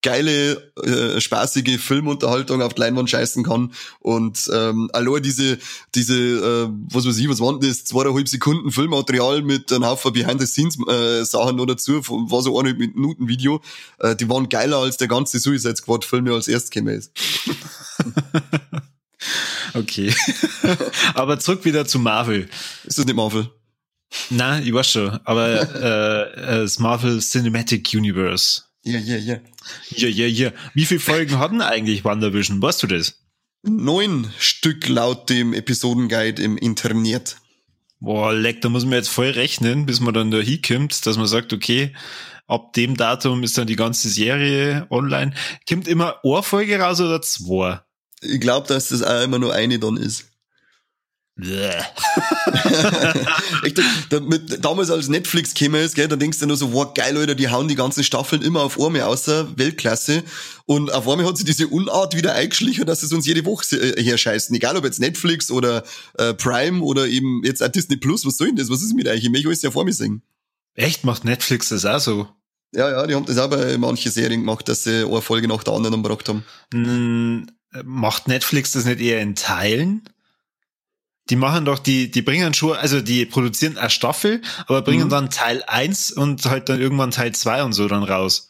geile, 0.07 0.71
äh, 0.83 1.19
spaßige 1.19 1.77
Filmunterhaltung 1.81 2.61
auf 2.61 2.73
die 2.73 2.79
Leinwand 2.79 3.09
scheißen 3.09 3.43
kann. 3.43 3.73
Und 3.99 4.49
ähm, 4.53 4.89
allein 4.93 5.21
diese, 5.21 5.57
diese, 5.95 6.15
äh, 6.17 6.69
was 6.93 7.05
weiß 7.05 7.17
ich, 7.17 7.27
was 7.27 7.41
waren 7.41 7.59
das, 7.59 7.83
zweieinhalb 7.83 8.29
Sekunden 8.29 8.71
Filmmaterial 8.71 9.41
mit 9.41 9.69
einem 9.73 9.85
Haufen 9.85 10.13
Behind-the-Scenes-Sachen 10.13 11.55
äh, 11.55 11.57
noch 11.57 11.65
dazu, 11.65 11.99
war 12.07 12.41
so 12.41 12.57
eine 12.57 12.73
Minuten 12.73 13.27
Video, 13.27 13.61
äh, 13.99 14.15
die 14.15 14.29
waren 14.29 14.47
geiler 14.47 14.77
als 14.77 14.95
der 14.95 15.09
ganze 15.09 15.39
Suicide 15.39 15.75
Squad-Film, 15.75 16.23
der 16.23 16.35
als 16.35 16.47
erstes 16.47 16.69
gekommen 16.69 16.95
ist. 16.95 17.11
okay. 19.73 20.15
Aber 21.15 21.37
zurück 21.39 21.65
wieder 21.65 21.85
zu 21.85 21.99
Marvel. 21.99 22.47
Ist 22.85 22.97
das 22.97 23.05
nicht 23.05 23.15
Marvel? 23.15 23.49
Na, 24.29 24.59
ich 24.59 24.73
weiß 24.73 24.89
schon, 24.89 25.19
aber 25.25 25.49
äh, 25.49 26.61
äh, 26.61 26.61
das 26.61 26.79
Marvel 26.79 27.19
Cinematic 27.19 27.89
Universe. 27.93 28.66
Ja, 28.87 28.99
ja, 28.99 29.17
ja. 29.17 29.39
Ja, 29.89 30.07
ja, 30.07 30.27
ja. 30.27 30.51
Wie 30.73 30.85
viele 30.85 31.01
Folgen 31.01 31.39
hatten 31.39 31.59
eigentlich 31.61 32.05
WandaVision? 32.05 32.61
Weißt 32.61 32.81
du 32.83 32.87
das? 32.87 33.19
Neun 33.63 34.31
Stück 34.39 34.87
laut 34.87 35.29
dem 35.29 35.53
Episodenguide 35.53 36.41
im 36.41 36.57
Internet. 36.57 37.35
Boah, 37.99 38.33
leck, 38.33 38.61
da 38.61 38.69
muss 38.69 38.85
man 38.85 38.93
jetzt 38.93 39.09
voll 39.09 39.31
rechnen, 39.31 39.85
bis 39.85 39.99
man 39.99 40.13
dann 40.13 40.31
da 40.31 40.37
hinkommt, 40.37 41.05
dass 41.05 41.17
man 41.17 41.27
sagt, 41.27 41.51
okay, 41.51 41.93
ab 42.47 42.71
dem 42.73 42.95
Datum 42.95 43.43
ist 43.43 43.57
dann 43.57 43.67
die 43.67 43.75
ganze 43.75 44.07
Serie 44.07 44.87
online. 44.89 45.33
Kommt 45.67 45.89
immer 45.89 46.23
eine 46.23 46.43
Folge 46.43 46.79
raus 46.79 47.01
oder 47.01 47.21
zwei? 47.21 47.81
Ich 48.21 48.39
glaube, 48.39 48.67
dass 48.67 48.87
das 48.87 49.03
auch 49.03 49.21
immer 49.21 49.39
nur 49.39 49.53
eine 49.53 49.79
dann 49.79 49.97
ist. 49.97 50.31
Ich, 51.39 51.83
da, 54.09 54.19
mit, 54.19 54.65
damals 54.65 54.89
als 54.89 55.07
Netflix 55.07 55.53
käme 55.53 55.81
ist, 55.81 55.93
gell, 55.93 56.07
da 56.07 56.15
denkst 56.15 56.39
du 56.39 56.47
nur 56.47 56.57
so, 56.57 56.73
wow, 56.73 56.91
geil, 56.95 57.13
Leute, 57.13 57.35
die 57.35 57.49
hauen 57.49 57.67
die 57.67 57.75
ganzen 57.75 58.03
Staffeln 58.03 58.41
immer 58.41 58.61
auf 58.61 58.79
Arme 58.79 59.05
außer 59.05 59.55
Weltklasse. 59.55 60.23
Und 60.65 60.91
auf 60.91 61.07
einmal 61.07 61.27
hat 61.27 61.37
sich 61.37 61.45
diese 61.45 61.67
Unart 61.67 62.15
wieder 62.15 62.33
eingeschlichen, 62.33 62.85
dass 62.85 63.03
es 63.03 63.13
uns 63.13 63.27
jede 63.27 63.45
Woche 63.45 63.75
äh, 63.75 64.03
herscheißen. 64.03 64.55
Egal 64.55 64.77
ob 64.77 64.83
jetzt 64.83 64.99
Netflix 64.99 65.51
oder 65.51 65.83
äh, 66.17 66.33
Prime 66.33 66.81
oder 66.81 67.07
eben 67.07 67.43
jetzt 67.45 67.61
auch 67.61 67.67
Disney 67.67 67.97
Plus, 67.97 68.25
was 68.25 68.37
soll 68.37 68.47
denn 68.47 68.55
das? 68.55 68.71
Was 68.71 68.81
ist 68.81 68.95
mit 68.95 69.07
euch? 69.07 69.23
Ich 69.23 69.29
möchte 69.29 69.47
alles 69.47 69.61
ja 69.61 69.69
vor 69.69 69.85
mir 69.85 69.93
singen. 69.93 70.23
Echt? 70.73 71.03
Macht 71.03 71.23
Netflix 71.23 71.69
das 71.69 71.85
auch 71.85 71.99
so? 71.99 72.27
Ja, 72.73 72.89
ja, 72.89 73.07
die 73.07 73.15
haben 73.15 73.25
das 73.25 73.37
auch 73.37 73.49
bei 73.49 73.77
manchen 73.77 74.11
Serien 74.11 74.41
gemacht, 74.41 74.67
dass 74.67 74.83
sie 74.83 75.05
eine 75.05 75.21
Folge 75.21 75.47
nach 75.47 75.63
der 75.63 75.73
anderen 75.73 76.01
gebracht 76.01 76.27
haben. 76.27 76.43
Hm, 76.73 77.47
macht 77.83 78.27
Netflix 78.27 78.71
das 78.71 78.85
nicht 78.85 78.99
eher 78.99 79.21
in 79.21 79.35
Teilen? 79.35 80.09
Die 81.29 81.35
machen 81.35 81.65
doch, 81.65 81.79
die, 81.79 82.09
die 82.09 82.21
bringen 82.21 82.53
schon, 82.53 82.75
also 82.75 83.01
die 83.01 83.25
produzieren 83.25 83.77
eine 83.77 83.89
Staffel, 83.89 84.41
aber 84.67 84.81
bringen 84.81 85.05
mhm. 85.05 85.09
dann 85.09 85.29
Teil 85.29 85.63
1 85.67 86.11
und 86.11 86.45
halt 86.45 86.69
dann 86.69 86.81
irgendwann 86.81 87.11
Teil 87.11 87.33
2 87.33 87.63
und 87.63 87.73
so 87.73 87.87
dann 87.87 88.03
raus. 88.03 88.49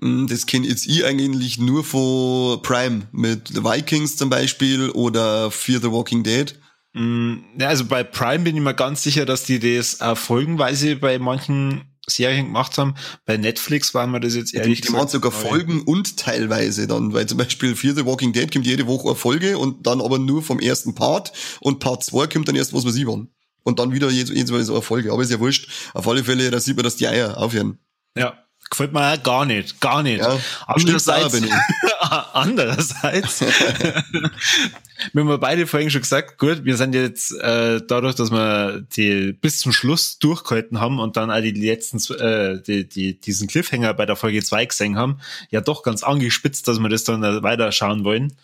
Mm, 0.00 0.26
das 0.26 0.46
kenne 0.46 0.66
jetzt 0.66 0.86
ich 0.86 1.04
eigentlich 1.04 1.58
nur 1.58 1.84
von 1.84 2.60
Prime 2.62 3.08
mit 3.12 3.48
The 3.48 3.64
Vikings 3.64 4.16
zum 4.16 4.30
Beispiel 4.30 4.90
oder 4.90 5.50
Fear 5.50 5.80
the 5.80 5.90
Walking 5.90 6.22
Dead. 6.22 6.58
Mm, 6.92 7.36
ja, 7.58 7.68
also 7.68 7.84
bei 7.84 8.02
Prime 8.02 8.40
bin 8.40 8.56
ich 8.56 8.62
mir 8.62 8.74
ganz 8.74 9.02
sicher, 9.02 9.26
dass 9.26 9.44
die 9.44 9.58
das 9.58 10.00
auch 10.00 10.18
folgenweise 10.18 10.96
bei 10.96 11.18
manchen 11.18 11.91
Serien 12.14 12.46
gemacht 12.46 12.78
haben. 12.78 12.94
Bei 13.24 13.36
Netflix 13.36 13.94
waren 13.94 14.10
wir 14.10 14.20
das 14.20 14.34
jetzt 14.34 14.54
ehrlich 14.54 14.80
ja, 14.80 14.86
Die 14.86 14.92
machen 14.92 15.08
sogar 15.08 15.32
Folgen 15.32 15.82
und 15.82 16.16
teilweise 16.16 16.86
dann, 16.86 17.12
weil 17.12 17.26
zum 17.26 17.38
Beispiel 17.38 17.74
Fear 17.74 17.94
the 17.94 18.06
Walking 18.06 18.32
Dead 18.32 18.52
kommt 18.52 18.66
jede 18.66 18.86
Woche 18.86 19.08
eine 19.08 19.16
Folge 19.16 19.58
und 19.58 19.86
dann 19.86 20.00
aber 20.00 20.18
nur 20.18 20.42
vom 20.42 20.60
ersten 20.60 20.94
Part 20.94 21.32
und 21.60 21.80
Part 21.80 22.04
2 22.04 22.26
kommt 22.26 22.48
dann 22.48 22.56
erst, 22.56 22.72
was 22.72 22.84
weiß 22.84 22.96
ich 22.96 23.06
wann. 23.06 23.28
Und 23.64 23.78
dann 23.78 23.92
wieder 23.92 24.10
jedes, 24.10 24.34
jedes 24.34 24.50
Mal 24.50 24.64
so 24.64 24.72
eine 24.72 24.82
Folge. 24.82 25.12
Aber 25.12 25.22
ist 25.22 25.30
ja 25.30 25.38
wurscht. 25.38 25.68
Auf 25.94 26.08
alle 26.08 26.24
Fälle, 26.24 26.50
da 26.50 26.58
sieht 26.58 26.76
man, 26.76 26.82
dass 26.82 26.96
die 26.96 27.06
Eier 27.06 27.38
aufhören. 27.38 27.78
Ja. 28.16 28.34
Gefällt 28.70 28.92
mir 28.92 29.12
auch 29.12 29.22
gar 29.22 29.44
nicht, 29.44 29.80
gar 29.80 30.02
nicht. 30.02 30.20
Ja, 30.20 30.38
andererseits, 30.66 31.34
andererseits 32.32 33.40
wir 35.12 35.24
haben 35.24 35.40
beide 35.40 35.66
vorhin 35.66 35.90
schon 35.90 36.02
gesagt, 36.02 36.38
gut, 36.38 36.64
wir 36.64 36.76
sind 36.76 36.94
jetzt 36.94 37.32
äh, 37.40 37.80
dadurch, 37.86 38.14
dass 38.14 38.30
wir 38.30 38.86
die 38.96 39.32
bis 39.32 39.58
zum 39.60 39.72
Schluss 39.72 40.18
durchgehalten 40.18 40.80
haben 40.80 40.98
und 40.98 41.16
dann 41.16 41.30
auch 41.30 41.40
die 41.40 41.52
letzten, 41.52 41.98
äh, 42.14 42.62
die, 42.62 42.88
die, 42.88 43.18
diesen 43.18 43.48
Cliffhanger 43.48 43.94
bei 43.94 44.06
der 44.06 44.16
Folge 44.16 44.42
2 44.42 44.66
gesehen 44.66 44.96
haben, 44.96 45.18
ja 45.50 45.60
doch 45.60 45.82
ganz 45.82 46.02
angespitzt, 46.02 46.68
dass 46.68 46.78
wir 46.78 46.88
das 46.88 47.04
dann 47.04 47.22
weiter 47.42 47.72
schauen 47.72 48.04
wollen. 48.04 48.34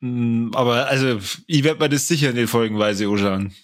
Mhm. 0.00 0.50
Aber 0.54 0.86
also, 0.86 1.18
ich 1.46 1.64
werde 1.64 1.80
mir 1.80 1.88
das 1.88 2.08
sicher 2.08 2.32
nicht 2.32 2.50
folgenweise 2.50 3.08
anschauen. 3.08 3.54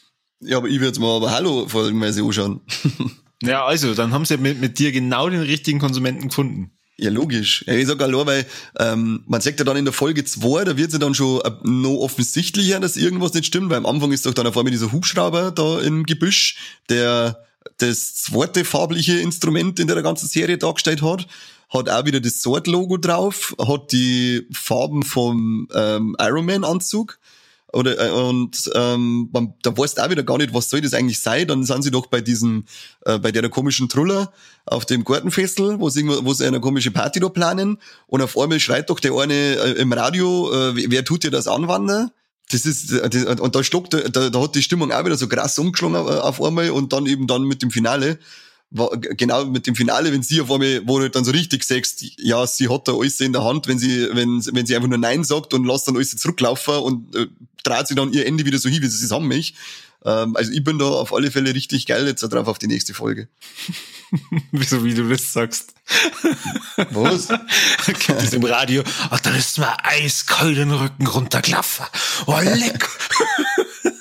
Ja, 0.40 0.58
aber 0.58 0.68
ich 0.68 0.80
würde 0.80 0.92
es 0.92 0.98
mal 0.98 1.16
aber 1.16 1.30
Hallo 1.30 1.66
folgenweise 1.68 2.22
anschauen. 2.22 2.60
ja, 3.42 3.64
also, 3.64 3.94
dann 3.94 4.12
haben 4.12 4.24
sie 4.24 4.36
mit, 4.36 4.60
mit 4.60 4.78
dir 4.78 4.92
genau 4.92 5.28
den 5.28 5.40
richtigen 5.40 5.78
Konsumenten 5.78 6.28
gefunden. 6.28 6.73
Ja, 6.96 7.10
logisch. 7.10 7.64
Ja, 7.66 7.74
ich 7.74 7.88
sag 7.88 8.00
allein, 8.00 8.26
weil 8.26 8.46
ähm, 8.78 9.24
man 9.26 9.40
sagt 9.40 9.58
ja 9.58 9.64
dann 9.64 9.76
in 9.76 9.84
der 9.84 9.92
Folge 9.92 10.24
2, 10.24 10.64
da 10.64 10.76
wird 10.76 10.92
ja 10.92 10.98
dann 10.98 11.14
schon 11.14 11.40
äh, 11.40 11.50
noch 11.64 11.98
offensichtlicher, 11.98 12.78
dass 12.78 12.96
irgendwas 12.96 13.34
nicht 13.34 13.46
stimmt, 13.46 13.70
weil 13.70 13.78
am 13.78 13.86
Anfang 13.86 14.12
ist 14.12 14.26
doch 14.26 14.34
dann 14.34 14.46
auf 14.46 14.56
einmal 14.56 14.70
dieser 14.70 14.92
Hubschrauber 14.92 15.50
da 15.50 15.80
im 15.80 16.06
Gebüsch, 16.06 16.56
der 16.88 17.44
das 17.78 18.14
zweite 18.14 18.64
farbliche 18.64 19.18
Instrument 19.18 19.80
in 19.80 19.88
der 19.88 20.02
ganzen 20.02 20.28
Serie 20.28 20.56
dargestellt 20.56 21.02
hat, 21.02 21.26
hat 21.70 21.88
auch 21.88 22.04
wieder 22.04 22.20
das 22.20 22.40
Sword-Logo 22.42 22.98
drauf, 22.98 23.56
hat 23.58 23.90
die 23.90 24.46
Farben 24.52 25.02
vom 25.02 25.68
ähm, 25.74 26.14
Iron 26.20 26.46
Man-Anzug 26.46 27.18
oder 27.74 27.98
äh, 27.98 28.10
und 28.10 28.70
ähm, 28.74 29.28
man, 29.32 29.54
da 29.62 29.76
weißt 29.76 30.00
auch 30.00 30.10
wieder 30.10 30.22
gar 30.22 30.38
nicht, 30.38 30.54
was 30.54 30.70
soll 30.70 30.80
das 30.80 30.94
eigentlich 30.94 31.20
sein. 31.20 31.46
Dann 31.48 31.64
sind 31.64 31.82
sie 31.82 31.90
doch 31.90 32.06
bei 32.06 32.20
diesem, 32.20 32.64
äh, 33.04 33.18
bei 33.18 33.32
der 33.32 33.48
komischen 33.48 33.88
Truller 33.88 34.32
auf 34.66 34.86
dem 34.86 35.04
Gartenfestel, 35.04 35.80
wo 35.80 35.90
sie, 35.90 36.06
wo 36.06 36.32
sie 36.32 36.46
eine 36.46 36.60
komische 36.60 36.90
Party 36.90 37.20
da 37.20 37.28
planen 37.28 37.78
und 38.06 38.22
auf 38.22 38.38
einmal 38.38 38.60
schreit 38.60 38.90
doch 38.90 39.00
der 39.00 39.12
eine 39.14 39.34
äh, 39.34 39.72
im 39.72 39.92
Radio, 39.92 40.52
äh, 40.52 40.90
wer 40.90 41.04
tut 41.04 41.24
dir 41.24 41.30
das 41.30 41.48
anwandern? 41.48 42.10
Das 42.50 42.66
ist, 42.66 42.92
das, 42.92 43.40
und 43.40 43.54
da 43.54 43.64
stockt, 43.64 43.94
da, 43.94 44.28
da 44.30 44.40
hat 44.40 44.54
die 44.54 44.62
Stimmung 44.62 44.92
auch 44.92 45.04
wieder 45.04 45.16
so 45.16 45.28
krass 45.28 45.58
umgeschlagen 45.58 45.94
äh, 45.94 46.20
auf 46.20 46.42
einmal 46.42 46.70
und 46.70 46.92
dann 46.92 47.06
eben 47.06 47.26
dann 47.26 47.42
mit 47.42 47.62
dem 47.62 47.70
Finale 47.70 48.18
genau 48.74 49.44
mit 49.44 49.66
dem 49.66 49.76
Finale, 49.76 50.12
wenn 50.12 50.22
sie 50.22 50.40
auf 50.40 50.50
einmal, 50.50 50.82
wo 50.84 50.98
du 50.98 51.08
dann 51.08 51.24
so 51.24 51.30
richtig 51.30 51.64
sagst, 51.64 52.04
ja, 52.18 52.46
sie 52.46 52.68
hat 52.68 52.88
da 52.88 52.92
alles 52.92 53.20
in 53.20 53.32
der 53.32 53.44
Hand, 53.44 53.68
wenn 53.68 53.78
sie, 53.78 54.08
wenn, 54.12 54.44
wenn 54.52 54.66
sie 54.66 54.74
einfach 54.74 54.88
nur 54.88 54.98
Nein 54.98 55.24
sagt 55.24 55.54
und 55.54 55.64
lässt 55.64 55.86
dann 55.86 55.96
alles 55.96 56.16
zurücklaufen 56.16 56.74
und 56.76 57.14
äh, 57.14 57.26
dreht 57.62 57.86
sie 57.86 57.94
dann 57.94 58.12
ihr 58.12 58.26
Ende 58.26 58.44
wieder 58.44 58.58
so 58.58 58.68
hin, 58.68 58.82
wie 58.82 58.86
sie 58.86 59.04
es 59.04 59.12
haben 59.12 59.28
mich. 59.28 59.54
Ähm, 60.04 60.36
also 60.36 60.52
ich 60.52 60.62
bin 60.64 60.78
da 60.78 60.86
auf 60.86 61.14
alle 61.14 61.30
Fälle 61.30 61.54
richtig 61.54 61.86
geil 61.86 62.06
jetzt 62.06 62.20
drauf 62.20 62.48
auf 62.48 62.58
die 62.58 62.66
nächste 62.66 62.94
Folge. 62.94 63.28
Wieso, 64.52 64.84
wie 64.84 64.94
du 64.94 65.08
das 65.08 65.32
sagst. 65.32 65.74
Was? 66.90 67.28
Gibt 67.86 68.22
es 68.22 68.32
im 68.32 68.44
Radio, 68.44 68.82
oh, 69.10 69.16
da 69.22 69.34
ist 69.34 69.58
mir 69.58 69.84
eiskalt 69.84 70.56
den 70.56 70.70
Rücken 70.70 71.06
runtergelaufen. 71.06 71.86
Oh, 72.26 72.38
leck. 72.40 72.88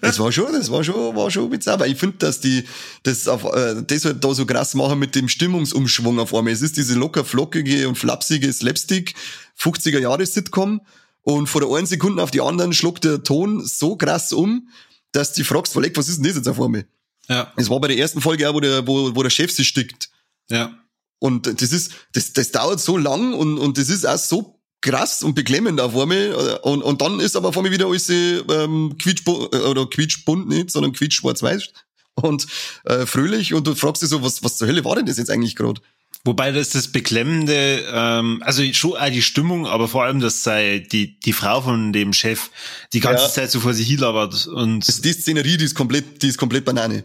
das 0.00 0.18
war 0.18 0.32
schon, 0.32 0.52
das 0.52 0.70
war 0.70 0.84
schon, 0.84 1.16
war 1.16 1.30
schon 1.30 1.50
bizarr. 1.50 1.74
Aber 1.74 1.86
ich 1.86 1.98
finde, 1.98 2.18
dass 2.18 2.40
die 2.40 2.64
das 3.02 3.28
auf 3.28 3.44
äh, 3.44 3.82
das 3.86 4.04
halt 4.04 4.22
da 4.22 4.34
so 4.34 4.46
krass 4.46 4.74
machen 4.74 4.98
mit 4.98 5.14
dem 5.14 5.28
Stimmungsumschwung 5.28 6.18
auf 6.18 6.34
einmal. 6.34 6.52
Es 6.52 6.62
ist 6.62 6.76
diese 6.76 6.94
locker 6.94 7.24
flockige 7.24 7.88
und 7.88 7.96
flapsige 7.96 8.52
Slapstick 8.52 9.14
50er 9.58 10.00
Jahre 10.00 10.26
Sitcom 10.26 10.80
und 11.22 11.48
vor 11.48 11.60
der 11.60 11.70
einen 11.70 11.86
Sekunde 11.86 12.22
auf 12.22 12.30
die 12.30 12.40
anderen 12.40 12.72
schluckt 12.72 13.04
der 13.04 13.22
Ton 13.22 13.64
so 13.64 13.96
krass 13.96 14.32
um, 14.32 14.68
dass 15.12 15.32
du 15.32 15.44
fragst, 15.44 15.72
verleg, 15.72 15.96
was 15.96 16.08
ist 16.08 16.18
denn 16.18 16.26
das 16.26 16.36
jetzt 16.36 16.48
auf 16.48 16.60
einmal? 16.60 16.86
Ja. 17.28 17.52
Es 17.56 17.68
war 17.68 17.80
bei 17.80 17.88
der 17.88 17.98
ersten 17.98 18.20
Folge 18.20 18.48
auch, 18.48 18.54
wo 18.54 18.60
der, 18.60 18.86
wo, 18.86 19.14
wo 19.14 19.22
der 19.22 19.30
Chef 19.30 19.50
sich 19.50 19.66
stickt. 19.66 20.10
Ja. 20.50 20.78
Und 21.18 21.60
das 21.60 21.72
ist, 21.72 21.92
das, 22.12 22.32
das 22.32 22.52
dauert 22.52 22.80
so 22.80 22.96
lang 22.96 23.34
und, 23.34 23.58
und 23.58 23.78
das 23.78 23.88
ist 23.88 24.06
auch 24.06 24.18
so 24.18 24.55
krass 24.80 25.22
und 25.22 25.34
beklemmend 25.34 25.80
auf 25.80 25.96
einmal. 25.96 26.58
Und, 26.62 26.82
und 26.82 27.00
dann 27.00 27.20
ist 27.20 27.36
aber 27.36 27.48
auf 27.48 27.56
einmal 27.56 27.72
wieder 27.72 27.86
alles 27.86 28.08
ähm, 28.08 28.96
quietschbunt, 28.98 29.54
äh, 29.54 29.58
oder 29.58 29.86
quietschbunt 29.86 30.48
nicht, 30.48 30.70
sondern 30.70 30.92
quietschschwarz-weiß 30.92 31.68
und 32.14 32.46
äh, 32.84 33.06
fröhlich. 33.06 33.54
Und 33.54 33.66
du 33.66 33.74
fragst 33.74 34.02
dich 34.02 34.08
so, 34.08 34.22
was, 34.22 34.42
was 34.42 34.56
zur 34.56 34.68
Hölle 34.68 34.84
war 34.84 34.96
denn 34.96 35.06
das 35.06 35.18
jetzt 35.18 35.30
eigentlich 35.30 35.56
gerade? 35.56 35.80
Wobei 36.26 36.50
das 36.50 36.70
das 36.70 36.88
Beklemmende, 36.88 37.84
ähm, 37.88 38.42
also 38.44 38.64
schon 38.72 38.96
auch 38.96 39.08
die 39.10 39.22
Stimmung, 39.22 39.68
aber 39.68 39.86
vor 39.86 40.02
allem, 40.02 40.18
dass 40.18 40.42
sei 40.42 40.80
die, 40.80 41.20
die 41.20 41.32
Frau 41.32 41.60
von 41.60 41.92
dem 41.92 42.12
Chef 42.12 42.50
die 42.92 42.98
ganze 42.98 43.24
ja. 43.24 43.30
Zeit 43.30 43.52
so 43.52 43.60
vor 43.60 43.74
sich 43.74 43.86
hinlabert 43.86 44.48
und. 44.48 44.84
Also 44.88 45.02
die 45.02 45.12
Szenerie, 45.12 45.56
die 45.56 45.64
ist 45.64 45.76
komplett, 45.76 46.22
die 46.22 46.28
ist 46.28 46.36
komplett 46.36 46.64
Banane. 46.64 47.04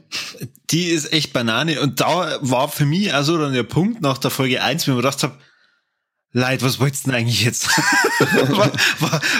Die 0.71 0.85
ist 0.85 1.13
echt 1.13 1.33
Banane. 1.33 1.81
Und 1.81 2.01
da 2.01 2.39
war 2.41 2.67
für 2.67 2.85
mich 2.85 3.13
also 3.13 3.37
dann 3.37 3.53
der 3.53 3.61
Punkt 3.61 4.01
nach 4.01 4.17
der 4.17 4.31
Folge 4.31 4.63
eins, 4.63 4.87
wenn 4.87 4.95
man 4.95 5.03
gedacht 5.03 5.21
habe, 5.21 5.37
Leid, 6.33 6.61
was 6.61 6.79
wollt's 6.79 7.03
denn 7.03 7.13
eigentlich 7.13 7.43
jetzt? 7.43 7.67
was, 8.19 8.71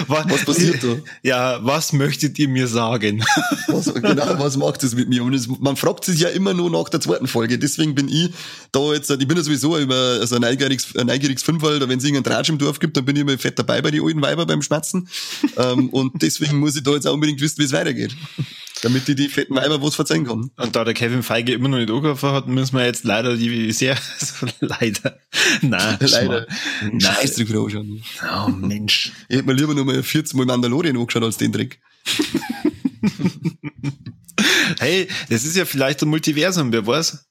was, 0.08 0.28
was, 0.28 0.44
passiert 0.44 0.84
da? 0.84 0.96
Ja, 1.22 1.64
was 1.64 1.94
möchtet 1.94 2.38
ihr 2.38 2.48
mir 2.48 2.68
sagen? 2.68 3.24
was, 3.68 3.94
genau, 3.94 4.38
was 4.38 4.58
macht 4.58 4.84
es 4.84 4.94
mit 4.94 5.08
mir? 5.08 5.24
Und 5.24 5.32
es, 5.32 5.48
man 5.48 5.76
fragt 5.76 6.04
sich 6.04 6.20
ja 6.20 6.28
immer 6.28 6.52
nur 6.52 6.70
nach 6.70 6.90
der 6.90 7.00
zweiten 7.00 7.28
Folge. 7.28 7.58
Deswegen 7.58 7.94
bin 7.94 8.08
ich 8.08 8.30
da 8.72 8.92
jetzt, 8.92 9.10
ich 9.10 9.26
bin 9.26 9.38
ja 9.38 9.42
sowieso 9.42 9.78
immer 9.78 9.94
also 9.94 10.34
ein 10.34 10.42
neugieriges, 10.42 10.94
ein 10.94 11.06
neugieriges 11.06 11.42
Fünfwald, 11.42 11.80
wenn 11.88 11.98
es 11.98 12.04
irgendeinen 12.04 12.34
Tratsch 12.34 12.50
im 12.50 12.58
Dorf 12.58 12.78
gibt, 12.78 12.94
dann 12.94 13.06
bin 13.06 13.16
ich 13.16 13.22
immer 13.22 13.38
fett 13.38 13.58
dabei 13.58 13.80
bei 13.80 13.90
den 13.90 14.04
alten 14.04 14.20
Weiber 14.20 14.44
beim 14.44 14.60
Schmatzen. 14.60 15.08
ähm, 15.56 15.88
und 15.88 16.20
deswegen 16.20 16.58
muss 16.58 16.76
ich 16.76 16.82
da 16.82 16.90
jetzt 16.90 17.06
auch 17.06 17.14
unbedingt 17.14 17.40
wissen, 17.40 17.58
wie 17.58 17.64
es 17.64 17.72
weitergeht 17.72 18.14
damit 18.82 19.08
die 19.08 19.14
die 19.14 19.28
fetten 19.28 19.54
Weiber 19.54 19.80
was 19.80 19.94
verzeihen 19.94 20.26
kann. 20.26 20.50
Und 20.56 20.76
da 20.76 20.84
der 20.84 20.92
Kevin 20.92 21.22
Feige 21.22 21.54
immer 21.54 21.68
noch 21.68 21.78
nicht 21.78 21.90
angerufen 21.90 22.30
hat, 22.30 22.48
müssen 22.48 22.76
wir 22.76 22.84
jetzt 22.84 23.04
leider 23.04 23.36
die 23.36 23.72
sehr, 23.72 23.96
leider, 24.60 25.18
nein, 25.62 25.96
leider, 26.00 26.46
scheiß 26.98 27.34
Trick 27.34 27.48
wieder 27.48 27.60
anschauen. 27.60 28.02
Oh 28.22 28.50
Mensch. 28.50 29.12
Ich 29.28 29.36
hätte 29.36 29.46
mir 29.46 29.54
lieber 29.54 29.74
noch 29.74 29.84
mal 29.84 30.02
14 30.02 30.36
Mal 30.36 30.46
Mandalorian 30.46 30.96
angeschaut 30.96 31.22
als 31.22 31.38
den 31.38 31.52
Trick. 31.52 31.80
hey, 34.80 35.06
das 35.30 35.44
ist 35.44 35.56
ja 35.56 35.64
vielleicht 35.64 36.02
ein 36.02 36.08
Multiversum, 36.08 36.72
wer 36.72 36.84
weiß? 36.84 37.24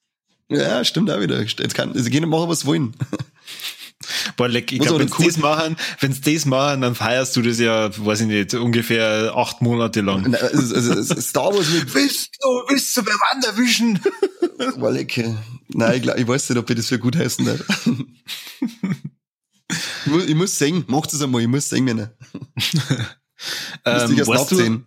Ja, 0.48 0.84
stimmt 0.86 1.12
auch 1.12 1.20
wieder. 1.20 1.42
Jetzt 1.42 1.76
kann, 1.76 1.94
sie 1.94 2.10
gehen 2.10 2.28
machen, 2.30 2.50
was 2.50 2.66
wollen. 2.66 2.94
Boah, 4.36 4.48
leck, 4.48 4.72
ich 4.72 4.80
glaube, 4.80 5.00
wenn 5.00 5.08
sie 5.08 5.26
das 5.26 5.38
machen, 5.38 5.76
wenn 6.00 6.14
sie 6.14 6.34
das 6.34 6.46
machen, 6.46 6.82
dann 6.82 6.96
feierst 6.96 7.36
du 7.36 7.42
das 7.42 7.60
ja, 7.60 7.90
weiß 8.06 8.22
ich 8.22 8.28
nicht, 8.28 8.54
ungefähr 8.54 9.34
acht 9.36 9.62
Monate 9.62 10.02
lang. 10.02 10.34
Also, 10.36 10.76
also, 10.76 11.22
Star 11.22 11.54
Wars 11.54 11.70
mit 11.70 11.94
Willst 11.94 12.30
du, 12.40 12.48
willst 12.68 12.98
du 12.98 13.04
beim 13.04 13.18
Wanderwischen? 13.32 14.00
Boah, 14.80 14.92
leck. 14.92 15.24
Nein, 15.70 15.96
ich, 15.96 16.02
glaub, 16.02 16.18
ich 16.18 16.28
weiß 16.28 16.50
nicht, 16.50 16.60
ob 16.60 16.70
ich 16.70 16.76
das 16.76 16.88
für 16.88 17.00
gut 17.00 17.16
heißen 17.16 17.46
darf. 17.46 17.60
ich, 20.06 20.12
muss, 20.12 20.26
ich 20.26 20.36
muss 20.36 20.58
singen, 20.58 20.84
macht 20.88 21.14
es 21.14 21.22
einmal, 21.22 21.42
ich 21.42 21.48
muss 21.48 21.70
singen. 21.70 22.10
ähm, 23.86 24.18
weißt 24.18 24.52
du, 24.52 24.84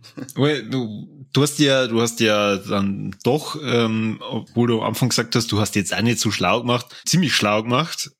du, 0.71 1.27
du 1.33 1.43
hast 1.43 1.59
ja, 1.59 1.87
du 1.87 2.01
hast 2.01 2.21
ja 2.21 2.57
dann 2.57 3.15
doch, 3.25 3.59
ähm, 3.63 4.21
obwohl 4.21 4.69
du 4.69 4.81
am 4.81 4.89
Anfang 4.89 5.11
gesagt 5.11 5.37
hast, 5.37 5.53
du 5.53 5.61
hast 5.61 5.75
jetzt 5.75 5.95
auch 5.95 6.03
nicht 6.03 6.21
so 6.21 6.31
schlau 6.31 6.61
gemacht, 6.61 6.87
ziemlich 7.05 7.35
schlau 7.35 7.63
gemacht, 7.63 8.13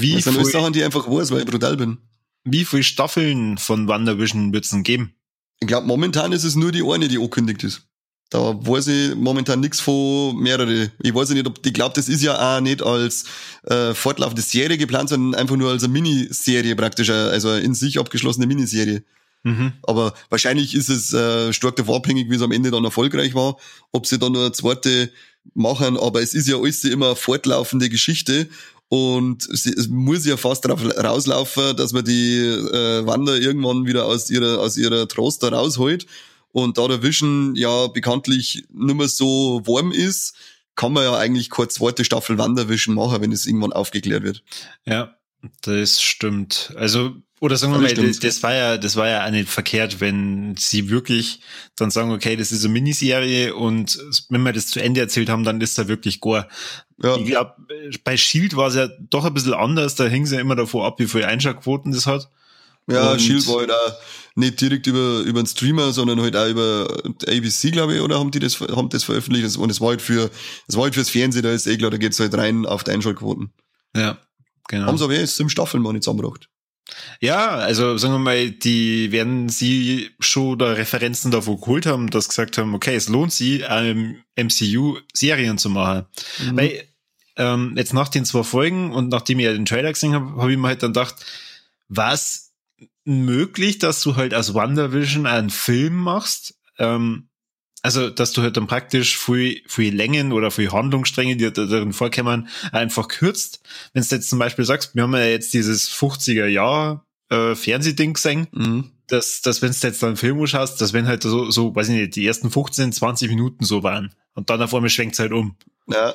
wie 0.00 0.14
das 0.14 0.24
sind 0.24 0.46
Sachen, 0.46 0.72
die 0.72 0.84
einfach 0.84 1.08
weiß, 1.08 1.30
weil 1.30 1.40
ich 1.40 1.46
brutal 1.46 1.76
bin. 1.76 1.98
Wie 2.44 2.64
viele 2.64 2.82
Staffeln 2.82 3.58
von 3.58 3.88
WandaVision 3.88 4.52
wird 4.52 4.64
es 4.64 4.70
denn 4.70 4.82
geben? 4.82 5.14
Ich 5.60 5.68
glaube, 5.68 5.86
momentan 5.86 6.32
ist 6.32 6.44
es 6.44 6.56
nur 6.56 6.72
die 6.72 6.82
eine, 6.82 7.08
die 7.08 7.16
angekündigt 7.16 7.64
ist. 7.64 7.82
Da 8.30 8.38
weiß 8.38 8.88
ich 8.88 9.14
momentan 9.14 9.60
nichts 9.60 9.80
von 9.80 10.36
mehrere. 10.36 10.90
Ich 11.02 11.14
weiß 11.14 11.30
nicht, 11.30 11.46
ob 11.46 11.64
ich 11.64 11.72
glaube, 11.72 11.94
das 11.94 12.08
ist 12.08 12.22
ja 12.22 12.56
auch 12.56 12.60
nicht 12.60 12.82
als 12.82 13.24
äh, 13.64 13.94
fortlaufende 13.94 14.42
Serie 14.42 14.76
geplant, 14.76 15.10
sondern 15.10 15.38
einfach 15.40 15.56
nur 15.56 15.70
als 15.70 15.84
eine 15.84 15.92
Miniserie 15.92 16.74
praktisch, 16.74 17.10
äh, 17.10 17.12
also 17.12 17.50
eine 17.50 17.60
in 17.60 17.74
sich 17.74 17.98
abgeschlossene 17.98 18.46
Miniserie. 18.46 19.04
Mhm. 19.44 19.74
Aber 19.82 20.14
wahrscheinlich 20.30 20.74
ist 20.74 20.88
es 20.88 21.12
äh, 21.12 21.52
stark 21.52 21.76
davon 21.76 21.96
abhängig, 21.96 22.30
wie 22.30 22.34
es 22.34 22.42
am 22.42 22.50
Ende 22.50 22.70
dann 22.70 22.84
erfolgreich 22.84 23.34
war, 23.34 23.56
ob 23.92 24.06
sie 24.06 24.18
dann 24.18 24.32
nur 24.32 24.42
eine 24.42 24.52
zweite 24.52 25.10
machen. 25.52 25.98
Aber 25.98 26.22
es 26.22 26.34
ist 26.34 26.48
ja 26.48 26.56
alles 26.56 26.82
immer 26.84 27.08
eine 27.08 27.16
fortlaufende 27.16 27.90
Geschichte 27.90 28.48
und 28.88 29.48
es 29.48 29.88
muss 29.88 30.26
ja 30.26 30.36
fast 30.36 30.64
darauf 30.64 30.84
rauslaufen, 30.84 31.76
dass 31.76 31.92
man 31.92 32.04
die 32.04 32.38
äh, 32.38 33.06
Wander 33.06 33.36
irgendwann 33.36 33.86
wieder 33.86 34.04
aus 34.04 34.30
ihrer, 34.30 34.60
aus 34.60 34.76
ihrer 34.76 35.08
Trost 35.08 35.42
da 35.42 35.48
rausholt. 35.48 36.06
Und 36.52 36.78
da 36.78 36.86
der 36.86 37.02
Vision 37.02 37.56
ja 37.56 37.88
bekanntlich 37.88 38.64
nicht 38.72 38.96
mehr 38.96 39.08
so 39.08 39.62
warm 39.64 39.90
ist, 39.90 40.36
kann 40.76 40.92
man 40.92 41.04
ja 41.04 41.16
eigentlich 41.16 41.50
keine 41.50 41.68
zweite 41.68 42.04
Staffel 42.04 42.38
Wandervision 42.38 42.94
machen, 42.94 43.20
wenn 43.20 43.32
es 43.32 43.46
irgendwann 43.46 43.72
aufgeklärt 43.72 44.22
wird. 44.22 44.44
Ja, 44.84 45.16
das 45.62 46.02
stimmt. 46.02 46.72
Also 46.76 47.14
oder 47.40 47.58
sagen 47.58 47.74
wir 47.74 47.80
mal, 47.80 47.92
das, 47.92 48.20
das, 48.20 48.42
war 48.42 48.54
ja, 48.54 48.78
das 48.78 48.96
war 48.96 49.06
ja 49.06 49.26
auch 49.26 49.30
nicht 49.30 49.50
verkehrt, 49.50 50.00
wenn 50.00 50.56
sie 50.56 50.88
wirklich 50.88 51.40
dann 51.76 51.90
sagen, 51.90 52.10
okay, 52.10 52.36
das 52.36 52.52
ist 52.52 52.64
eine 52.64 52.72
Miniserie 52.72 53.54
und 53.54 53.98
wenn 54.30 54.42
wir 54.42 54.54
das 54.54 54.68
zu 54.68 54.80
Ende 54.80 55.00
erzählt 55.00 55.28
haben, 55.28 55.44
dann 55.44 55.60
ist 55.60 55.76
da 55.76 55.86
wirklich 55.86 56.20
Gore. 56.20 56.48
Ja. 57.02 57.16
Ich 57.16 57.26
glaube, 57.26 57.54
bei 58.02 58.16
Shield 58.16 58.56
war 58.56 58.68
es 58.68 58.76
ja 58.76 58.88
doch 59.10 59.26
ein 59.26 59.34
bisschen 59.34 59.52
anders, 59.52 59.94
da 59.94 60.06
hing 60.06 60.24
sie 60.24 60.36
ja 60.36 60.40
immer 60.40 60.56
davor 60.56 60.86
ab, 60.86 60.98
wie 61.00 61.06
viele 61.06 61.26
Einschaltquoten 61.26 61.92
das 61.92 62.06
hat. 62.06 62.30
Ja, 62.86 63.12
und 63.12 63.20
Shield 63.20 63.46
war 63.46 63.58
halt 63.58 63.72
auch 63.72 63.92
nicht 64.36 64.60
direkt 64.60 64.86
über, 64.86 65.20
über 65.20 65.40
einen 65.40 65.46
Streamer, 65.46 65.92
sondern 65.92 66.22
halt 66.22 66.36
auch 66.36 66.48
über 66.48 66.86
ABC, 67.26 67.72
glaube 67.72 67.96
ich, 67.96 68.00
oder 68.00 68.18
haben 68.18 68.30
die 68.30 68.40
das, 68.40 68.58
haben 68.60 68.88
das 68.88 69.04
veröffentlicht 69.04 69.56
und 69.56 69.70
es 69.70 69.82
war 69.82 69.88
halt 69.88 70.02
für, 70.02 70.30
es 70.66 70.76
war 70.76 70.84
halt 70.84 70.94
fürs 70.94 71.10
Fernsehen, 71.10 71.42
da 71.42 71.52
ist 71.52 71.66
eh 71.66 71.76
klar, 71.76 71.90
da 71.90 71.98
geht's 71.98 72.20
halt 72.20 72.34
rein 72.34 72.64
auf 72.64 72.84
die 72.84 72.92
Einschaltquoten. 72.92 73.52
Ja, 73.94 74.18
genau. 74.68 74.86
Haben 74.86 74.98
sie 74.98 75.04
aber 75.04 75.14
jetzt 75.14 75.40
im 75.40 75.48
Staffeln 75.48 75.82
mal 75.82 75.92
nicht 75.92 76.04
zusammengebracht. 76.04 76.48
Ja, 77.20 77.48
also 77.50 77.96
sagen 77.96 78.14
wir 78.14 78.18
mal, 78.18 78.50
die 78.50 79.10
werden 79.10 79.48
sie 79.48 80.10
schon 80.20 80.58
da 80.58 80.72
Referenzen 80.72 81.30
davor 81.30 81.58
geholt 81.58 81.86
haben, 81.86 82.10
dass 82.10 82.28
gesagt 82.28 82.58
haben, 82.58 82.74
okay, 82.74 82.94
es 82.94 83.08
lohnt 83.08 83.32
sie, 83.32 83.64
ähm, 83.66 84.22
MCU 84.36 84.98
Serien 85.12 85.56
zu 85.56 85.70
machen. 85.70 86.04
Mhm. 86.38 86.56
Weil 86.56 86.84
ähm, 87.36 87.74
jetzt 87.76 87.94
nach 87.94 88.08
den 88.08 88.24
zwei 88.24 88.42
Folgen 88.42 88.92
und 88.92 89.08
nachdem 89.08 89.38
ich 89.38 89.46
ja 89.46 89.52
den 89.52 89.64
Trailer 89.64 89.92
gesehen 89.92 90.14
habe, 90.14 90.40
habe 90.40 90.52
ich 90.52 90.58
mir 90.58 90.68
halt 90.68 90.82
dann 90.82 90.92
gedacht, 90.92 91.14
was 91.88 92.52
möglich, 93.04 93.78
dass 93.78 94.02
du 94.02 94.16
halt 94.16 94.34
aus 94.34 94.54
WandaVision 94.54 95.26
einen 95.26 95.50
Film 95.50 95.94
machst. 95.96 96.54
Ähm, 96.78 97.28
also, 97.84 98.08
dass 98.08 98.32
du 98.32 98.40
halt 98.40 98.56
dann 98.56 98.66
praktisch 98.66 99.18
viel, 99.18 99.60
viel 99.66 99.94
Längen 99.94 100.32
oder 100.32 100.50
viel 100.50 100.72
Handlungsstränge, 100.72 101.36
die 101.36 101.52
darin 101.52 101.92
vorkommen, 101.92 102.48
einfach 102.72 103.08
kürzt. 103.08 103.60
Wenn 103.92 104.02
du 104.02 104.14
jetzt 104.14 104.30
zum 104.30 104.38
Beispiel 104.38 104.64
sagst, 104.64 104.94
wir 104.94 105.02
haben 105.02 105.12
ja 105.12 105.26
jetzt 105.26 105.52
dieses 105.52 105.92
50er 105.92 106.46
Jahr 106.46 107.04
äh, 107.28 107.54
Fernsehding 107.54 108.14
gesehen, 108.14 108.46
mhm. 108.52 108.90
dass, 109.08 109.42
dass 109.42 109.60
wenn 109.60 109.70
du 109.70 109.86
jetzt 109.86 110.02
dann 110.02 110.08
einen 110.08 110.16
Film 110.16 110.46
schaust, 110.46 110.80
dass 110.80 110.94
wenn 110.94 111.06
halt 111.06 111.24
so, 111.24 111.50
so, 111.50 111.76
weiß 111.76 111.90
ich 111.90 111.96
nicht, 111.96 112.16
die 112.16 112.26
ersten 112.26 112.50
15, 112.50 112.90
20 112.94 113.28
Minuten 113.28 113.66
so 113.66 113.82
waren 113.82 114.14
und 114.32 114.48
dann 114.48 114.62
auf 114.62 114.74
einmal 114.74 114.88
schwenkt 114.88 115.12
es 115.12 115.18
halt 115.18 115.32
um. 115.32 115.54
Ja. 115.86 116.14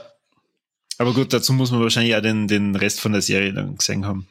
Aber 0.97 1.13
gut, 1.13 1.34
dazu 1.34 1.53
muss 1.53 1.70
man 1.70 1.82
wahrscheinlich 1.82 2.15
auch 2.15 2.22
den, 2.22 2.47
den 2.47 2.76
Rest 2.76 2.99
von 2.99 3.11
der 3.11 3.22
Serie 3.22 3.53
dann 3.53 3.78
gesehen 3.78 4.07
haben. 4.07 4.28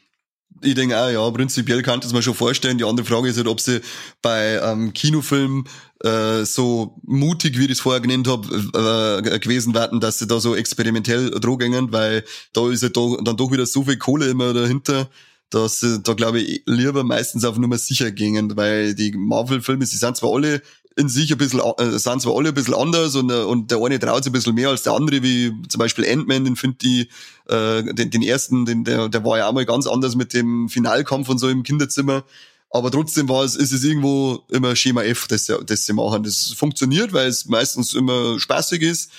Ich 0.60 0.74
denke 0.74 1.00
auch, 1.00 1.08
ja, 1.08 1.30
prinzipiell 1.30 1.82
kann 1.82 2.00
ich 2.00 2.04
das 2.04 2.12
mir 2.12 2.22
schon 2.22 2.34
vorstellen. 2.34 2.78
Die 2.78 2.84
andere 2.84 3.06
Frage 3.06 3.28
ist 3.28 3.36
halt, 3.36 3.46
ob 3.46 3.60
sie 3.60 3.80
bei 4.22 4.60
ähm, 4.60 4.92
Kinofilmen 4.92 5.64
äh, 6.02 6.44
so 6.44 6.96
mutig, 7.04 7.58
wie 7.58 7.66
ich 7.66 7.72
es 7.72 7.80
vorher 7.80 8.00
genannt 8.00 8.26
habe, 8.26 9.22
äh, 9.24 9.38
gewesen 9.38 9.74
werden, 9.74 10.00
dass 10.00 10.18
sie 10.18 10.26
da 10.26 10.40
so 10.40 10.56
experimentell 10.56 11.30
drogängen, 11.30 11.92
weil 11.92 12.24
da 12.52 12.70
ist 12.70 12.82
ja 12.82 12.88
doch, 12.88 13.18
dann 13.22 13.36
doch 13.36 13.52
wieder 13.52 13.66
so 13.66 13.84
viel 13.84 13.98
Kohle 13.98 14.28
immer 14.28 14.52
dahinter, 14.52 15.08
dass 15.50 15.80
sie 15.80 16.00
da, 16.00 16.12
glaube 16.14 16.40
ich, 16.40 16.62
lieber 16.66 17.04
meistens 17.04 17.44
auf 17.44 17.56
Nummer 17.56 17.78
sicher 17.78 18.10
gingen, 18.10 18.56
weil 18.56 18.94
die 18.94 19.12
Marvel-Filme, 19.12 19.86
sie 19.86 19.96
sind 19.96 20.16
zwar 20.16 20.34
alle 20.34 20.62
in 20.98 21.08
sich 21.08 21.30
ein 21.30 21.38
bisschen, 21.38 21.60
äh, 21.60 21.98
sind 21.98 22.20
zwar 22.20 22.36
alle 22.36 22.48
ein 22.48 22.54
bisschen 22.54 22.74
anders 22.74 23.14
und, 23.14 23.30
äh, 23.30 23.34
und 23.34 23.70
der 23.70 23.78
eine 23.78 24.00
traut 24.00 24.24
sich 24.24 24.30
ein 24.30 24.32
bisschen 24.32 24.54
mehr 24.54 24.68
als 24.68 24.82
der 24.82 24.94
andere, 24.94 25.22
wie 25.22 25.52
zum 25.68 25.78
Beispiel 25.78 26.04
Ant-Man, 26.04 26.44
den 26.44 26.56
finde 26.56 26.78
ich, 26.82 27.08
äh, 27.48 27.94
den, 27.94 28.10
den 28.10 28.22
ersten, 28.22 28.66
den, 28.66 28.82
der, 28.82 29.08
der 29.08 29.24
war 29.24 29.38
ja 29.38 29.48
auch 29.48 29.52
mal 29.52 29.64
ganz 29.64 29.86
anders 29.86 30.16
mit 30.16 30.34
dem 30.34 30.68
Finalkampf 30.68 31.28
und 31.28 31.38
so 31.38 31.48
im 31.48 31.62
Kinderzimmer. 31.62 32.24
Aber 32.70 32.90
trotzdem 32.90 33.28
war 33.28 33.44
es, 33.44 33.54
ist 33.54 33.72
es 33.72 33.84
irgendwo 33.84 34.40
immer 34.50 34.74
Schema 34.74 35.04
F, 35.04 35.28
das, 35.28 35.46
das 35.46 35.86
sie 35.86 35.92
machen. 35.92 36.24
Das 36.24 36.52
funktioniert, 36.56 37.12
weil 37.12 37.28
es 37.28 37.46
meistens 37.46 37.94
immer 37.94 38.38
spaßig 38.40 38.82
ist. 38.82 39.10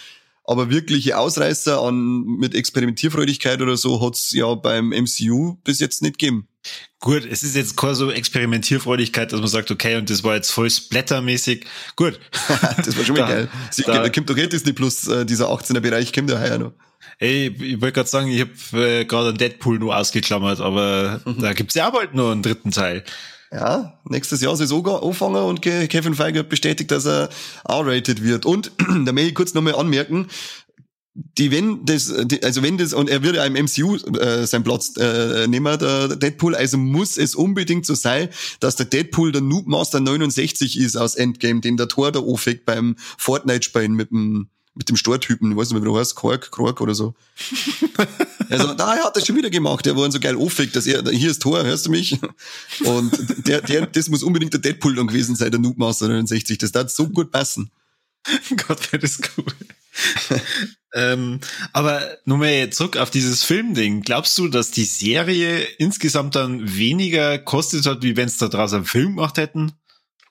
Aber 0.43 0.69
wirkliche 0.69 1.17
Ausreißer 1.17 1.81
an, 1.81 2.25
mit 2.25 2.55
Experimentierfreudigkeit 2.55 3.61
oder 3.61 3.77
so 3.77 4.01
hat's 4.05 4.31
ja 4.33 4.53
beim 4.55 4.89
MCU 4.89 5.55
bis 5.63 5.79
jetzt 5.79 6.01
nicht 6.01 6.19
gegeben. 6.19 6.48
Gut, 7.01 7.25
es 7.25 7.43
ist 7.43 7.55
jetzt 7.55 7.77
keine 7.77 7.95
so 7.95 8.11
Experimentierfreudigkeit, 8.11 9.31
dass 9.31 9.39
man 9.39 9.47
sagt, 9.47 9.71
okay, 9.71 9.95
und 9.95 10.09
das 10.09 10.23
war 10.23 10.35
jetzt 10.35 10.51
voll 10.51 10.69
splattermäßig. 10.69 11.65
Gut. 11.95 12.19
das 12.77 12.97
war 12.97 13.05
schon 13.05 13.15
mal 13.15 13.27
geil. 13.27 13.47
Sie, 13.71 13.83
da, 13.83 14.03
da 14.03 14.09
kommt 14.09 14.29
doch 14.29 14.37
eh 14.37 14.47
Disney 14.47 14.73
Plus, 14.73 15.07
äh, 15.07 15.25
dieser 15.25 15.49
18er 15.49 15.79
Bereich 15.79 16.11
kommt 16.11 16.29
ja 16.29 16.39
heuer 16.39 16.57
noch. 16.57 16.73
Ey, 17.17 17.47
ich 17.47 17.81
wollte 17.81 17.93
gerade 17.93 18.09
sagen, 18.09 18.27
ich 18.29 18.41
habe 18.41 18.99
äh, 18.99 19.05
gerade 19.05 19.29
einen 19.29 19.37
Deadpool 19.37 19.79
nur 19.79 19.95
ausgeklammert, 19.95 20.59
aber 20.59 21.21
mhm. 21.25 21.39
da 21.39 21.53
gibt's 21.53 21.75
ja 21.75 21.87
auch 21.87 21.93
bald 21.93 22.13
noch 22.13 22.31
einen 22.31 22.43
dritten 22.43 22.71
Teil. 22.71 23.03
Ja, 23.51 23.99
nächstes 24.03 24.41
Jahr 24.41 24.55
soll 24.55 24.65
es 24.65 25.03
anfangen 25.03 25.43
und 25.43 25.61
Kevin 25.61 26.13
Feige 26.13 26.39
hat 26.39 26.49
bestätigt, 26.49 26.91
dass 26.91 27.05
er 27.05 27.29
R-rated 27.67 28.23
wird. 28.23 28.45
Und 28.45 28.71
da 29.05 29.11
möchte 29.11 29.29
ich 29.29 29.35
kurz 29.35 29.53
nochmal 29.53 29.75
anmerken, 29.75 30.27
die 31.37 31.51
wenn 31.51 31.85
das 31.85 32.13
die, 32.25 32.43
also 32.43 32.63
wenn 32.63 32.77
das 32.77 32.93
und 32.93 33.09
er 33.09 33.23
würde 33.23 33.41
einem 33.41 33.65
MCU 33.65 33.95
äh, 34.17 34.45
seinen 34.45 34.63
Platz 34.63 34.93
äh, 34.97 35.47
nehmen 35.47 35.77
der 35.77 36.15
Deadpool 36.15 36.55
also 36.55 36.77
muss 36.77 37.17
es 37.17 37.35
unbedingt 37.35 37.85
so 37.85 37.95
sein 37.95 38.29
dass 38.59 38.75
der 38.75 38.85
Deadpool 38.85 39.31
der 39.31 39.41
Noob 39.41 39.67
Master 39.67 39.99
69 39.99 40.77
ist 40.79 40.95
aus 40.95 41.15
Endgame 41.15 41.61
den 41.61 41.77
der 41.77 41.87
Tor 41.87 42.11
da 42.11 42.19
aufweckt 42.19 42.65
beim 42.65 42.95
Fortnite 43.17 43.63
spielen 43.63 43.93
mit 43.93 44.11
dem 44.11 44.49
mit 44.75 44.87
dem 44.87 44.95
Stortypen, 44.95 45.51
ich 45.51 45.57
weiß 45.57 45.71
nicht, 45.71 45.81
wie 45.81 45.85
du 45.85 45.97
heißt, 45.97 46.15
Kork, 46.15 46.51
Kork 46.51 46.79
oder 46.79 46.95
so. 46.95 47.13
also, 48.49 48.73
da 48.75 48.95
er 48.95 49.03
hat 49.03 49.17
das 49.17 49.27
schon 49.27 49.35
wieder 49.35 49.49
gemacht, 49.49 49.85
der 49.85 49.97
war 49.97 50.09
so 50.09 50.21
geil 50.21 50.37
aufweckt, 50.37 50.73
dass 50.73 50.87
er, 50.87 51.03
hier 51.11 51.31
ist 51.31 51.41
Tor, 51.41 51.63
hörst 51.65 51.87
du 51.87 51.89
mich? 51.89 52.17
Und 52.85 53.45
der, 53.45 53.59
der, 53.61 53.87
das 53.87 54.07
muss 54.07 54.23
unbedingt 54.23 54.53
der 54.53 54.61
Deadpool 54.61 54.95
dann 54.95 55.07
gewesen 55.07 55.35
sein, 55.35 55.51
der 55.51 55.59
Noob 55.59 55.77
Master 55.77 56.07
69, 56.07 56.59
das 56.59 56.71
darf 56.71 56.89
so 56.89 57.09
gut 57.09 57.29
passen. 57.29 57.71
Gott, 58.67 58.91
wäre 58.93 58.99
das 58.99 59.19
cool. 59.37 59.53
ähm, 60.93 61.39
aber 61.73 62.01
nur 62.25 62.37
mal 62.37 62.69
zurück 62.71 62.97
auf 62.97 63.09
dieses 63.09 63.43
Filmding. 63.43 64.01
Glaubst 64.01 64.37
du, 64.37 64.47
dass 64.47 64.71
die 64.71 64.85
Serie 64.85 65.61
insgesamt 65.77 66.35
dann 66.35 66.75
weniger 66.77 67.37
kostet 67.37 67.85
hat, 67.85 68.03
wie 68.03 68.17
wenn 68.17 68.27
es 68.27 68.37
da 68.37 68.47
draußen 68.47 68.77
einen 68.77 68.85
Film 68.85 69.15
gemacht 69.15 69.37
hätten? 69.37 69.73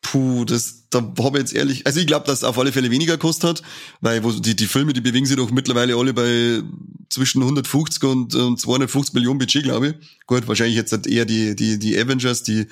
Puh, 0.00 0.44
das, 0.44 0.88
da 0.90 1.00
habe 1.18 1.38
ich 1.38 1.42
jetzt 1.42 1.54
ehrlich, 1.54 1.86
also 1.86 2.00
ich 2.00 2.06
glaube, 2.06 2.24
dass 2.26 2.38
es 2.38 2.44
auf 2.44 2.58
alle 2.58 2.72
Fälle 2.72 2.90
weniger 2.90 3.18
kostet 3.18 3.50
hat, 3.50 3.62
weil 4.00 4.22
wo, 4.22 4.30
die, 4.30 4.54
die 4.54 4.66
Filme, 4.66 4.92
die 4.92 5.00
bewegen 5.00 5.26
sich 5.26 5.36
doch 5.36 5.50
mittlerweile 5.50 5.96
alle 5.96 6.14
bei 6.14 6.62
zwischen 7.10 7.42
150 7.42 8.04
und, 8.04 8.34
und 8.34 8.60
250 8.60 9.14
Millionen 9.14 9.38
Budget, 9.38 9.64
glaube 9.64 9.88
ich. 9.88 9.94
Gut, 10.26 10.46
wahrscheinlich 10.46 10.76
jetzt 10.76 10.92
halt 10.92 11.06
eher 11.06 11.24
die, 11.24 11.56
die, 11.56 11.78
die 11.78 11.98
Avengers, 11.98 12.42
die 12.42 12.68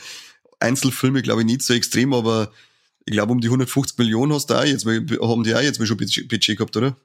Einzelfilme, 0.60 1.22
glaube 1.22 1.42
ich, 1.42 1.46
nicht 1.46 1.62
so 1.62 1.74
extrem, 1.74 2.14
aber 2.14 2.52
ich 3.06 3.12
glaube, 3.12 3.32
um 3.32 3.40
die 3.40 3.48
150 3.48 3.98
Millionen 3.98 4.32
hast 4.32 4.50
du 4.50 4.54
auch 4.54 4.64
jetzt, 4.64 4.84
haben 4.84 5.44
die 5.44 5.54
auch 5.54 5.60
jetzt 5.60 5.78
mal 5.78 5.86
schon 5.86 5.96
Budget 5.96 6.58
gehabt, 6.58 6.76
oder? 6.76 6.96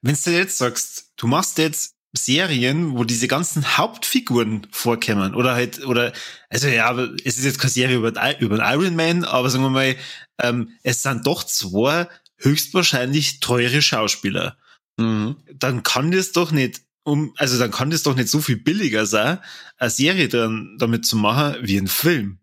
Wenn 0.00 0.16
du 0.24 0.30
jetzt 0.30 0.58
sagst, 0.58 1.12
du 1.16 1.26
machst 1.26 1.58
jetzt 1.58 1.94
Serien, 2.14 2.96
wo 2.96 3.04
diese 3.04 3.28
ganzen 3.28 3.76
Hauptfiguren 3.78 4.66
vorkommen 4.70 5.34
oder 5.34 5.54
halt 5.54 5.84
oder 5.86 6.12
also 6.50 6.68
ja, 6.68 6.86
aber 6.86 7.10
es 7.24 7.38
ist 7.38 7.44
jetzt 7.44 7.58
keine 7.58 7.70
Serie 7.70 7.96
über, 7.96 8.12
über 8.38 8.56
den 8.56 8.66
Iron 8.66 8.96
Man, 8.96 9.24
aber 9.24 9.48
sagen 9.48 9.64
wir 9.64 9.70
mal, 9.70 9.96
ähm, 10.42 10.70
es 10.82 11.02
sind 11.02 11.26
doch 11.26 11.44
zwei 11.44 12.08
höchstwahrscheinlich 12.36 13.40
teure 13.40 13.80
Schauspieler. 13.80 14.58
Mhm. 14.98 15.36
Dann 15.54 15.82
kann 15.82 16.10
das 16.10 16.32
doch 16.32 16.50
nicht 16.50 16.82
um 17.04 17.34
also 17.36 17.58
dann 17.58 17.70
kann 17.70 17.90
das 17.90 18.02
doch 18.02 18.14
nicht 18.14 18.28
so 18.28 18.40
viel 18.40 18.56
billiger 18.56 19.06
sein, 19.06 19.38
eine 19.78 19.90
Serie 19.90 20.28
dann 20.28 20.76
damit 20.78 21.04
zu 21.06 21.16
machen 21.16 21.56
wie 21.62 21.78
ein 21.78 21.88
Film, 21.88 22.38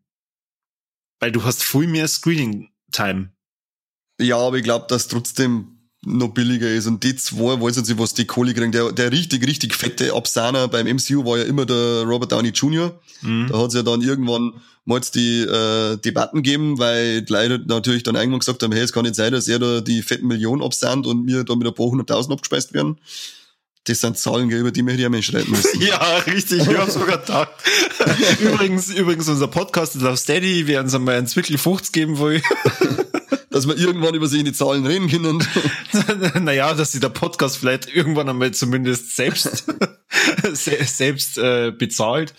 weil 1.19 1.31
du 1.31 1.43
hast 1.43 1.63
viel 1.63 1.87
mehr 1.87 2.07
Screening 2.07 2.69
Time. 2.91 3.31
Ja, 4.19 4.37
aber 4.37 4.57
ich 4.57 4.63
glaube, 4.63 4.85
dass 4.89 5.07
trotzdem 5.07 5.79
noch 6.05 6.29
billiger 6.29 6.69
ist. 6.69 6.87
Und 6.87 7.03
die 7.03 7.15
zwei 7.15 7.59
weiß 7.59 7.77
nicht, 7.77 7.97
was 7.97 8.13
die 8.13 8.25
Kohle 8.25 8.53
kriegen. 8.53 8.71
Der, 8.71 8.91
der 8.91 9.11
richtig, 9.11 9.45
richtig 9.45 9.75
fette 9.75 10.13
Absahner 10.13 10.67
beim 10.67 10.87
MCU 10.87 11.25
war 11.25 11.37
ja 11.37 11.43
immer 11.43 11.65
der 11.65 12.03
Robert 12.03 12.31
Downey 12.31 12.49
Jr. 12.49 12.97
Mhm. 13.21 13.47
Da 13.49 13.59
hat 13.59 13.67
es 13.69 13.73
ja 13.73 13.83
dann 13.83 14.01
irgendwann 14.01 14.53
mal 14.85 15.01
die 15.13 15.41
äh, 15.41 15.97
Debatten 15.97 16.41
gegeben, 16.41 16.79
weil 16.79 17.21
die 17.21 17.31
Leute 17.31 17.63
natürlich 17.67 18.03
dann 18.03 18.15
irgendwann 18.15 18.39
gesagt 18.39 18.63
haben, 18.63 18.71
hey, 18.71 18.81
es 18.81 18.93
kann 18.93 19.03
nicht 19.03 19.15
sein, 19.15 19.33
dass 19.33 19.47
er 19.47 19.59
da 19.59 19.81
die 19.81 20.01
fetten 20.01 20.27
Millionen 20.27 20.63
absahnt 20.63 21.05
und 21.05 21.25
mir 21.25 21.43
da 21.43 21.55
mit 21.55 21.67
ein 21.67 21.73
paar 21.73 21.87
hunderttausend 21.87 22.33
abgespeist 22.33 22.73
werden. 22.73 22.97
Das 23.89 24.01
sind 24.01 24.19
Zahlen, 24.19 24.51
über 24.51 24.69
die 24.69 24.85
wir 24.85 24.93
hier 24.93 25.09
mal 25.09 25.23
schreiben 25.23 25.49
müssen. 25.49 25.81
ja, 25.81 26.17
richtig, 26.27 26.61
ich 26.61 26.77
hab's 26.77 26.93
sogar 26.93 27.17
gedacht. 27.17 27.49
übrigens, 28.39 28.91
übrigens, 28.91 29.27
unser 29.27 29.47
Podcast 29.47 29.95
ist 29.95 30.03
auf 30.03 30.19
Steady, 30.19 30.67
wir 30.67 30.75
werden 30.75 30.87
es 30.87 30.93
einmal 30.93 31.15
einen 31.15 31.25
Zwickel 31.25 31.57
50 31.57 31.91
geben 31.91 32.19
wollen 32.19 32.43
dass 33.49 33.67
wir 33.67 33.75
irgendwann 33.75 34.13
über 34.13 34.27
sie 34.27 34.39
in 34.39 34.45
die 34.45 34.53
Zahlen 34.53 34.85
reden 34.85 35.09
können. 35.09 35.43
naja, 36.43 36.71
dass 36.75 36.91
sie 36.91 36.99
der 36.99 37.09
Podcast 37.09 37.57
vielleicht 37.57 37.91
irgendwann 37.91 38.29
einmal 38.29 38.51
zumindest 38.51 39.15
selbst, 39.15 39.65
selbst 40.53 41.39
äh, 41.39 41.71
bezahlt. 41.71 42.35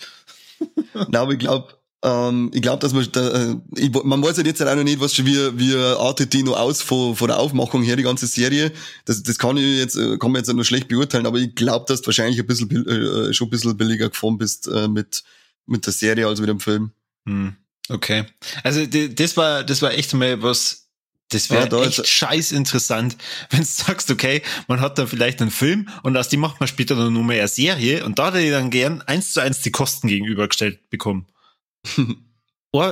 Na, 1.09 1.19
aber 1.21 1.33
ich 1.33 1.39
glaube, 1.39 1.73
ähm, 2.03 2.49
ich 2.53 2.61
glaube, 2.61 2.79
dass 2.79 2.93
man, 2.93 3.07
da, 3.11 3.29
äh, 3.29 3.55
ich, 3.75 3.91
man 3.91 4.23
weiß 4.23 4.37
ja 4.37 4.43
jetzt 4.43 4.61
auch 4.61 4.75
noch 4.75 4.83
nicht, 4.83 4.99
was 4.99 5.13
schon 5.13 5.25
wie, 5.25 5.59
wie 5.59 5.75
artet 5.75 6.33
die 6.33 6.41
noch 6.41 6.57
aus 6.57 6.81
von, 6.81 7.15
von 7.15 7.27
der 7.27 7.37
Aufmachung 7.37 7.83
her, 7.83 7.95
die 7.95 8.03
ganze 8.03 8.25
Serie. 8.25 8.71
Das, 9.05 9.21
das 9.21 9.37
kann 9.37 9.57
ich 9.57 9.77
jetzt, 9.77 9.95
äh, 9.95 10.17
kann 10.17 10.31
man 10.31 10.39
jetzt 10.39 10.51
nur 10.51 10.65
schlecht 10.65 10.87
beurteilen, 10.87 11.27
aber 11.27 11.37
ich 11.37 11.53
glaube, 11.53 11.85
dass 11.87 12.01
du 12.01 12.07
wahrscheinlich 12.07 12.39
ein 12.39 12.47
bisschen, 12.47 12.69
äh, 12.87 13.33
schon 13.33 13.47
ein 13.47 13.51
bisschen 13.51 13.77
billiger 13.77 14.09
gefahren 14.09 14.39
bist, 14.39 14.67
äh, 14.67 14.87
mit, 14.87 15.23
mit 15.67 15.85
der 15.85 15.93
Serie 15.93 16.27
als 16.27 16.39
mit 16.39 16.49
dem 16.49 16.59
Film. 16.59 16.91
Hm. 17.27 17.55
Okay. 17.89 18.25
Also, 18.63 18.85
das 18.85 19.37
war, 19.37 19.63
das 19.63 19.81
war 19.81 19.91
echt 19.93 20.13
mal 20.13 20.41
was, 20.41 20.87
das 21.29 21.49
wäre 21.51 21.69
ja, 21.69 21.85
echt 21.85 22.07
scheiß 22.07 22.51
interessant, 22.51 23.15
wenn 23.51 23.59
du 23.59 23.65
sagst, 23.65 24.09
okay, 24.09 24.41
man 24.67 24.81
hat 24.81 24.97
da 24.97 25.05
vielleicht 25.05 25.39
einen 25.41 25.51
Film 25.51 25.87
und 26.01 26.17
aus 26.17 26.29
dem 26.29 26.39
macht 26.39 26.59
man 26.59 26.67
später 26.67 26.95
dann 26.95 27.13
nur 27.13 27.23
mehr 27.23 27.39
eine 27.39 27.47
Serie 27.47 28.05
und 28.05 28.17
da 28.17 28.27
hätte 28.27 28.41
ich 28.41 28.51
dann 28.51 28.71
gern 28.71 29.03
eins 29.03 29.33
zu 29.33 29.39
eins 29.39 29.61
die 29.61 29.71
Kosten 29.71 30.07
gegenübergestellt 30.07 30.89
bekommen. 30.89 31.27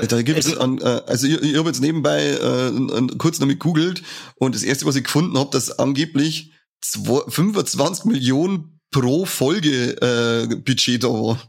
Da 0.06 0.22
gibt's 0.22 0.48
also, 0.48 0.60
an, 0.60 0.80
äh, 0.80 1.02
also 1.08 1.28
ich, 1.28 1.42
ich 1.42 1.58
habe 1.58 1.70
jetzt 1.70 1.82
nebenbei 1.82 2.32
äh, 2.32 3.08
kurz 3.18 3.40
damit 3.40 3.60
googelt 3.60 4.04
und 4.36 4.56
das 4.56 4.64
erste, 4.64 4.86
was 4.86 4.96
ich 4.96 5.06
gefunden 5.06 5.38
habe, 5.38 5.52
dass 5.52 5.80
angeblich 5.80 6.52
zwei, 6.82 7.22
25 7.30 8.06
Millionen 8.06 8.80
pro 8.92 9.26
Folge 9.26 9.92
äh, 10.02 10.56
Budget 10.56 11.04
da 11.04 11.08
war. 11.08 11.40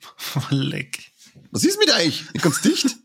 Leck. 0.50 1.10
Was 1.50 1.64
ist 1.64 1.78
mit 1.78 1.90
euch? 1.94 2.24
Ich 2.34 2.42
ganz 2.42 2.60
dicht. 2.60 2.96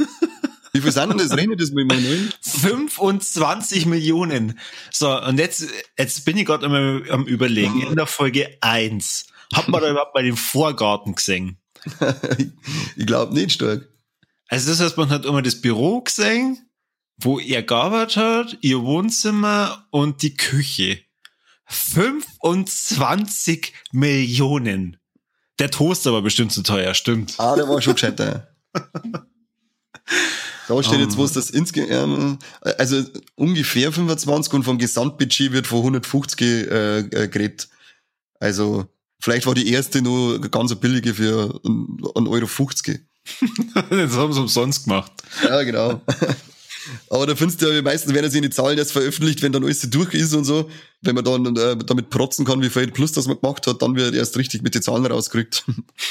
Wie 0.72 0.80
viel 0.80 0.92
sind 0.92 1.10
denn 1.10 1.18
das? 1.18 1.36
Rechne 1.36 1.56
das 1.56 1.70
mal 1.70 1.84
neun? 1.84 2.32
25 2.42 3.86
Millionen. 3.86 4.58
So, 4.92 5.20
und 5.22 5.38
jetzt, 5.38 5.66
jetzt 5.98 6.24
bin 6.24 6.36
ich 6.36 6.44
gerade 6.44 6.66
am, 6.66 7.02
am 7.08 7.24
überlegen. 7.26 7.82
In 7.82 7.96
der 7.96 8.06
Folge 8.06 8.58
1. 8.60 9.26
Hat 9.54 9.68
man 9.68 9.80
da 9.80 9.90
überhaupt 9.90 10.14
mal 10.14 10.22
den 10.22 10.36
Vorgarten 10.36 11.14
gesehen? 11.14 11.58
Ich 12.96 13.06
glaube 13.06 13.34
nicht 13.34 13.52
stark. 13.52 13.88
Also 14.48 14.70
das 14.70 14.80
heißt, 14.80 14.96
man 14.96 15.10
hat 15.10 15.24
immer 15.24 15.42
das 15.42 15.60
Büro 15.60 16.00
gesehen, 16.00 16.58
wo 17.18 17.38
er 17.38 17.62
gearbeitet 17.62 18.16
hat, 18.16 18.58
ihr 18.62 18.82
Wohnzimmer 18.82 19.86
und 19.90 20.22
die 20.22 20.34
Küche. 20.34 21.00
25 21.66 23.74
Millionen. 23.92 24.96
Der 25.58 25.70
Toaster 25.70 26.12
war 26.12 26.22
bestimmt 26.22 26.52
zu 26.52 26.62
teuer, 26.62 26.94
stimmt. 26.94 27.34
Ah, 27.38 27.56
der 27.56 27.68
war 27.68 27.82
schon 27.82 27.94
gescheiter. 27.94 28.48
Da 30.68 30.82
steht 30.82 31.00
jetzt, 31.00 31.16
was 31.16 31.32
das 31.32 31.50
insgesamt, 31.50 32.44
also 32.60 33.02
ungefähr 33.36 33.90
25 33.90 34.52
und 34.52 34.64
vom 34.64 34.78
Gesamtbudget 34.78 35.52
wird 35.52 35.66
von 35.66 35.78
150 35.78 36.40
äh, 36.40 36.98
äh, 36.98 37.28
geredet. 37.28 37.68
Also 38.38 38.86
vielleicht 39.20 39.46
war 39.46 39.54
die 39.54 39.70
erste 39.70 40.02
nur 40.02 40.40
ganz 40.40 40.74
billige 40.76 41.14
für 41.14 41.60
1,50 41.64 42.30
Euro. 42.30 42.46
50. 42.46 43.00
das 43.90 44.12
haben 44.12 44.32
sie 44.32 44.40
umsonst 44.40 44.84
gemacht. 44.84 45.12
Ja, 45.42 45.62
genau. 45.62 46.00
Aber 47.10 47.26
da 47.26 47.36
findest 47.36 47.60
du 47.60 47.66
ja, 47.66 47.82
meistens 47.82 48.14
werden 48.14 48.30
sie 48.30 48.38
in 48.38 48.44
die 48.44 48.50
Zahlen 48.50 48.78
erst 48.78 48.92
veröffentlicht, 48.92 49.42
wenn 49.42 49.52
dann 49.52 49.64
alles 49.64 49.80
durch 49.90 50.14
ist 50.14 50.34
und 50.34 50.44
so. 50.44 50.70
Wenn 51.02 51.14
man 51.14 51.24
dann 51.24 51.56
äh, 51.56 51.76
damit 51.76 52.10
protzen 52.10 52.44
kann, 52.44 52.62
wie 52.62 52.70
viel 52.70 52.88
Plus 52.88 53.12
das 53.12 53.26
man 53.26 53.40
gemacht 53.40 53.66
hat, 53.66 53.82
dann 53.82 53.94
wird 53.94 54.14
erst 54.14 54.36
richtig 54.36 54.62
mit 54.62 54.74
den 54.74 54.82
Zahlen 54.82 55.04
rausgerückt. 55.04 55.64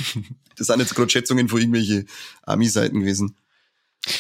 das 0.58 0.68
sind 0.68 0.80
jetzt 0.80 0.96
gerade 0.96 1.10
Schätzungen 1.10 1.50
von 1.50 1.60
irgendwelche 1.60 2.06
Ami-Seiten 2.44 3.00
gewesen. 3.00 3.36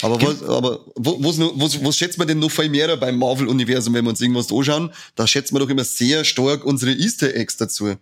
Aber 0.01 0.21
was, 0.21 0.43
aber 0.43 0.85
was, 0.95 1.39
was, 1.39 1.83
was 1.83 1.97
schätzt 1.97 2.17
man 2.17 2.27
denn 2.27 2.39
noch 2.39 2.51
viel 2.51 2.69
mehr 2.69 2.97
beim 2.97 3.17
Marvel-Universum, 3.17 3.93
wenn 3.93 4.03
wir 4.03 4.09
uns 4.09 4.19
irgendwas 4.19 4.51
anschauen? 4.51 4.91
Da 5.15 5.27
schätzt 5.27 5.53
man 5.53 5.61
doch 5.61 5.69
immer 5.69 5.85
sehr 5.85 6.25
stark 6.25 6.65
unsere 6.65 6.91
Easter 6.91 7.33
Eggs 7.33 7.55
dazu. 7.55 7.95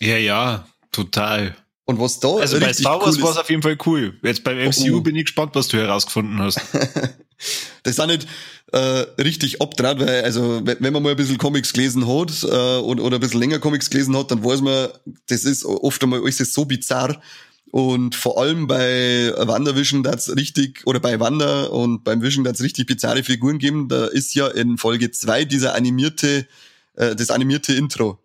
Ja, 0.00 0.16
ja, 0.16 0.66
total. 0.92 1.54
Und 1.84 1.98
was 1.98 2.20
da 2.20 2.28
Also 2.36 2.60
bei 2.60 2.72
Star 2.72 3.00
Wars 3.00 3.16
cool 3.16 3.22
war 3.24 3.30
es 3.32 3.36
auf 3.36 3.50
jeden 3.50 3.62
Fall 3.62 3.76
cool. 3.84 4.18
Jetzt 4.22 4.44
beim 4.44 4.58
MCU 4.58 4.94
oh, 4.94 4.96
oh. 4.98 5.00
bin 5.00 5.16
ich 5.16 5.24
gespannt, 5.24 5.54
was 5.54 5.68
du 5.68 5.76
herausgefunden 5.76 6.38
hast. 6.38 6.60
das 7.82 7.94
ist 7.94 8.00
auch 8.00 8.06
nicht 8.06 8.28
äh, 8.72 8.78
richtig 9.20 9.60
abdraht, 9.60 9.98
weil 9.98 10.22
also 10.22 10.60
wenn 10.64 10.92
man 10.92 11.02
mal 11.02 11.10
ein 11.10 11.16
bisschen 11.16 11.38
Comics 11.38 11.72
gelesen 11.72 12.06
hat 12.06 12.44
äh, 12.44 12.78
oder, 12.78 13.02
oder 13.02 13.16
ein 13.16 13.20
bisschen 13.20 13.40
länger 13.40 13.58
Comics 13.58 13.90
gelesen 13.90 14.16
hat, 14.16 14.30
dann 14.30 14.44
weiß 14.44 14.60
man, 14.60 14.90
das 15.26 15.44
ist 15.44 15.64
oft 15.64 16.02
einmal 16.02 16.20
alles 16.20 16.38
so 16.38 16.64
bizarr. 16.64 17.20
Und 17.72 18.14
vor 18.16 18.40
allem 18.40 18.66
bei 18.66 19.32
WandaVision 19.36 20.04
es 20.04 20.34
richtig, 20.34 20.82
oder 20.86 20.98
bei 20.98 21.20
Wanda 21.20 21.64
und 21.64 22.02
beim 22.02 22.20
Vision 22.20 22.44
es 22.46 22.62
richtig 22.62 22.86
bizarre 22.86 23.22
Figuren 23.22 23.58
geben. 23.58 23.88
Da 23.88 24.06
ist 24.06 24.34
ja 24.34 24.48
in 24.48 24.76
Folge 24.76 25.10
zwei 25.12 25.44
dieser 25.44 25.74
animierte, 25.74 26.46
äh, 26.94 27.14
das 27.14 27.30
animierte 27.30 27.72
Intro. 27.74 28.20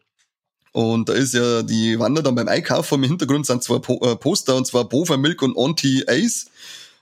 Und 0.75 1.07
da 1.07 1.13
ist 1.13 1.33
ja 1.33 1.63
die 1.63 1.97
Wanda 1.99 2.21
dann 2.21 2.35
beim 2.35 2.49
Einkaufen. 2.49 2.95
Im 2.95 3.09
Hintergrund 3.09 3.45
sind 3.45 3.63
zwei 3.63 3.79
po 3.79 3.97
äh, 4.05 4.17
Poster, 4.17 4.57
und 4.57 4.67
zwar 4.67 4.83
Bova 4.83 5.15
Milk 5.15 5.41
und 5.41 5.55
Auntie 5.55 6.03
Ace. 6.05 6.47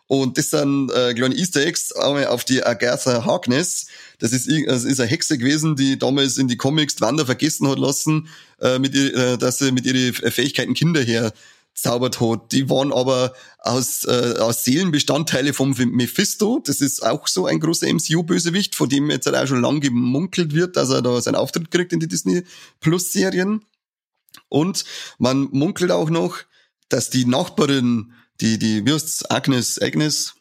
Und 0.05 0.38
das 0.38 0.51
sind 0.51 0.91
äh, 0.91 1.15
kleine 1.15 1.34
Easter 1.34 1.65
Eggs 1.65 1.91
auf 1.91 2.45
die 2.45 2.63
Agatha 2.63 3.26
Harkness. 3.26 3.88
Das 4.19 4.32
ist, 4.32 4.47
das 4.67 4.84
ist 4.84 4.99
eine 4.99 5.09
Hexe 5.09 5.39
gewesen, 5.39 5.76
die 5.76 5.97
damals 5.97 6.38
in 6.38 6.47
die 6.47 6.55
Comics 6.55 7.01
Wanda 7.01 7.26
vergessen 7.26 7.67
hat 7.67 7.80
lassen, 7.80 8.28
äh, 8.61 8.78
mit 8.78 8.93
ihr, 8.93 9.11
äh, 9.15 9.38
dass 9.39 9.57
sie 9.57 9.71
mit 9.71 9.88
ihren 9.88 10.13
Fähigkeiten 10.13 10.76
Kinder 10.76 11.01
herzaubert 11.01 11.34
hat. 11.86 12.51
Die 12.51 12.69
waren 12.69 12.93
aber 12.93 13.34
aus, 13.59 14.05
äh, 14.05 14.36
aus 14.39 14.63
Seelenbestandteile 14.63 15.53
vom 15.53 15.71
Mephisto. 15.71 16.61
Das 16.63 16.82
ist 16.82 17.03
auch 17.03 17.28
so 17.28 17.45
ein 17.45 17.59
großer 17.59 17.88
MCU-Bösewicht, 17.88 18.76
von 18.76 18.89
dem 18.89 19.09
jetzt 19.09 19.26
halt 19.26 19.36
auch 19.36 19.47
schon 19.47 19.61
lang 19.61 19.80
gemunkelt 19.80 20.53
wird, 20.53 20.78
dass 20.78 20.89
er 20.89 21.01
da 21.01 21.19
seinen 21.21 21.36
Auftritt 21.36 21.71
kriegt 21.71 21.93
in 21.93 21.99
die 21.99 22.07
Disney 22.07 22.43
Plus-Serien. 22.80 23.65
Und 24.49 24.86
man 25.17 25.49
munkelt 25.51 25.91
auch 25.91 26.09
noch, 26.09 26.38
dass 26.89 27.09
die 27.09 27.26
Nachbarin 27.26 28.13
die, 28.41 28.57
die, 28.59 28.86
wie 28.86 28.93
heißt's, 28.93 29.30
Agnes, 29.30 29.82
Agnes, 29.82 30.36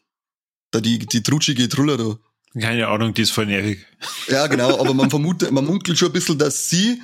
da 0.70 0.80
die, 0.80 0.99
die 0.99 1.22
trutschige 1.22 1.68
Truller 1.68 1.97
da. 1.97 2.16
Keine 2.59 2.89
Ahnung, 2.89 3.14
die 3.14 3.22
ist 3.22 3.30
voll 3.30 3.47
nervig. 3.47 3.87
Ja, 4.28 4.47
genau, 4.47 4.78
aber 4.78 4.93
man 4.93 5.09
vermutet, 5.09 5.51
man 5.53 5.64
munkelt 5.64 5.99
schon 5.99 6.09
ein 6.09 6.12
bisschen, 6.12 6.39
dass 6.39 6.68
sie 6.68 7.01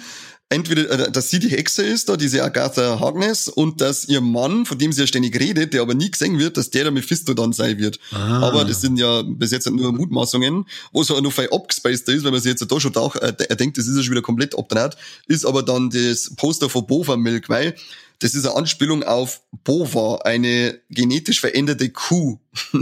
entweder, 0.48 0.90
äh, 0.90 1.12
dass 1.12 1.30
sie 1.30 1.38
die 1.38 1.50
Hexe 1.50 1.82
ist, 1.82 2.08
da 2.08 2.16
diese 2.16 2.42
Agatha 2.42 3.00
Harkness, 3.00 3.48
und 3.48 3.80
dass 3.80 4.06
ihr 4.06 4.20
Mann, 4.20 4.66
von 4.66 4.78
dem 4.78 4.92
sie 4.92 5.02
ja 5.02 5.06
ständig 5.06 5.38
redet, 5.38 5.74
der 5.74 5.82
aber 5.82 5.94
nie 5.94 6.10
gesehen 6.10 6.38
wird, 6.38 6.56
dass 6.56 6.70
der 6.70 6.84
der 6.84 6.92
Mephisto 6.92 7.34
dann 7.34 7.52
sein 7.52 7.78
wird. 7.78 7.98
Ah. 8.12 8.40
Aber 8.40 8.64
das 8.64 8.80
sind 8.80 8.98
ja 8.98 9.22
bis 9.22 9.50
jetzt 9.50 9.70
nur 9.70 9.92
Mutmaßungen, 9.92 10.66
wo 10.92 11.02
es 11.02 11.10
auch 11.10 11.20
noch 11.20 11.32
viel 11.32 11.48
abgespaced 11.50 12.08
ist, 12.08 12.24
wenn 12.24 12.32
man 12.32 12.40
sich 12.40 12.50
jetzt 12.50 12.70
da 12.70 12.80
schon 12.80 12.96
auch, 12.96 13.16
äh, 13.16 13.34
er 13.48 13.56
denkt, 13.56 13.78
das 13.78 13.86
ist 13.86 13.96
ja 13.96 14.02
schon 14.02 14.12
wieder 14.12 14.22
komplett 14.22 14.56
abgedreht, 14.58 14.96
ist 15.26 15.44
aber 15.44 15.62
dann 15.62 15.90
das 15.90 16.32
Poster 16.36 16.68
von 16.68 16.86
Bova 16.86 17.16
Milk, 17.16 17.48
weil 17.48 17.74
das 18.20 18.34
ist 18.34 18.46
eine 18.46 18.56
Anspielung 18.56 19.04
auf 19.04 19.42
Bova, 19.64 20.16
eine 20.24 20.80
genetisch 20.90 21.40
veränderte 21.40 21.90
Kuh, 21.90 22.38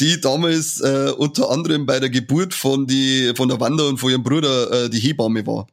die 0.00 0.20
damals 0.20 0.80
äh, 0.80 1.12
unter 1.16 1.50
anderem 1.50 1.86
bei 1.86 1.98
der 1.98 2.10
Geburt 2.10 2.54
von, 2.54 2.86
die, 2.86 3.32
von 3.34 3.48
der 3.48 3.60
Wanda 3.60 3.84
und 3.84 3.98
von 3.98 4.10
ihrem 4.10 4.22
Bruder 4.22 4.84
äh, 4.84 4.90
die 4.90 5.00
Hebamme 5.00 5.46
war. 5.46 5.66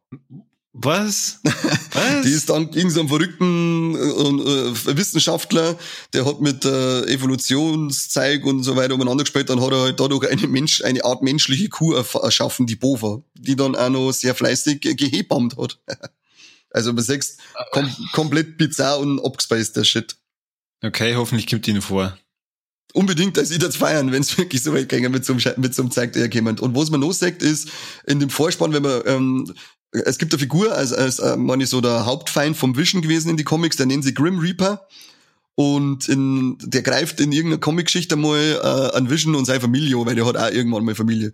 Was? 0.73 1.39
Was? 1.43 2.21
die 2.23 2.29
ist 2.29 2.49
dann 2.49 2.63
irgendein 2.63 2.89
so 2.89 3.07
verrückten 3.07 3.95
äh, 3.95 4.91
äh, 4.91 4.97
Wissenschaftler, 4.97 5.77
der 6.13 6.25
hat 6.25 6.41
mit 6.41 6.63
äh, 6.63 7.05
Evolutionszeig 7.05 8.45
und 8.45 8.63
so 8.63 8.75
weiter 8.75 8.93
umeinander 8.93 9.23
gespielt, 9.23 9.49
dann 9.49 9.61
hat 9.61 9.71
er 9.71 9.81
halt 9.81 9.99
dadurch 9.99 10.29
eine 10.29 10.47
Mensch, 10.47 10.83
eine 10.83 11.03
Art 11.03 11.23
menschliche 11.23 11.69
Kuh 11.69 11.93
erschaffen, 11.93 12.67
die 12.67 12.75
Bova, 12.75 13.23
die 13.33 13.55
dann 13.55 13.75
auch 13.75 13.89
noch 13.89 14.11
sehr 14.11 14.35
fleißig 14.35 14.81
gehebammt 14.81 15.57
hat. 15.57 15.79
Also 16.71 16.93
man 16.93 17.03
sagt, 17.03 17.37
kom 17.71 17.91
komplett 18.11 18.59
bizarr 18.59 18.99
und 18.99 19.19
abgespaced 19.25 19.75
der 19.75 19.83
Shit. 19.83 20.17
Okay, 20.83 21.15
hoffentlich 21.15 21.47
gibt 21.47 21.67
ihn 21.67 21.81
vor. 21.81 22.15
Unbedingt, 22.93 23.37
dass 23.37 23.51
ich 23.51 23.59
das 23.59 23.75
feiern, 23.75 24.11
wenn 24.11 24.21
es 24.21 24.37
wirklich 24.37 24.61
so 24.61 24.73
weit 24.73 24.89
ging 24.89 25.09
mit 25.09 25.25
so 25.25 25.33
einem, 25.33 25.41
mit 25.57 25.73
so 25.73 25.81
einem 25.81 25.89
Zeig 25.91 26.15
jemand. 26.33 26.59
Und 26.59 26.75
was 26.75 26.89
man 26.89 26.99
noch 26.99 27.11
sagt, 27.11 27.41
ist, 27.41 27.69
in 28.05 28.19
dem 28.19 28.29
Vorspann, 28.29 28.71
wenn 28.73 28.83
man, 28.83 29.01
ähm, 29.05 29.53
es 29.91 30.17
gibt 30.17 30.33
eine 30.33 30.39
Figur, 30.39 30.73
als, 30.73 30.93
als 30.93 31.19
äh, 31.19 31.35
man 31.35 31.61
ist 31.61 31.71
so 31.71 31.81
der 31.81 32.05
Hauptfeind 32.05 32.55
vom 32.55 32.77
Vision 32.77 33.01
gewesen 33.01 33.29
in 33.29 33.37
die 33.37 33.43
Comics, 33.43 33.77
der 33.77 33.85
nennt 33.85 34.03
sie 34.03 34.13
Grim 34.13 34.39
Reaper 34.39 34.87
und 35.55 36.07
in, 36.07 36.57
der 36.61 36.81
greift 36.83 37.19
in 37.19 37.31
irgendeiner 37.31 37.59
Comic-Geschichte 37.59 38.15
mal 38.15 38.39
äh, 38.39 38.95
an 38.95 39.09
Vision 39.09 39.35
und 39.35 39.45
seine 39.45 39.59
Familie, 39.59 39.97
weil 40.05 40.15
der 40.15 40.25
hat 40.25 40.37
auch 40.37 40.51
irgendwann 40.51 40.85
mal 40.85 40.95
Familie. 40.95 41.33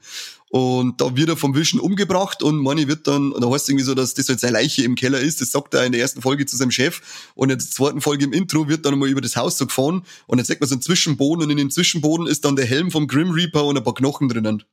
Und 0.49 1.01
da 1.01 1.15
wird 1.15 1.29
er 1.29 1.37
vom 1.37 1.53
Vision 1.53 1.81
umgebracht 1.81 2.41
und 2.41 2.57
Money 2.57 2.87
wird 2.87 3.07
dann, 3.07 3.35
da 3.39 3.49
heißt 3.49 3.65
es 3.65 3.69
irgendwie 3.69 3.85
so, 3.85 3.93
dass 3.93 4.13
das 4.13 4.29
halt 4.29 4.39
seine 4.39 4.53
Leiche 4.53 4.83
im 4.83 4.95
Keller 4.95 5.19
ist. 5.19 5.41
Das 5.41 5.51
sagt 5.51 5.73
er 5.73 5.85
in 5.85 5.91
der 5.91 6.01
ersten 6.01 6.21
Folge 6.21 6.45
zu 6.45 6.55
seinem 6.55 6.71
Chef. 6.71 7.01
Und 7.35 7.51
in 7.51 7.57
der 7.57 7.67
zweiten 7.67 8.01
Folge 8.01 8.25
im 8.25 8.33
Intro 8.33 8.67
wird 8.67 8.85
dann 8.85 8.97
mal 8.97 9.09
über 9.09 9.21
das 9.21 9.35
Haus 9.35 9.57
so 9.57 9.67
gefahren 9.67 10.03
und 10.27 10.37
dann 10.37 10.45
sagt 10.45 10.61
man 10.61 10.69
so 10.69 10.75
einen 10.75 10.81
Zwischenboden 10.81 11.43
und 11.43 11.51
in 11.51 11.57
dem 11.57 11.69
Zwischenboden 11.69 12.25
ist 12.25 12.45
dann 12.45 12.55
der 12.55 12.65
Helm 12.65 12.89
vom 12.89 13.07
Grim 13.07 13.31
Reaper 13.31 13.65
und 13.65 13.77
ein 13.77 13.83
paar 13.83 13.93
Knochen 13.93 14.29
drinnen. 14.29 14.63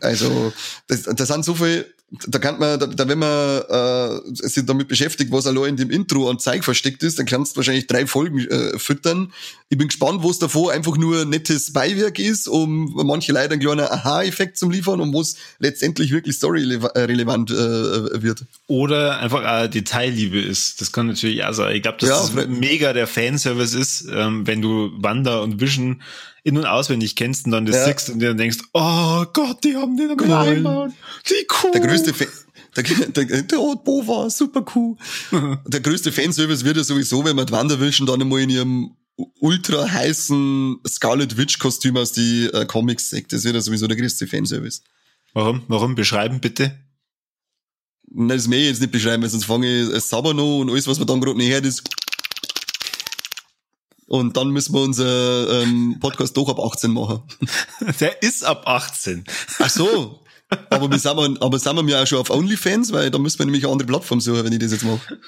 Also, 0.00 0.52
das, 0.86 1.02
das 1.02 1.28
sind 1.28 1.44
so 1.44 1.54
viel, 1.54 1.86
da 2.26 2.38
kann 2.38 2.58
man, 2.58 2.78
da, 2.78 2.86
da 2.86 3.08
wenn 3.08 3.18
man 3.18 3.62
äh, 3.68 4.20
sich 4.34 4.64
damit 4.66 4.88
beschäftigt, 4.88 5.32
was 5.32 5.46
allein 5.46 5.70
in 5.70 5.76
dem 5.76 5.90
Intro 5.90 6.28
an 6.28 6.38
Zeug 6.38 6.64
versteckt 6.64 7.02
ist, 7.02 7.18
dann 7.18 7.26
kannst 7.26 7.52
du 7.52 7.56
wahrscheinlich 7.58 7.86
drei 7.86 8.06
Folgen 8.06 8.40
äh, 8.40 8.78
füttern. 8.78 9.32
Ich 9.68 9.78
bin 9.78 9.88
gespannt, 9.88 10.22
wo 10.22 10.30
es 10.30 10.38
davor 10.38 10.72
einfach 10.72 10.96
nur 10.96 11.24
nettes 11.24 11.72
Beiwerk 11.72 12.18
ist, 12.18 12.48
um 12.48 12.92
manche 12.94 13.32
Leute 13.32 13.52
einen 13.52 13.60
kleinen 13.60 13.86
Aha-Effekt 13.86 14.58
zu 14.58 14.70
liefern 14.70 15.00
und 15.00 15.12
wo 15.12 15.20
es 15.20 15.36
letztendlich 15.58 16.10
wirklich 16.12 16.36
story-relevant 16.36 17.50
äh, 17.50 18.22
wird. 18.22 18.44
Oder 18.66 19.18
einfach 19.18 19.42
eine 19.44 19.68
Detailliebe 19.68 20.40
ist. 20.40 20.80
Das 20.80 20.92
kann 20.92 21.06
natürlich 21.06 21.44
auch 21.44 21.52
sein. 21.52 21.76
Ich 21.76 21.82
glaube, 21.82 21.98
dass 21.98 22.08
ja, 22.08 22.16
das 22.16 22.48
mega 22.48 22.92
der 22.92 23.06
Fanservice 23.06 23.74
ist, 23.74 24.06
ähm, 24.12 24.46
wenn 24.46 24.62
du 24.62 24.90
Wanda 24.96 25.40
und 25.40 25.60
Vision 25.60 26.02
in- 26.44 26.58
und 26.58 26.66
auswendig 26.66 27.16
kennst 27.16 27.46
und 27.46 27.52
dann 27.52 27.66
das 27.66 27.76
ja. 27.76 27.86
siehst 27.86 28.10
und 28.10 28.20
dann 28.20 28.36
denkst, 28.36 28.58
oh 28.72 29.24
Gott, 29.32 29.64
die 29.64 29.74
haben 29.74 29.96
den 29.96 30.10
am 30.10 30.32
einbauen. 30.32 30.94
Die 31.28 31.46
cool. 31.62 31.72
Der 31.72 31.80
größte 31.80 32.14
Fan 32.14 32.28
der, 32.76 33.24
der, 33.24 33.42
der 33.42 33.60
oh, 33.60 33.76
Bova, 33.76 34.28
super 34.30 34.64
cool. 34.74 34.96
der 35.66 35.80
größte 35.80 36.12
Fanservice 36.12 36.64
wird 36.64 36.76
ja 36.76 36.84
sowieso, 36.84 37.24
wenn 37.24 37.36
man 37.36 37.48
WandaVision 37.48 38.06
dann 38.06 38.20
einmal 38.20 38.40
in 38.40 38.50
ihrem 38.50 38.96
ultra 39.40 39.88
heißen 39.88 40.78
Scarlet 40.86 41.36
Witch 41.36 41.58
Kostüm 41.58 41.96
aus 41.96 42.12
die 42.12 42.46
äh, 42.46 42.66
Comics 42.66 43.10
sieht. 43.10 43.32
Das 43.32 43.44
wird 43.44 43.54
ja 43.54 43.60
sowieso 43.60 43.86
der 43.86 43.96
größte 43.96 44.26
Fanservice. 44.26 44.82
Warum? 45.34 45.62
Warum? 45.68 45.94
Beschreiben 45.94 46.40
bitte. 46.40 46.76
Nein, 48.10 48.36
das 48.36 48.48
mehr 48.48 48.60
jetzt 48.60 48.80
nicht 48.80 48.92
beschreiben, 48.92 49.22
weil 49.22 49.30
sonst 49.30 49.44
fange 49.44 49.66
ich 49.66 49.88
es 49.88 50.08
sauber 50.08 50.34
noch 50.34 50.58
und 50.60 50.70
alles, 50.70 50.86
was 50.86 50.98
man 50.98 51.06
dann 51.06 51.20
gerade 51.20 51.38
nicht 51.38 51.50
hört, 51.50 51.64
ist 51.64 51.82
und 54.06 54.36
dann 54.36 54.50
müssen 54.50 54.74
wir 54.74 54.82
unser 54.82 55.62
ähm, 55.62 55.98
Podcast 56.00 56.36
doch 56.36 56.48
ab 56.48 56.60
18 56.60 56.90
machen. 56.90 57.22
Der 58.00 58.22
ist 58.22 58.44
ab 58.44 58.64
18. 58.66 59.24
Ach 59.58 59.70
so. 59.70 60.20
Aber 60.70 60.90
wir 60.90 60.98
sind, 60.98 61.16
wir, 61.16 61.42
aber 61.42 61.58
sind 61.58 61.76
wir 61.76 61.88
ja 61.88 62.02
auch 62.02 62.06
schon 62.06 62.18
auf 62.18 62.30
OnlyFans, 62.30 62.92
weil 62.92 63.10
da 63.10 63.18
müssen 63.18 63.38
wir 63.38 63.46
nämlich 63.46 63.64
eine 63.64 63.72
andere 63.72 63.88
Plattform 63.88 64.20
suchen, 64.20 64.44
wenn 64.44 64.52
ich 64.52 64.58
das 64.58 64.72
jetzt 64.72 64.84
mache. 64.84 65.18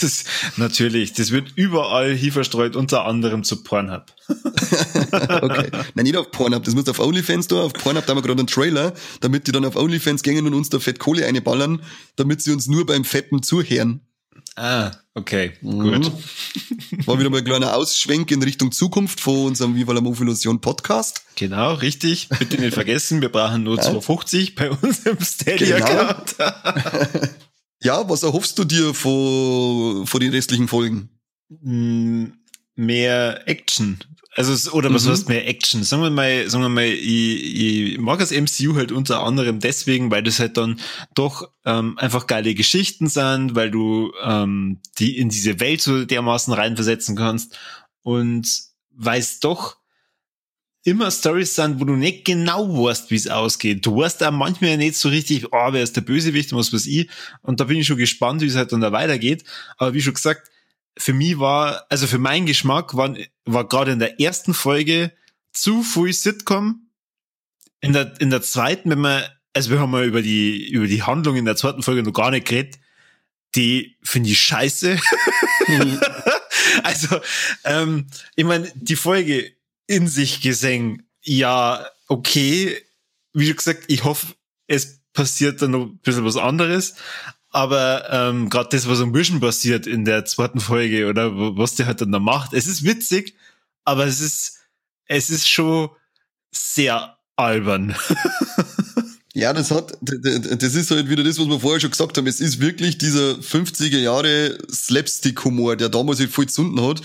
Das, 0.00 0.24
natürlich, 0.56 1.12
das 1.12 1.30
wird 1.30 1.52
überall 1.56 2.14
hier 2.14 2.32
verstreut, 2.32 2.74
unter 2.76 3.04
anderem 3.04 3.44
zu 3.44 3.62
Pornhub. 3.62 4.06
okay. 4.28 5.70
Nein, 5.94 6.04
nicht 6.04 6.16
auf 6.16 6.30
Pornhub, 6.30 6.64
das 6.64 6.74
muss 6.74 6.88
auf 6.88 7.00
OnlyFans 7.00 7.48
da. 7.48 7.62
Auf 7.64 7.74
Pornhub 7.74 8.06
da 8.06 8.12
haben 8.12 8.18
wir 8.18 8.22
gerade 8.22 8.38
einen 8.38 8.46
Trailer, 8.46 8.94
damit 9.20 9.46
die 9.46 9.52
dann 9.52 9.64
auf 9.64 9.76
OnlyFans 9.76 10.22
gehen 10.22 10.46
und 10.46 10.54
uns 10.54 10.70
da 10.70 10.78
Fett 10.78 10.98
Kohle 10.98 11.26
einballern, 11.26 11.82
damit 12.16 12.40
sie 12.40 12.52
uns 12.52 12.66
nur 12.66 12.86
beim 12.86 13.04
Fetten 13.04 13.42
zuhören. 13.42 14.00
Ah, 14.56 14.92
okay, 15.14 15.52
mhm. 15.62 15.80
gut. 15.80 16.12
War 17.06 17.18
wieder 17.18 17.28
mal 17.28 17.38
ein 17.38 17.44
kleiner 17.44 17.74
Ausschwenk 17.74 18.30
in 18.30 18.42
Richtung 18.42 18.70
Zukunft 18.70 19.20
von 19.20 19.46
unserem 19.46 19.74
Viva 19.74 19.92
la 19.92 20.00
Movilusion 20.00 20.60
Podcast. 20.60 21.22
Genau, 21.34 21.74
richtig. 21.74 22.28
Bitte 22.28 22.60
nicht 22.60 22.74
vergessen, 22.74 23.20
wir 23.20 23.30
brauchen 23.30 23.64
nur 23.64 23.76
ja. 23.76 23.82
250 23.82 24.54
bei 24.54 24.70
uns 24.70 25.06
im 25.06 25.18
Steady-Account. 25.20 26.36
Genau. 26.38 27.26
ja, 27.82 28.08
was 28.08 28.22
erhoffst 28.22 28.56
du 28.58 28.64
dir 28.64 28.94
vor, 28.94 30.06
vor 30.06 30.20
den 30.20 30.30
restlichen 30.30 30.68
Folgen? 30.68 31.08
Hm, 31.48 32.34
mehr 32.76 33.48
Action. 33.48 33.98
Also, 34.36 34.72
oder 34.72 34.92
was 34.92 35.04
mhm. 35.04 35.10
heißt 35.10 35.28
mehr 35.28 35.46
Action? 35.46 35.84
Sagen 35.84 36.02
wir 36.02 36.10
mal, 36.10 36.50
sagen 36.50 36.64
wir 36.64 36.68
mal, 36.68 36.84
ich, 36.84 37.94
ich 37.94 37.98
mag 37.98 38.18
das 38.18 38.32
MCU 38.32 38.74
halt 38.74 38.90
unter 38.90 39.22
anderem 39.22 39.60
deswegen, 39.60 40.10
weil 40.10 40.24
das 40.24 40.40
halt 40.40 40.56
dann 40.56 40.80
doch 41.14 41.50
ähm, 41.64 41.96
einfach 41.98 42.26
geile 42.26 42.54
Geschichten 42.54 43.06
sind, 43.06 43.54
weil 43.54 43.70
du 43.70 44.12
ähm, 44.22 44.80
die 44.98 45.18
in 45.18 45.28
diese 45.28 45.60
Welt 45.60 45.80
so 45.80 46.04
dermaßen 46.04 46.52
reinversetzen 46.52 47.14
kannst 47.14 47.56
und 48.02 48.48
weil 48.90 49.20
es 49.20 49.38
doch 49.38 49.76
immer 50.82 51.10
Stories 51.10 51.54
sind, 51.54 51.80
wo 51.80 51.84
du 51.84 51.94
nicht 51.94 52.24
genau 52.24 52.68
weißt, 52.68 53.10
wie 53.10 53.16
es 53.16 53.28
ausgeht. 53.28 53.86
Du 53.86 53.96
weißt 53.96 54.22
auch 54.24 54.32
manchmal 54.32 54.76
nicht 54.76 54.96
so 54.96 55.08
richtig, 55.08 55.46
oh, 55.52 55.68
wer 55.70 55.82
ist 55.82 55.96
der 55.96 56.02
Bösewicht 56.02 56.52
und 56.52 56.58
was 56.58 56.72
weiß 56.72 56.86
ich. 56.86 57.08
Und 57.40 57.60
da 57.60 57.64
bin 57.64 57.78
ich 57.78 57.86
schon 57.86 57.96
gespannt, 57.96 58.42
wie 58.42 58.46
es 58.46 58.56
halt 58.56 58.72
dann 58.72 58.82
da 58.82 58.92
weitergeht. 58.92 59.44
Aber 59.78 59.94
wie 59.94 60.02
schon 60.02 60.12
gesagt, 60.12 60.50
für 60.96 61.12
mich 61.12 61.38
war, 61.38 61.86
also 61.88 62.06
für 62.06 62.18
meinen 62.18 62.46
Geschmack 62.46 62.96
war, 62.96 63.14
war 63.44 63.68
gerade 63.68 63.92
in 63.92 63.98
der 63.98 64.20
ersten 64.20 64.54
Folge 64.54 65.12
zu 65.52 65.82
viel 65.82 66.12
Sitcom. 66.12 66.88
In 67.80 67.92
der, 67.92 68.18
in 68.20 68.30
der 68.30 68.42
zweiten, 68.42 68.90
wenn 68.90 69.00
man, 69.00 69.24
also 69.52 69.70
wir 69.70 69.78
haben 69.78 69.90
mal 69.90 70.06
über 70.06 70.22
die, 70.22 70.70
über 70.70 70.86
die 70.86 71.02
Handlung 71.02 71.36
in 71.36 71.44
der 71.44 71.56
zweiten 71.56 71.82
Folge 71.82 72.02
noch 72.02 72.12
gar 72.12 72.30
nicht 72.30 72.46
geredet, 72.46 72.78
die 73.54 73.96
finde 74.02 74.30
ich 74.30 74.40
scheiße. 74.40 74.98
also, 76.82 77.20
ähm, 77.64 78.06
ich 78.36 78.44
meine, 78.44 78.72
die 78.74 78.96
Folge 78.96 79.52
in 79.86 80.08
sich 80.08 80.40
gesehen, 80.40 81.06
ja, 81.22 81.86
okay. 82.08 82.82
Wie 83.32 83.52
gesagt, 83.52 83.84
ich 83.88 84.04
hoffe, 84.04 84.34
es 84.66 85.00
passiert 85.12 85.62
dann 85.62 85.72
noch 85.72 85.86
ein 85.86 85.98
bisschen 85.98 86.24
was 86.24 86.36
anderes. 86.36 86.94
Aber 87.54 88.10
ähm, 88.10 88.50
gerade 88.50 88.70
das, 88.72 88.88
was 88.88 89.00
am 89.00 89.14
Vision 89.14 89.38
passiert 89.38 89.86
in 89.86 90.04
der 90.04 90.24
zweiten 90.24 90.58
Folge 90.58 91.06
oder 91.06 91.30
was 91.56 91.76
der 91.76 91.86
halt 91.86 92.00
dann 92.00 92.10
da 92.10 92.18
macht, 92.18 92.52
es 92.52 92.66
ist 92.66 92.82
witzig, 92.84 93.36
aber 93.84 94.06
es 94.06 94.20
ist, 94.20 94.58
es 95.06 95.30
ist 95.30 95.48
schon 95.48 95.90
sehr 96.50 97.16
albern. 97.36 97.94
Ja, 99.36 99.52
das 99.52 99.72
hat, 99.72 99.98
das 100.00 100.74
ist 100.76 100.92
halt 100.92 101.08
wieder 101.08 101.24
das, 101.24 101.40
was 101.40 101.48
wir 101.48 101.58
vorher 101.58 101.80
schon 101.80 101.90
gesagt 101.90 102.16
haben. 102.16 102.28
Es 102.28 102.40
ist 102.40 102.60
wirklich 102.60 102.98
dieser 102.98 103.32
50er 103.32 103.98
Jahre 103.98 104.56
Slapstick-Humor, 104.70 105.74
der 105.74 105.88
damals 105.88 106.20
halt 106.20 106.30
voll 106.30 106.44
gezunden 106.44 106.80
hat. 106.80 107.02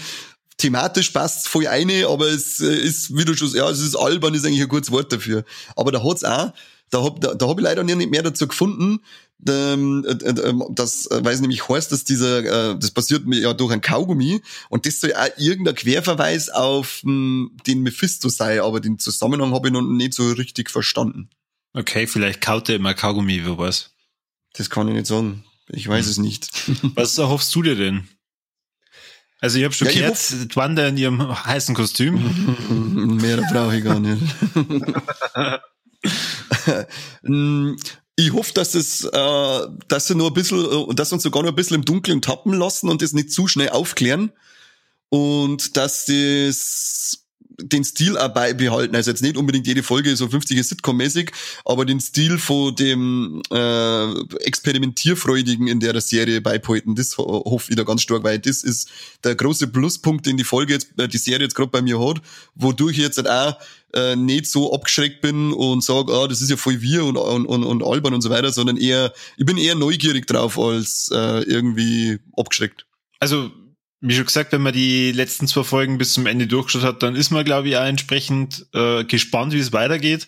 Thematisch 0.58 1.10
passt 1.10 1.48
voll 1.48 1.66
eine, 1.66 2.06
aber 2.06 2.28
es 2.28 2.60
äh, 2.60 2.72
ist, 2.72 3.18
wie 3.18 3.26
du 3.26 3.36
schon, 3.36 3.50
ja, 3.56 3.68
es 3.72 3.80
ist 3.80 3.96
albern, 3.96 4.36
ist 4.36 4.46
eigentlich 4.46 4.62
ein 4.62 4.68
gutes 4.68 4.92
Wort 4.92 5.12
dafür. 5.12 5.44
Aber 5.76 5.92
da 5.92 6.04
hat's 6.04 6.24
auch, 6.24 6.54
da 6.92 7.04
hab, 7.04 7.20
da, 7.20 7.34
da 7.34 7.48
hab 7.48 7.58
ich 7.58 7.64
leider 7.64 7.84
nicht 7.84 8.12
mehr 8.12 8.22
dazu 8.22 8.48
gefunden, 8.48 9.00
ähm, 9.48 10.06
äh, 10.06 10.12
äh, 10.12 10.50
ähm, 10.50 10.64
das, 10.72 11.06
äh, 11.08 11.24
weil 11.24 11.34
es 11.34 11.42
nämlich 11.42 11.70
heißt, 11.70 11.92
dass 11.92 12.04
dieser, 12.04 12.76
das 12.76 12.92
passiert 12.92 13.26
mir 13.26 13.40
ja 13.40 13.54
durch 13.54 13.72
ein 13.72 13.82
Kaugummi 13.82 14.42
und 14.70 14.86
das 14.86 15.00
soll 15.00 15.14
auch 15.14 15.30
irgendein 15.38 15.76
Querverweis 15.76 16.50
auf 16.50 17.02
hm, 17.04 17.58
den 17.66 17.82
Mephisto 17.82 18.30
sei, 18.30 18.62
aber 18.62 18.80
den 18.80 19.00
Zusammenhang 19.00 19.54
habe 19.54 19.68
ich 19.68 19.74
noch 19.74 19.82
nicht 19.82 20.14
so 20.14 20.32
richtig 20.32 20.70
verstanden. 20.70 21.30
Okay, 21.74 22.08
vielleicht 22.08 22.42
kaut 22.42 22.68
er 22.70 22.76
immer 22.76 22.94
Kaugummi, 22.94 23.42
wer 23.46 23.58
weiß. 23.58 23.92
Das 24.54 24.70
kann 24.70 24.88
ich 24.88 24.96
nicht 24.96 25.08
sagen. 25.08 25.44
Ich 25.70 25.88
weiß 25.88 26.06
hm. 26.06 26.12
es 26.12 26.18
nicht. 26.18 26.50
Was 26.96 27.18
erhoffst 27.18 27.54
du 27.56 27.62
dir 27.62 27.76
denn? 27.76 28.08
Also 29.42 29.58
ich 29.58 29.64
habe 29.64 29.74
schon 29.74 29.88
ja, 29.88 29.94
gehört, 29.94 30.56
Wanda 30.58 30.88
in 30.88 30.98
ihrem 30.98 31.46
heißen 31.46 31.74
Kostüm. 31.74 33.18
Mehr 33.22 33.38
brauche 33.38 33.78
ich 33.78 33.84
gar 33.84 34.00
nicht. 34.00 34.22
Ich 38.20 38.34
hoffe, 38.34 38.52
dass 38.54 38.76
es, 38.76 39.06
äh, 39.06 39.68
dass 39.88 40.08
sie 40.08 40.16
nur 40.16 40.28
ein 40.28 40.34
bisschen, 40.34 40.60
äh, 40.60 40.94
dass 40.94 41.14
uns 41.14 41.24
sogar 41.24 41.42
noch 41.42 41.50
ein 41.50 41.56
bisschen 41.56 41.76
im 41.76 41.86
Dunkeln 41.86 42.22
tappen 42.22 42.52
lassen 42.52 42.90
und 42.90 43.02
das 43.02 43.14
nicht 43.14 43.32
zu 43.32 43.48
schnell 43.48 43.70
aufklären. 43.70 44.34
Und 45.08 45.78
dass 45.78 46.06
das 46.06 47.24
den 47.62 47.84
Stil 47.84 48.18
auch 48.18 48.30
beibehalten. 48.30 48.96
Also 48.96 49.12
jetzt 49.12 49.22
nicht 49.22 49.38
unbedingt 49.38 49.68
jede 49.68 49.84
Folge 49.84 50.16
so 50.16 50.26
50er 50.26 50.64
Sitcom-mäßig, 50.64 51.32
aber 51.66 51.86
den 51.86 52.00
Stil 52.00 52.38
von 52.38 52.76
dem 52.76 53.42
äh, 53.52 54.22
Experimentierfreudigen 54.44 55.68
in 55.68 55.80
der 55.80 56.00
Serie 56.02 56.42
beibehalten. 56.42 56.96
Das 56.96 57.18
hoffe 57.18 57.72
ich 57.72 57.76
da 57.78 57.84
ganz 57.84 58.02
stark, 58.02 58.24
weil 58.24 58.40
das 58.40 58.64
ist 58.64 58.90
der 59.24 59.36
große 59.36 59.68
Pluspunkt, 59.68 60.26
den 60.26 60.38
die 60.38 60.44
Folge 60.44 60.74
jetzt, 60.74 60.90
äh, 60.98 61.08
die 61.08 61.18
Serie 61.18 61.46
jetzt 61.46 61.56
gerade 61.56 61.72
bei 61.72 61.82
mir 61.82 62.00
hat, 62.00 62.22
wodurch 62.56 62.98
ich 62.98 63.04
jetzt 63.04 63.28
auch 63.28 63.56
äh, 63.94 64.16
nicht 64.16 64.48
so 64.48 64.74
abgeschreckt 64.74 65.22
bin 65.22 65.54
und 65.54 65.84
sage, 65.84 66.14
ah, 66.14 66.28
das 66.28 66.42
ist 66.42 66.50
ja 66.50 66.58
voll 66.58 66.82
wir 66.82 67.06
und, 67.06 67.18
und, 67.18 67.46
und, 67.46 67.64
und 67.64 67.84
albern 67.84 68.14
und 68.14 68.22
so 68.22 68.30
weiter, 68.30 68.52
sondern 68.52 68.78
eher, 68.78 69.14
ich 69.38 69.46
bin 69.46 69.58
eher 69.58 69.76
neugierig 69.76 70.28
drauf 70.28 70.60
als 70.60 71.10
äh, 71.14 71.44
irgendwie 71.44 72.20
abgeschreckt. 72.36 72.86
Also 73.20 73.52
wie 74.02 74.16
schon 74.16 74.26
gesagt, 74.26 74.54
wenn 74.54 74.62
man 74.62 74.74
die 74.74 75.12
letzten 75.12 75.48
zwei 75.48 75.64
Folgen 75.64 75.98
bis 75.98 76.14
zum 76.14 76.26
Ende 76.26 76.48
durchgeschaut 76.48 76.84
hat, 76.84 77.04
dann 77.04 77.16
ist 77.16 77.32
man, 77.32 77.44
glaube 77.44 77.68
ich, 77.68 77.78
auch 77.78 77.84
entsprechend 77.84 78.66
äh, 78.74 79.04
gespannt, 79.04 79.54
wie 79.54 79.60
es 79.60 79.74
weitergeht. 79.74 80.28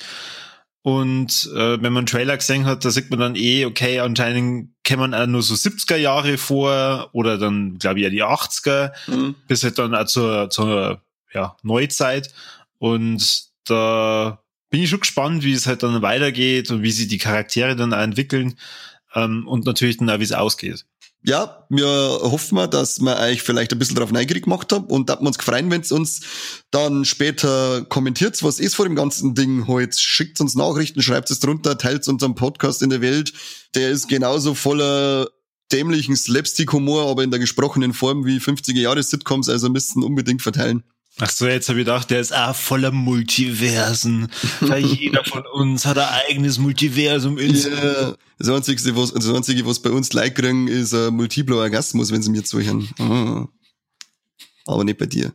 Und 0.83 1.49
äh, 1.53 1.81
wenn 1.81 1.93
man 1.93 1.99
einen 1.99 2.05
Trailer 2.07 2.35
gesehen 2.35 2.65
hat, 2.65 2.83
da 2.83 2.89
sieht 2.89 3.11
man 3.11 3.19
dann 3.19 3.35
eh, 3.35 3.65
okay, 3.65 3.99
anscheinend 3.99 4.71
kämen 4.83 5.13
auch 5.13 5.27
nur 5.27 5.43
so 5.43 5.53
70er 5.53 5.95
Jahre 5.95 6.37
vor 6.37 7.09
oder 7.13 7.37
dann, 7.37 7.77
glaube 7.77 7.99
ich, 7.99 8.03
ja 8.03 8.09
die 8.09 8.23
80er, 8.23 8.91
mhm. 9.07 9.35
bis 9.47 9.63
halt 9.63 9.77
dann 9.77 9.93
auch 9.93 10.05
zur, 10.05 10.49
zur 10.49 11.01
ja, 11.33 11.55
Neuzeit. 11.61 12.33
Und 12.79 13.50
da 13.65 14.43
bin 14.69 14.83
ich 14.83 14.89
schon 14.89 15.01
gespannt, 15.01 15.43
wie 15.43 15.53
es 15.53 15.67
halt 15.67 15.83
dann 15.83 16.01
weitergeht 16.01 16.71
und 16.71 16.83
wie 16.83 16.91
sich 16.91 17.07
die 17.07 17.17
Charaktere 17.17 17.75
dann 17.75 17.91
entwickeln 17.91 18.57
ähm, 19.13 19.47
und 19.47 19.65
natürlich 19.65 19.97
dann 19.97 20.09
auch, 20.09 20.19
wie 20.19 20.23
es 20.23 20.31
ausgeht 20.31 20.85
ja, 21.23 21.65
wir 21.69 21.87
hoffen 21.87 22.55
wir, 22.57 22.67
dass 22.67 22.99
wir 22.99 23.17
euch 23.19 23.43
vielleicht 23.43 23.71
ein 23.71 23.79
bisschen 23.79 23.95
darauf 23.95 24.11
neugierig 24.11 24.43
gemacht 24.43 24.71
haben 24.71 24.85
und 24.85 25.09
da 25.09 25.19
wir 25.19 25.27
uns 25.27 25.37
gefreut, 25.37 25.65
wenn 25.69 25.81
es 25.81 25.91
uns 25.91 26.21
dann 26.71 27.05
später 27.05 27.85
kommentiert, 27.85 28.41
was 28.43 28.59
ist 28.59 28.75
vor 28.75 28.85
dem 28.85 28.95
ganzen 28.95 29.35
Ding 29.35 29.67
heute. 29.67 29.97
Schickt 29.99 30.41
uns 30.41 30.55
Nachrichten, 30.55 31.01
schreibt 31.01 31.29
es 31.29 31.39
drunter, 31.39 31.77
teilt 31.77 32.07
unseren 32.07 32.33
Podcast 32.33 32.81
in 32.81 32.89
der 32.89 33.01
Welt. 33.01 33.33
Der 33.75 33.91
ist 33.91 34.09
genauso 34.09 34.55
voller 34.55 35.27
dämlichen 35.71 36.15
Slapstick-Humor, 36.15 37.09
aber 37.09 37.23
in 37.23 37.31
der 37.31 37.39
gesprochenen 37.39 37.93
Form 37.93 38.25
wie 38.25 38.39
50er 38.39 38.79
Jahre 38.79 39.03
Sitcoms, 39.03 39.47
also 39.47 39.69
müssten 39.69 40.03
unbedingt 40.03 40.41
verteilen. 40.41 40.83
Ach 41.23 41.29
so, 41.29 41.47
jetzt 41.47 41.69
habe 41.69 41.79
ich 41.79 41.85
gedacht, 41.85 42.09
der 42.09 42.19
ist 42.19 42.35
auch 42.35 42.55
voller 42.55 42.91
Multiversen. 42.91 44.27
Weil 44.59 44.83
jeder 44.83 45.23
von 45.23 45.45
uns 45.45 45.85
hat 45.85 45.99
ein 45.99 46.09
eigenes 46.27 46.57
Multiversum 46.57 47.37
in 47.37 47.55
sich. 47.55 47.71
Ja, 47.71 48.15
das 48.39 48.49
Einzige, 48.49 48.95
was, 48.95 49.13
das 49.13 49.29
Einzige, 49.29 49.63
was 49.67 49.79
bei 49.79 49.91
uns 49.91 50.13
Like 50.13 50.35
kriegen, 50.35 50.67
ist 50.67 50.95
ein 50.95 51.13
multipler 51.13 51.57
Orgasmus, 51.57 52.11
wenn 52.11 52.23
sie 52.23 52.31
mir 52.31 52.43
zuhören. 52.43 52.89
Ah. 52.97 53.47
Aber 54.65 54.83
nicht 54.83 54.97
bei 54.97 55.05
dir. 55.05 55.31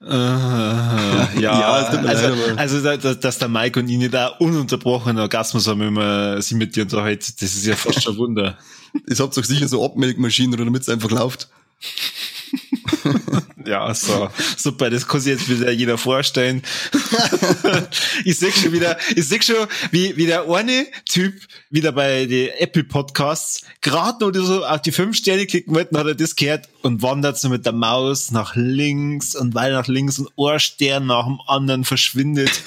Uh, 0.00 0.06
ja, 0.06 1.34
ja 1.40 1.72
also, 1.72 1.96
leid, 2.00 2.58
also 2.58 2.96
dass, 2.96 3.18
dass 3.18 3.38
der 3.38 3.48
Mike 3.48 3.80
und 3.80 3.88
ich 3.88 4.10
da 4.12 4.28
ununterbrochenen 4.28 5.18
Orgasmus 5.18 5.66
haben, 5.66 5.80
wenn 5.80 5.92
man 5.92 6.40
sie 6.40 6.54
mit 6.54 6.76
dir 6.76 6.84
unterhält, 6.84 7.42
das 7.42 7.54
ist 7.56 7.66
ja 7.66 7.74
fast 7.74 8.04
schon 8.04 8.16
Wunder. 8.16 8.56
Ich 9.06 9.20
hab 9.20 9.34
doch 9.34 9.44
sicher 9.44 9.68
so 9.68 9.84
Abmelkmaschinen, 9.84 10.56
damit 10.56 10.82
es 10.82 10.88
einfach 10.88 11.10
läuft. 11.10 11.50
Ja, 13.68 13.94
so, 13.94 14.30
super, 14.56 14.90
das 14.90 15.06
kann 15.06 15.20
sich 15.20 15.34
jetzt 15.34 15.48
wieder 15.48 15.70
jeder 15.70 15.98
vorstellen. 15.98 16.62
ich 18.24 18.38
sehe 18.38 18.52
schon 18.52 18.72
wieder, 18.72 18.98
ich 19.14 19.28
sehe 19.28 19.42
schon, 19.42 19.66
wie, 19.90 20.16
wie 20.16 20.26
der 20.26 20.48
eine 20.48 20.86
Typ 21.04 21.34
wieder 21.70 21.92
bei 21.92 22.26
den 22.26 22.50
Apple 22.58 22.84
Podcasts 22.84 23.62
gerade 23.80 24.24
noch 24.24 24.34
so 24.44 24.64
auf 24.64 24.82
die 24.82 24.92
fünf 24.92 25.16
Sterne 25.16 25.46
klicken 25.46 25.74
wollte, 25.74 25.98
hat 25.98 26.06
er 26.06 26.14
das 26.14 26.36
gehört 26.36 26.68
und 26.82 27.02
wandert 27.02 27.38
so 27.38 27.48
mit 27.48 27.66
der 27.66 27.72
Maus 27.72 28.30
nach 28.30 28.56
links 28.56 29.36
und 29.36 29.54
weiter 29.54 29.74
nach 29.74 29.88
links 29.88 30.18
und 30.18 30.30
ein 30.38 30.60
Stern 30.60 31.06
nach 31.06 31.26
dem 31.26 31.38
anderen 31.46 31.84
verschwindet. 31.84 32.50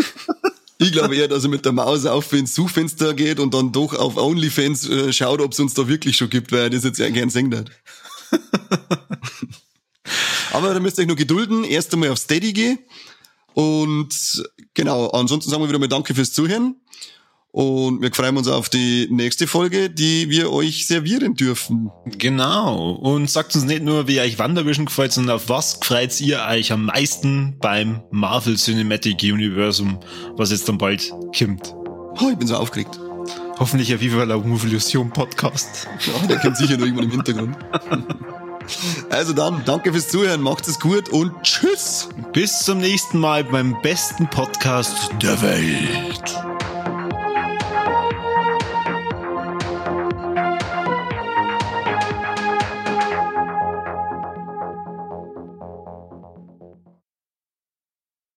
Ich 0.84 0.92
glaube 0.92 1.16
eher, 1.16 1.28
dass 1.28 1.44
er 1.44 1.52
mit 1.52 1.64
der 1.64 1.74
Maus 1.74 2.08
auf 2.08 2.34
ins 2.34 2.56
Suchfenster 2.56 3.14
geht 3.14 3.40
und 3.40 3.54
dann 3.54 3.72
doch 3.72 3.94
auf 3.94 4.18
OnlyFans 4.18 4.90
äh, 4.90 5.14
schaut, 5.14 5.40
ob 5.40 5.52
es 5.52 5.60
uns 5.60 5.76
da 5.76 5.88
wirklich 5.88 6.18
schon 6.18 6.32
gibt, 6.32 6.52
weil 6.52 6.62
er 6.62 6.70
das 6.72 6.84
jetzt 6.84 6.98
ja 6.98 7.08
gern 7.10 7.30
singen 7.30 7.56
hat. 7.56 7.70
Aber 10.52 10.74
da 10.74 10.80
müsst 10.80 10.98
ihr 10.98 11.04
euch 11.04 11.08
nur 11.08 11.18
gedulden. 11.18 11.64
Erst 11.64 11.94
einmal 11.94 12.10
auf 12.10 12.18
Steady 12.18 12.54
gehen. 12.54 12.80
Und 13.54 14.44
genau, 14.74 15.08
ansonsten 15.10 15.50
sagen 15.50 15.62
wir 15.64 15.70
wieder 15.70 15.80
mal 15.80 15.88
Danke 15.88 16.16
fürs 16.16 16.34
Zuhören. 16.34 16.76
Und 17.52 18.02
wir 18.02 18.14
freuen 18.14 18.38
uns 18.38 18.48
auf 18.48 18.70
die 18.70 19.10
nächste 19.12 19.46
Folge, 19.46 19.90
die 19.90 20.30
wir 20.30 20.54
euch 20.54 20.88
servieren 20.88 21.36
dürfen. 21.36 21.92
Genau. 22.06 22.92
Und 22.92 23.30
sagt 23.30 23.54
uns 23.56 23.66
nicht 23.66 23.84
nur, 23.84 24.08
wie 24.08 24.22
euch 24.22 24.40
Wandervision 24.40 24.86
gefällt, 24.86 25.12
sondern 25.12 25.36
auf 25.36 25.50
was 25.50 25.78
freut 25.82 26.20
ihr 26.22 26.46
euch 26.50 26.72
am 26.72 26.86
meisten 26.86 27.58
beim 27.60 28.04
Marvel 28.10 28.56
Cinematic 28.56 29.22
Universum, 29.24 30.00
was 30.38 30.52
jetzt 30.52 30.70
dann 30.70 30.78
bald 30.78 31.12
kommt. 31.38 31.76
Oh, 32.22 32.30
ich 32.32 32.38
bin 32.38 32.48
so 32.48 32.56
aufgeregt. 32.56 32.98
Hoffentlich 33.60 33.92
ein 33.92 34.00
Viva 34.00 34.24
la 34.24 34.36
Illusion 34.36 35.12
Podcast. 35.12 35.88
Ja, 36.08 36.28
der 36.28 36.40
kommt 36.40 36.56
sicher 36.56 36.78
noch 36.78 36.86
irgendwann 36.86 37.06
im 37.06 37.12
Hintergrund. 37.12 37.58
Also 39.10 39.34
dann, 39.34 39.64
danke 39.66 39.92
fürs 39.92 40.08
Zuhören, 40.08 40.42
macht 40.42 40.68
es 40.68 40.80
gut 40.80 41.10
und 41.10 41.32
tschüss. 41.44 42.10
Bis 42.34 42.60
zum 42.60 42.80
nächsten 42.80 43.20
Mal 43.20 43.44
beim 43.44 43.82
besten 43.82 44.28
Podcast 44.30 45.12
der 45.22 45.42
Welt. 45.42 46.51